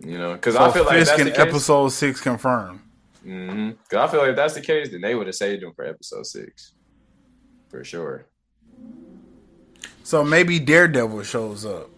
[0.00, 1.40] You know, because So I feel like Fisk that's in the case.
[1.40, 2.80] episode six confirmed.
[3.26, 3.70] Mm-hmm.
[3.70, 5.84] Because I feel like if that's the case, then they would have saved him for
[5.84, 6.74] episode six,
[7.68, 8.26] for sure.
[10.04, 11.90] So maybe Daredevil shows up.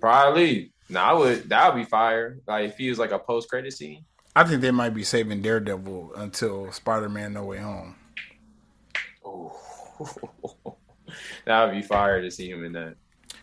[0.00, 0.72] Probably.
[0.90, 1.48] No, I would.
[1.50, 2.38] That would be fire.
[2.46, 4.04] Like if he was like a post credit scene.
[4.36, 7.96] I think they might be saving Daredevil until Spider Man No Way Home.
[9.24, 9.54] Oh,
[11.44, 12.94] that would be fire to see him in that.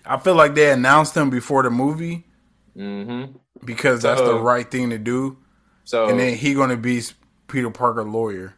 [0.05, 2.25] I feel like they announced him before the movie
[2.77, 3.37] Mm-hmm.
[3.65, 5.37] because that's the right thing to do.
[5.85, 7.01] So And then he gonna be
[7.47, 8.53] Peter Parker lawyer.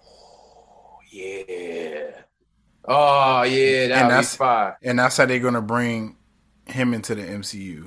[0.00, 2.10] Oh yeah.
[2.84, 4.78] Oh yeah, that would be that's- fire.
[4.82, 6.16] And that's how they're gonna bring
[6.66, 7.86] him into the MCU.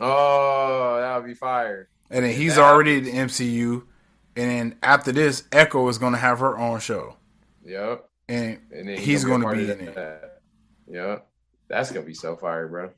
[0.00, 1.88] Oh, that would be fire.
[2.10, 3.84] And then he's That- already in the MCU.
[4.36, 7.16] And then after this, Echo is gonna have her own show.
[7.64, 8.08] Yep.
[8.28, 9.94] And, And then he's a gonna be in it.
[9.94, 10.40] that.
[10.88, 11.26] Yep.
[11.68, 12.90] That's gonna be so fire, bro.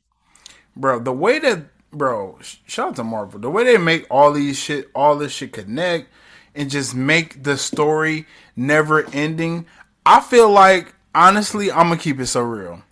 [0.77, 3.39] bro, the way that bro, sh- shout out to Marvel.
[3.41, 6.09] The way they make all these shit, all this shit connect,
[6.55, 8.27] and just make the story
[8.57, 9.67] never ending.
[10.07, 12.83] I feel like honestly, I'm gonna keep it so real.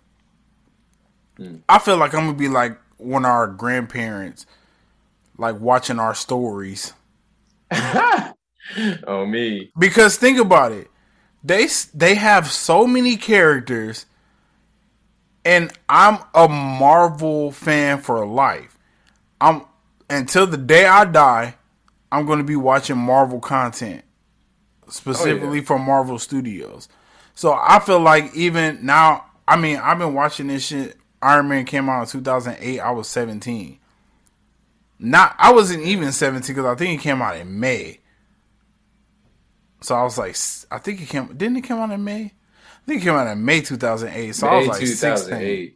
[1.69, 4.45] I feel like I'm gonna be like one of our grandparents,
[5.37, 6.93] like watching our stories.
[7.71, 9.71] oh me.
[9.77, 10.89] Because think about it,
[11.43, 14.05] they they have so many characters,
[15.43, 18.77] and I'm a Marvel fan for life.
[19.39, 19.65] I'm
[20.09, 21.55] until the day I die,
[22.11, 24.03] I'm going to be watching Marvel content,
[24.89, 26.89] specifically from Marvel Studios.
[27.33, 30.97] So I feel like even now, I mean, I've been watching this shit.
[31.21, 32.79] Iron Man came out in 2008.
[32.79, 33.77] I was 17.
[34.99, 37.99] Not, I wasn't even 17 because I think it came out in May.
[39.81, 40.35] So I was like,
[40.71, 41.27] I think it came.
[41.35, 42.25] Didn't it come out in May?
[42.25, 44.35] I think it came out in May 2008.
[44.35, 45.75] So I was May like 16.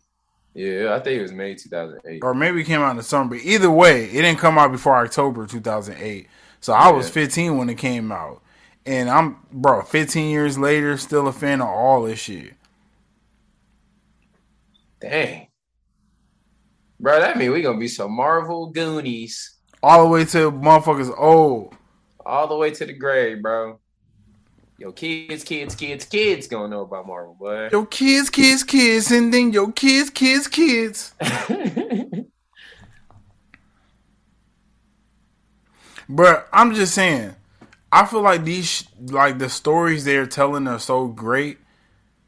[0.53, 2.23] Yeah, I think it was May 2008.
[2.23, 3.31] Or maybe it came out in the summer.
[3.31, 6.27] But either way, it didn't come out before October 2008.
[6.61, 7.13] So I was Yeah.
[7.13, 8.41] 15 when it came out.
[8.85, 12.53] And I'm, bro, 15 years later, still a fan of all this shit.
[15.09, 15.47] Dang.
[16.99, 21.75] Bro, that mean we gonna be some Marvel Goonies All the way to motherfuckers old.
[22.25, 23.79] all the way to the grave, bro.
[24.79, 27.69] Yo, kids, kids, kids, kids gonna know about Marvel, boy.
[27.71, 31.13] Your kids, kids, kids, and then your kids, kids, kids.
[36.07, 37.35] But I'm just saying,
[37.91, 41.57] I feel like these, like the stories they're telling are so great,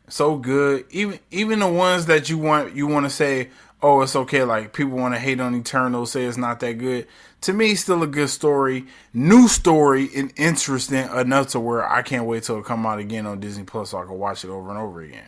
[0.07, 0.85] so good.
[0.89, 3.49] Even even the ones that you want, you want to say,
[3.81, 4.43] oh, it's okay.
[4.43, 7.07] Like people want to hate on Eternal, say it's not that good.
[7.41, 12.25] To me, still a good story, new story, and interesting enough to where I can't
[12.25, 14.69] wait till it come out again on Disney Plus so I can watch it over
[14.69, 15.27] and over again.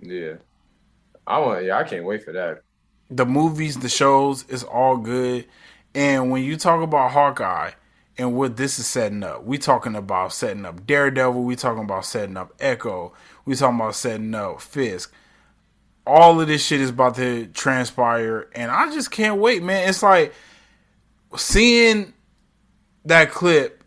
[0.00, 0.34] yeah.
[1.26, 2.62] I want yeah, I can't wait for that.
[3.10, 5.46] the movies, the shows, it's all good.
[5.94, 7.72] And when you talk about Hawkeye
[8.18, 12.04] and what this is setting up, we talking about setting up Daredevil, we talking about
[12.04, 13.12] setting up Echo,
[13.44, 15.12] we talking about setting up Fisk.
[16.06, 19.88] All of this shit is about to transpire, and I just can't wait, man.
[19.88, 20.34] It's like
[21.36, 22.12] seeing
[23.04, 23.84] that clip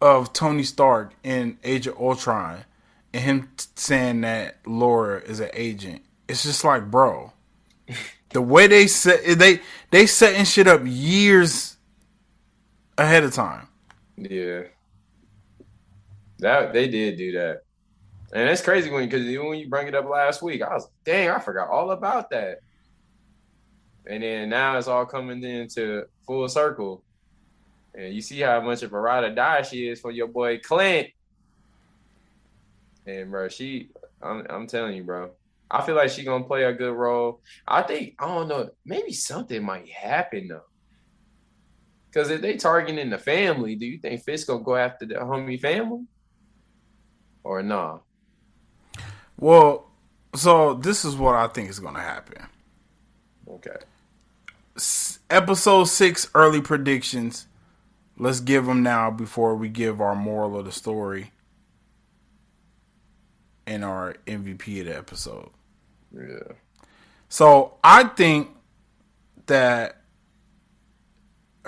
[0.00, 2.64] of Tony Stark in Age of Ultron
[3.12, 6.02] and him t- saying that Laura is an agent.
[6.28, 7.32] It's just like, bro,
[8.30, 9.60] The way they set they
[9.90, 11.75] they setting shit up years
[12.98, 13.68] ahead of time.
[14.16, 14.62] Yeah.
[16.38, 17.62] That they did do that.
[18.32, 21.30] And it's crazy when because when you bring it up last week, I was dang,
[21.30, 22.58] I forgot all about that.
[24.06, 27.02] And then now it's all coming into full circle.
[27.94, 30.58] And you see how much of a ride or die she is for your boy
[30.58, 31.08] Clint.
[33.06, 33.90] And bro, she
[34.22, 35.30] I'm I'm telling you, bro.
[35.70, 37.40] I feel like she's gonna play a good role.
[37.66, 40.62] I think I don't know, maybe something might happen though.
[42.16, 45.60] Cause if they targeting the family, do you think Fisk gonna go after the homie
[45.60, 46.06] family?
[47.44, 47.98] Or nah?
[49.38, 49.90] Well,
[50.34, 52.46] so this is what I think is gonna happen.
[53.46, 53.76] Okay.
[54.76, 57.48] S- episode six early predictions.
[58.16, 61.32] Let's give them now before we give our moral of the story
[63.66, 65.50] and our MVP of the episode.
[66.14, 66.54] Yeah.
[67.28, 68.56] So I think
[69.48, 70.00] that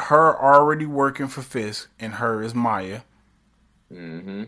[0.03, 3.01] her already working for Fisk and her is Maya.
[3.93, 4.45] Mm-hmm.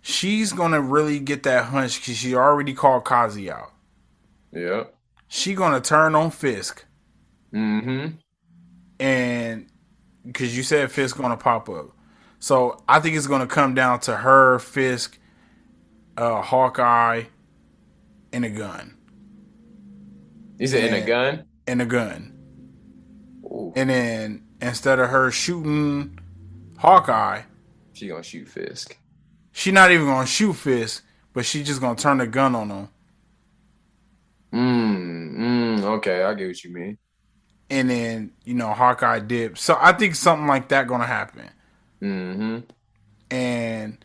[0.00, 3.72] She's gonna really get that hunch because she already called Kazi out.
[4.52, 4.84] Yeah.
[5.28, 6.84] She gonna turn on Fisk
[7.52, 8.16] Mm-hmm.
[9.00, 9.66] and
[10.26, 11.90] because you said Fisk gonna pop up.
[12.38, 15.18] So I think it's gonna come down to her, Fisk,
[16.16, 17.24] uh, Hawkeye,
[18.32, 18.96] and a gun.
[20.58, 21.44] Is it in a gun?
[21.66, 22.35] In a gun.
[23.56, 26.18] Ooh, And then instead of her shooting
[26.78, 27.42] Hawkeye,
[27.92, 28.96] she gonna shoot Fisk.
[29.52, 32.88] she not even gonna shoot Fisk, but she just gonna turn the gun on him.
[34.52, 36.98] Mm, mm, okay, I get what you mean.
[37.68, 39.62] And then, you know, Hawkeye dips.
[39.62, 41.50] So I think something like that gonna happen.
[42.02, 42.58] Mm-hmm.
[43.30, 43.98] And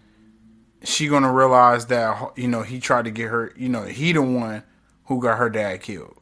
[0.83, 4.21] she gonna realize that you know, he tried to get her you know, he the
[4.21, 4.63] one
[5.05, 6.17] who got her dad killed.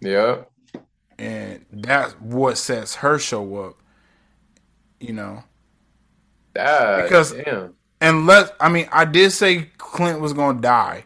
[0.00, 0.44] Yeah.
[1.20, 3.74] And that's what sets her show up.
[5.00, 5.44] You know.
[6.54, 7.74] That, Because- damn.
[8.00, 11.04] Unless I mean, I did say Clint was gonna die.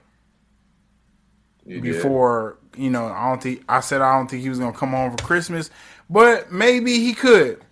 [1.67, 1.93] You did.
[1.95, 4.91] before you know i don't think i said i don't think he was gonna come
[4.91, 5.71] home for christmas
[6.11, 7.63] but maybe he could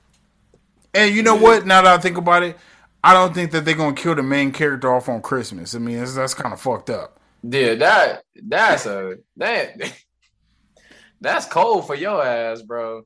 [0.94, 2.56] and you know what now that i think about it
[3.04, 5.98] i don't think that they're gonna kill the main character off on christmas i mean
[5.98, 9.76] that's, that's kind of fucked up Yeah, that that's a that
[11.22, 13.04] that's cold for your ass, bro.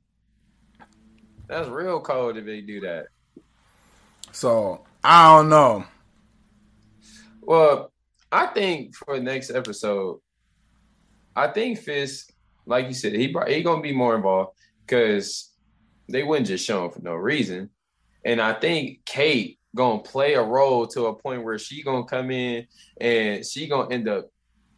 [1.49, 3.07] That's real cold if they do that.
[4.33, 5.85] so i don't know
[7.43, 7.93] Well,
[8.33, 10.19] I think for the next episode,
[11.37, 12.33] I think Fisk,
[12.67, 15.53] like you said, he he gonna be more involved because
[16.09, 17.71] they wouldn't just show him for no reason.
[18.25, 22.33] And I think Kate gonna play a role to a point where she gonna come
[22.33, 22.67] in
[23.01, 24.29] and she gonna end up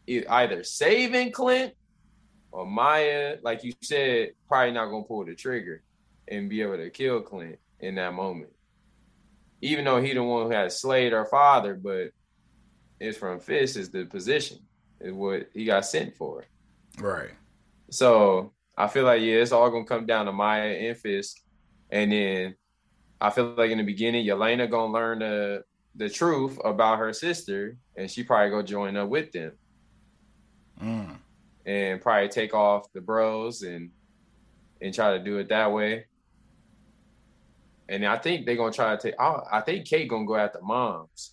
[0.06, 1.72] either saving Clint
[2.50, 5.82] or Maya, like you said, probably not gonna pull the trigger
[6.26, 8.50] and be able to kill Clint in that moment.
[9.60, 12.10] Even though he the one who had slayed her father, but
[13.00, 14.58] it's from Fisk is the position,
[15.00, 16.44] is what he got sent for.
[16.98, 17.30] right
[17.90, 21.38] So I feel like yeah, it's all gonna come down to Maya and Fisk,
[21.90, 22.54] and then
[23.20, 25.64] I feel like in the beginning, Yelena gonna learn the
[25.96, 29.52] the truth about her sister, and she probably go join up with them
[30.82, 31.16] mm.
[31.68, 33.90] And probably take off the bros and
[34.80, 36.06] and try to do it that way.
[37.88, 39.14] And I think they're gonna try to take.
[39.20, 41.32] I, I think Kate gonna go after moms.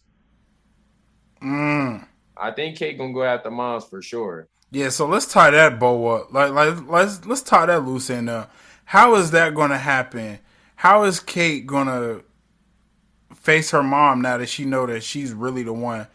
[1.42, 2.08] Mm.
[2.38, 4.48] I think Kate gonna go after moms for sure.
[4.72, 8.30] yeah so let's tie that bow up like like let's let's tie that loose end
[8.30, 8.52] up
[8.86, 10.40] how is that gonna happen
[10.76, 12.22] how is kate gonna
[13.36, 16.08] face her mom now that she know that she's really the one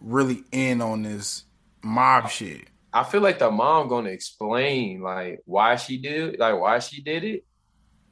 [0.00, 1.44] really in on this
[1.82, 6.78] mob shit I feel like the mom gonna explain like why she did like why
[6.78, 7.44] she did it,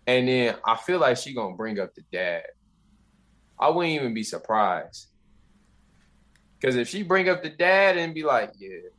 [0.06, 2.44] and then I feel like she gonna bring up the dad.
[3.58, 5.08] I wouldn't even be surprised
[6.60, 8.90] because if she bring up the dad and be like, yeah,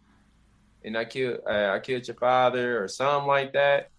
[0.83, 3.89] and I killed uh, I killed your father or something like that,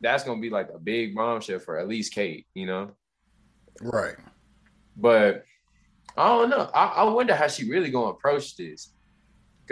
[0.00, 2.92] that's gonna be like a big bombshell for at least Kate, you know.
[3.80, 4.16] right
[4.96, 5.44] But
[6.16, 6.70] I don't know.
[6.74, 8.91] I, I wonder how she really gonna approach this.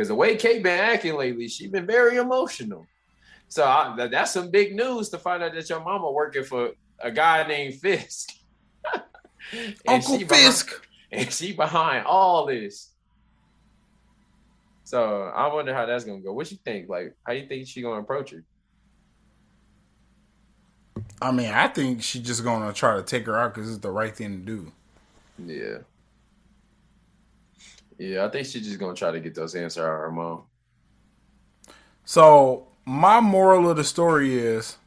[0.01, 2.87] Because the way Kate been acting lately, she been very emotional.
[3.49, 6.71] So I, that- that's some big news to find out that your mama working for
[7.01, 8.31] a guy named Fisk.
[9.53, 12.93] And uncle she behind- fisk and she behind all this.
[14.85, 16.33] So I wonder how that's gonna go.
[16.33, 16.89] What you think?
[16.89, 18.43] Like, how you think she gonna approach her?
[21.21, 23.91] I mean, I think she's just gonna try to take her out because it's the
[23.91, 24.73] right thing to do.
[25.45, 25.79] Yeah.
[28.01, 30.45] Yeah, I think she's just gonna try to get those answers out of her mom.
[32.07, 34.79] So my moral of the story is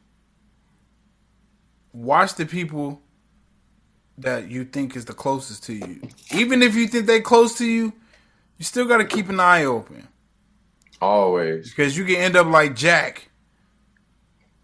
[1.92, 3.00] watch the people
[4.18, 6.00] that you think is the closest to you.
[6.34, 7.92] Even if you think they close to you,
[8.58, 10.08] you still got to keep an eye open
[11.00, 11.70] Always.
[11.70, 13.30] because you can end up like Jack,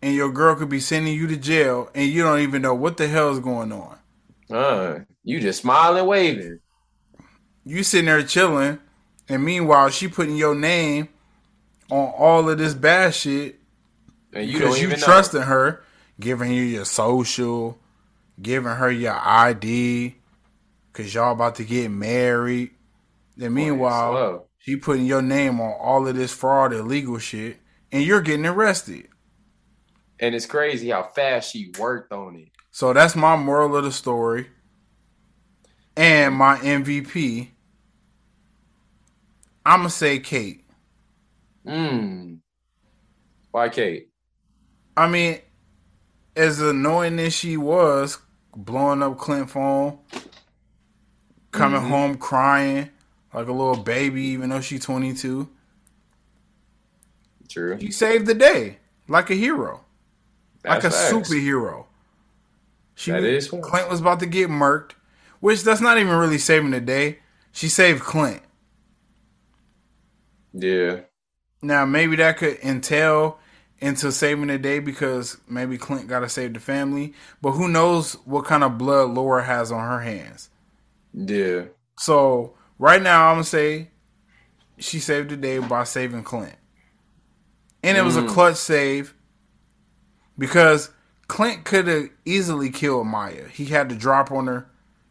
[0.03, 2.97] and your girl could be sending you to jail, and you don't even know what
[2.97, 3.97] the hell is going on.
[4.51, 6.59] Uh, you just smiling, waving.
[7.65, 8.78] You sitting there chilling,
[9.28, 11.09] and meanwhile she putting your name
[11.91, 13.61] on all of this bad shit
[14.32, 15.07] And you because you, even know.
[15.07, 15.82] trusting her,
[16.19, 17.78] giving you your social,
[18.41, 20.15] giving her your ID,
[20.93, 22.70] because y'all about to get married.
[23.37, 24.47] Then meanwhile, slow.
[24.59, 27.59] she putting your name on all of this fraud, illegal shit,
[27.93, 29.09] and you're getting arrested.
[30.19, 32.49] And it's crazy how fast she worked on it.
[32.70, 34.49] So that's my moral of the story.
[36.01, 37.51] And my MVP,
[39.67, 40.65] I'm gonna say Kate.
[41.67, 42.39] Mm.
[43.51, 44.09] Why Kate?
[44.97, 45.41] I mean,
[46.35, 48.17] as annoying as she was,
[48.57, 49.99] blowing up Clint phone,
[51.51, 51.89] coming Mhm.
[51.89, 52.89] home crying
[53.35, 55.51] like a little baby, even though she's 22,
[57.51, 57.79] True.
[57.79, 59.85] she saved the day like a hero,
[60.65, 61.13] like a facts.
[61.13, 61.85] superhero.
[62.95, 63.69] She That is facts.
[63.69, 64.93] Clint was about to get murked,
[65.41, 67.19] which that's not even really saving the day.
[67.53, 68.43] She saved Clint.
[70.53, 71.01] Yeah.
[71.62, 73.39] Now maybe that could entail
[73.81, 78.15] into saving the day because maybe Clint got to save the family, but who knows
[78.25, 80.51] what kind of blood Laura has on her hands.
[81.15, 81.65] Yeah.
[81.99, 83.91] So right now I'm gonna say
[84.79, 86.57] she saved the day by saving Clint,
[87.83, 88.29] and it was a Mm.
[88.29, 89.15] clutch save
[90.39, 90.91] because
[91.29, 93.49] Clint could have easily killed Maya.
[93.49, 94.70] He had to drop on her.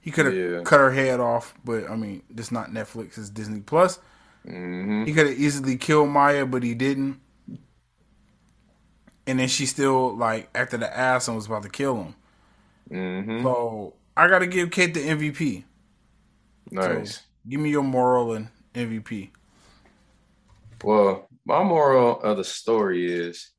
[0.09, 0.63] He could have Yeah.
[0.63, 3.99] cut her head off, but I mean, it's not Netflix, it's Disney Plus.
[4.45, 7.19] hmm He could have easily killed Maya, but he didn't.
[9.27, 12.15] And then she still like after the ass and was about to kill him.
[12.91, 15.65] hmm So I got to give Kate the MVP.
[16.71, 17.23] Nice.
[17.23, 19.31] So give me your moral and MVP.
[20.83, 23.51] Well, my moral of the story is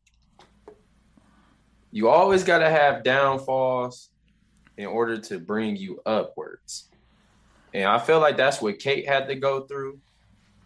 [1.90, 4.09] you always got to have downfalls
[4.81, 6.89] in order to bring you upwards.
[7.74, 9.98] And I feel like that's what Kate had to go through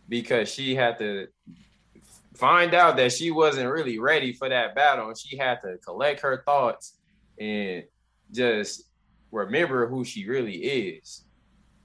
[0.09, 1.29] because she had to
[2.35, 6.21] find out that she wasn't really ready for that battle and she had to collect
[6.21, 6.99] her thoughts
[7.39, 7.85] and
[8.33, 8.85] just
[9.31, 11.25] remember who she really is.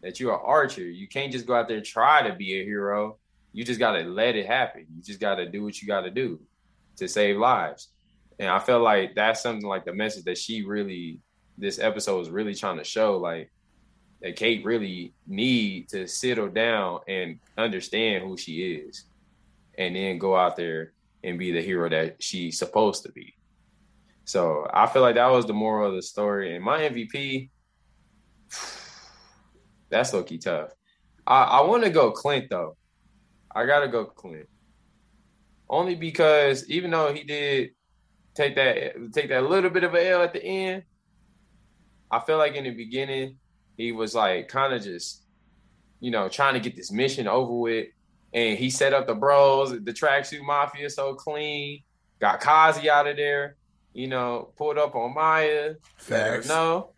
[0.02, 0.90] That you're an archer.
[0.90, 3.18] You can't just go out there and try to be a hero
[3.54, 4.86] you just got to let it happen.
[4.96, 6.40] You just got to do what you got to do
[6.98, 7.90] to save lives.
[8.38, 11.20] And I feel like that's something like the message that she really,
[11.60, 13.52] this episode was really trying to show, like
[14.22, 19.06] that Kate really need to settle down and understand who she is,
[19.78, 23.34] and then go out there and be the hero that she's supposed to be.
[24.26, 26.56] So I feel like that was the moral of the story.
[26.56, 27.50] And my MVP,
[29.90, 30.70] that's low tough.
[31.26, 32.76] I, I want to go Clint though.
[33.54, 34.48] I gotta go Clint.
[35.70, 37.72] Only because even though he did
[38.36, 40.84] take that take that little bit of a L at the end,
[42.12, 43.38] I feel like in the beginning
[43.78, 45.24] he was like kind of just,
[46.00, 47.88] you know, trying to get this mission over with.
[48.34, 51.82] And he set up the bros, the tracksuit mafia so clean,
[52.20, 53.56] got Kazi out of there,
[53.94, 56.48] you know, pulled up on Maya, Facts.
[56.48, 56.92] No.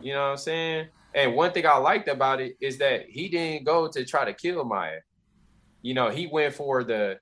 [0.00, 0.88] You know what I'm saying?
[1.14, 4.34] And one thing I liked about it is that he didn't go to try to
[4.34, 5.00] kill Maya.
[5.82, 7.18] You know, he went for the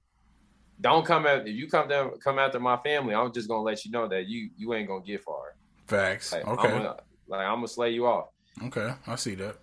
[0.80, 3.14] don't come after you come down come after my family.
[3.14, 5.54] I'm just gonna let you know that you you ain't gonna get far.
[5.86, 6.32] Facts.
[6.32, 6.68] Like, okay.
[6.68, 6.96] I'm gonna,
[7.28, 8.28] like I'm gonna slay you off.
[8.64, 8.94] okay.
[9.06, 9.56] I see that.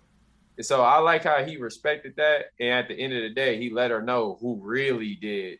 [0.56, 3.58] And so I like how he respected that, and at the end of the day,
[3.58, 5.58] he let her know who really did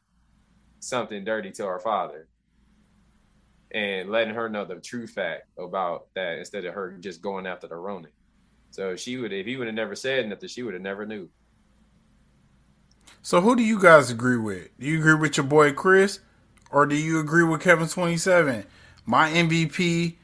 [0.79, 2.29] something dirty to her father,
[3.73, 7.67] and letting her know the true fact about that instead of her just going after
[7.67, 8.13] the Ronin.
[8.71, 11.29] So she would, if he would have never said nothing, she would have never knew.
[13.23, 14.69] So who do you guys agree with?
[14.79, 16.21] Do you agree with your boy Chris,
[16.71, 18.65] or do you agree with Kevin Twenty Seven?
[19.07, 20.17] My MVP,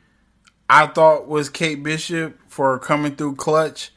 [0.73, 3.91] I thought was Kate Bishop for coming through clutch,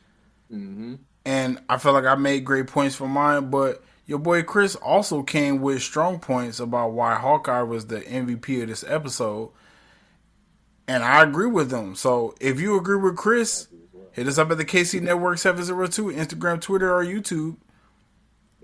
[0.52, 0.95] Mm-hmm.
[1.26, 3.50] and I feel like I made great points for mine.
[3.50, 8.62] But your boy Chris also came with strong points about why Hawkeye was the MVP
[8.62, 9.52] of this episode,
[10.88, 11.95] and I agree with him.
[11.95, 13.68] So if you agree with Chris,
[14.12, 17.58] hit us up at the KC Network seven zero two Instagram, Twitter, or YouTube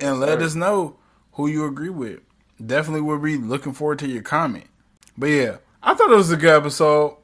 [0.01, 0.95] and let us know
[1.33, 2.19] who you agree with.
[2.65, 4.67] Definitely will be looking forward to your comment.
[5.17, 7.17] But yeah, I thought it was a good episode.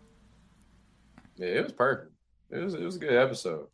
[1.36, 2.12] Yeah, it was perfect.
[2.52, 3.68] It was it was a good episode.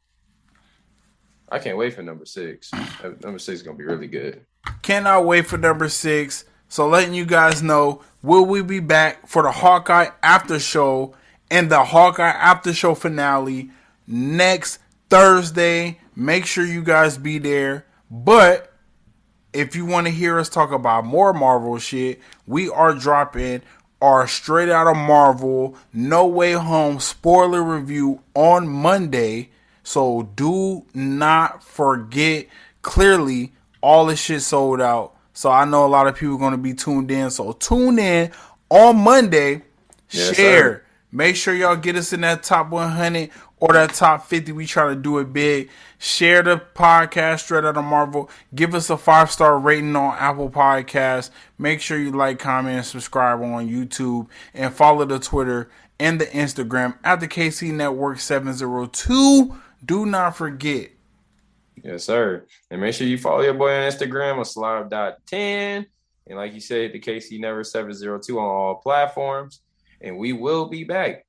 [1.50, 2.72] I can't wait for number six.
[3.04, 4.46] Number six is gonna be really good.
[4.82, 6.46] Cannot wait for number six.
[6.70, 11.16] So letting you guys know, will we be back for the Hawkeye after show
[11.52, 13.70] and the Hawkeye after show finale
[14.08, 14.80] next
[15.10, 16.00] Thursday.
[16.16, 17.86] Make sure you guys be there.
[18.10, 18.74] But
[19.54, 23.62] if you want to hear us talk about more Marvel shit, we are dropping
[24.02, 29.50] our straight out of Marvel No Way Home spoiler review on Monday.
[29.84, 32.48] So do not forget.
[32.82, 35.16] Clearly, all this shit sold out.
[35.34, 37.30] So I know a lot of people are going to be tuned in.
[37.30, 38.32] So tune in
[38.70, 39.64] on Monday.
[40.10, 40.64] Yes, share.
[40.64, 40.84] sir.
[41.12, 43.30] Make sure y'all get us in that top 100
[43.62, 44.52] or that top 50.
[44.52, 45.70] We try to do it big.
[46.00, 48.30] Share the podcast straight out of Marvel.
[48.54, 51.30] Give us a five star rating on Apple Podcasts.
[51.58, 54.28] Make sure you like, comment, and subscribe on YouTube.
[54.54, 55.70] And follow the Twitter
[56.00, 59.56] and the Instagram at the KC Network 702.
[59.86, 60.90] Do not forget.
[61.84, 62.46] Yes, sir.
[62.70, 65.86] And make sure you follow your boy on Instagram on slime.10.
[66.28, 69.62] And like you said, the KC Network 702 on all platforms.
[70.02, 71.26] And we will be back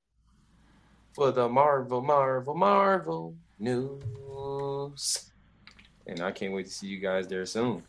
[1.14, 5.30] for the Marvel, Marvel, Marvel news.
[6.06, 7.82] And I can't wait to see you guys there soon.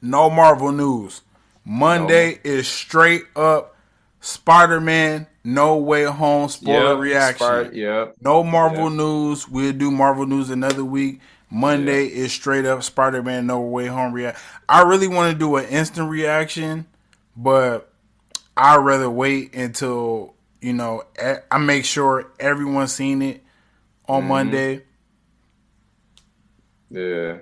[0.00, 1.22] No Marvel news.
[1.64, 3.76] Monday is straight up
[4.20, 7.46] Spider Man No Way Home spoiler Yep, reaction.
[7.46, 8.14] Spart- yep.
[8.20, 8.96] No Marvel Yeah.
[8.96, 9.48] news.
[9.48, 11.20] We'll do Marvel news another week.
[11.50, 14.38] Monday is straight up Spider Man No Way Home react.
[14.68, 16.86] I really want to do an instant reaction,
[17.36, 17.90] but
[18.56, 21.02] I'd rather wait until you know
[21.50, 23.42] I make sure everyone's seen it
[24.06, 24.26] on Mhm.
[24.26, 24.84] Monday.
[26.90, 27.38] Yeah.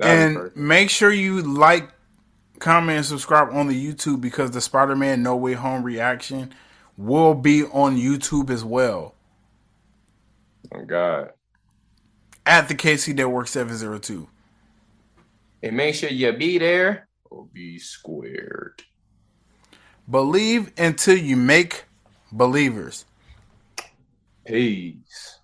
[0.00, 1.88] And make sure you like,
[2.58, 6.52] comment, and subscribe on the YouTube because the Spider Man No Way Home reaction
[6.98, 9.14] will be on YouTube as well
[10.74, 11.30] Oh, God.
[12.44, 14.28] at the KC Network 702.
[15.62, 18.82] And make sure you be there or be squared.
[20.08, 21.85] Believe until you make
[22.32, 23.04] believers.
[24.46, 25.35] Peace.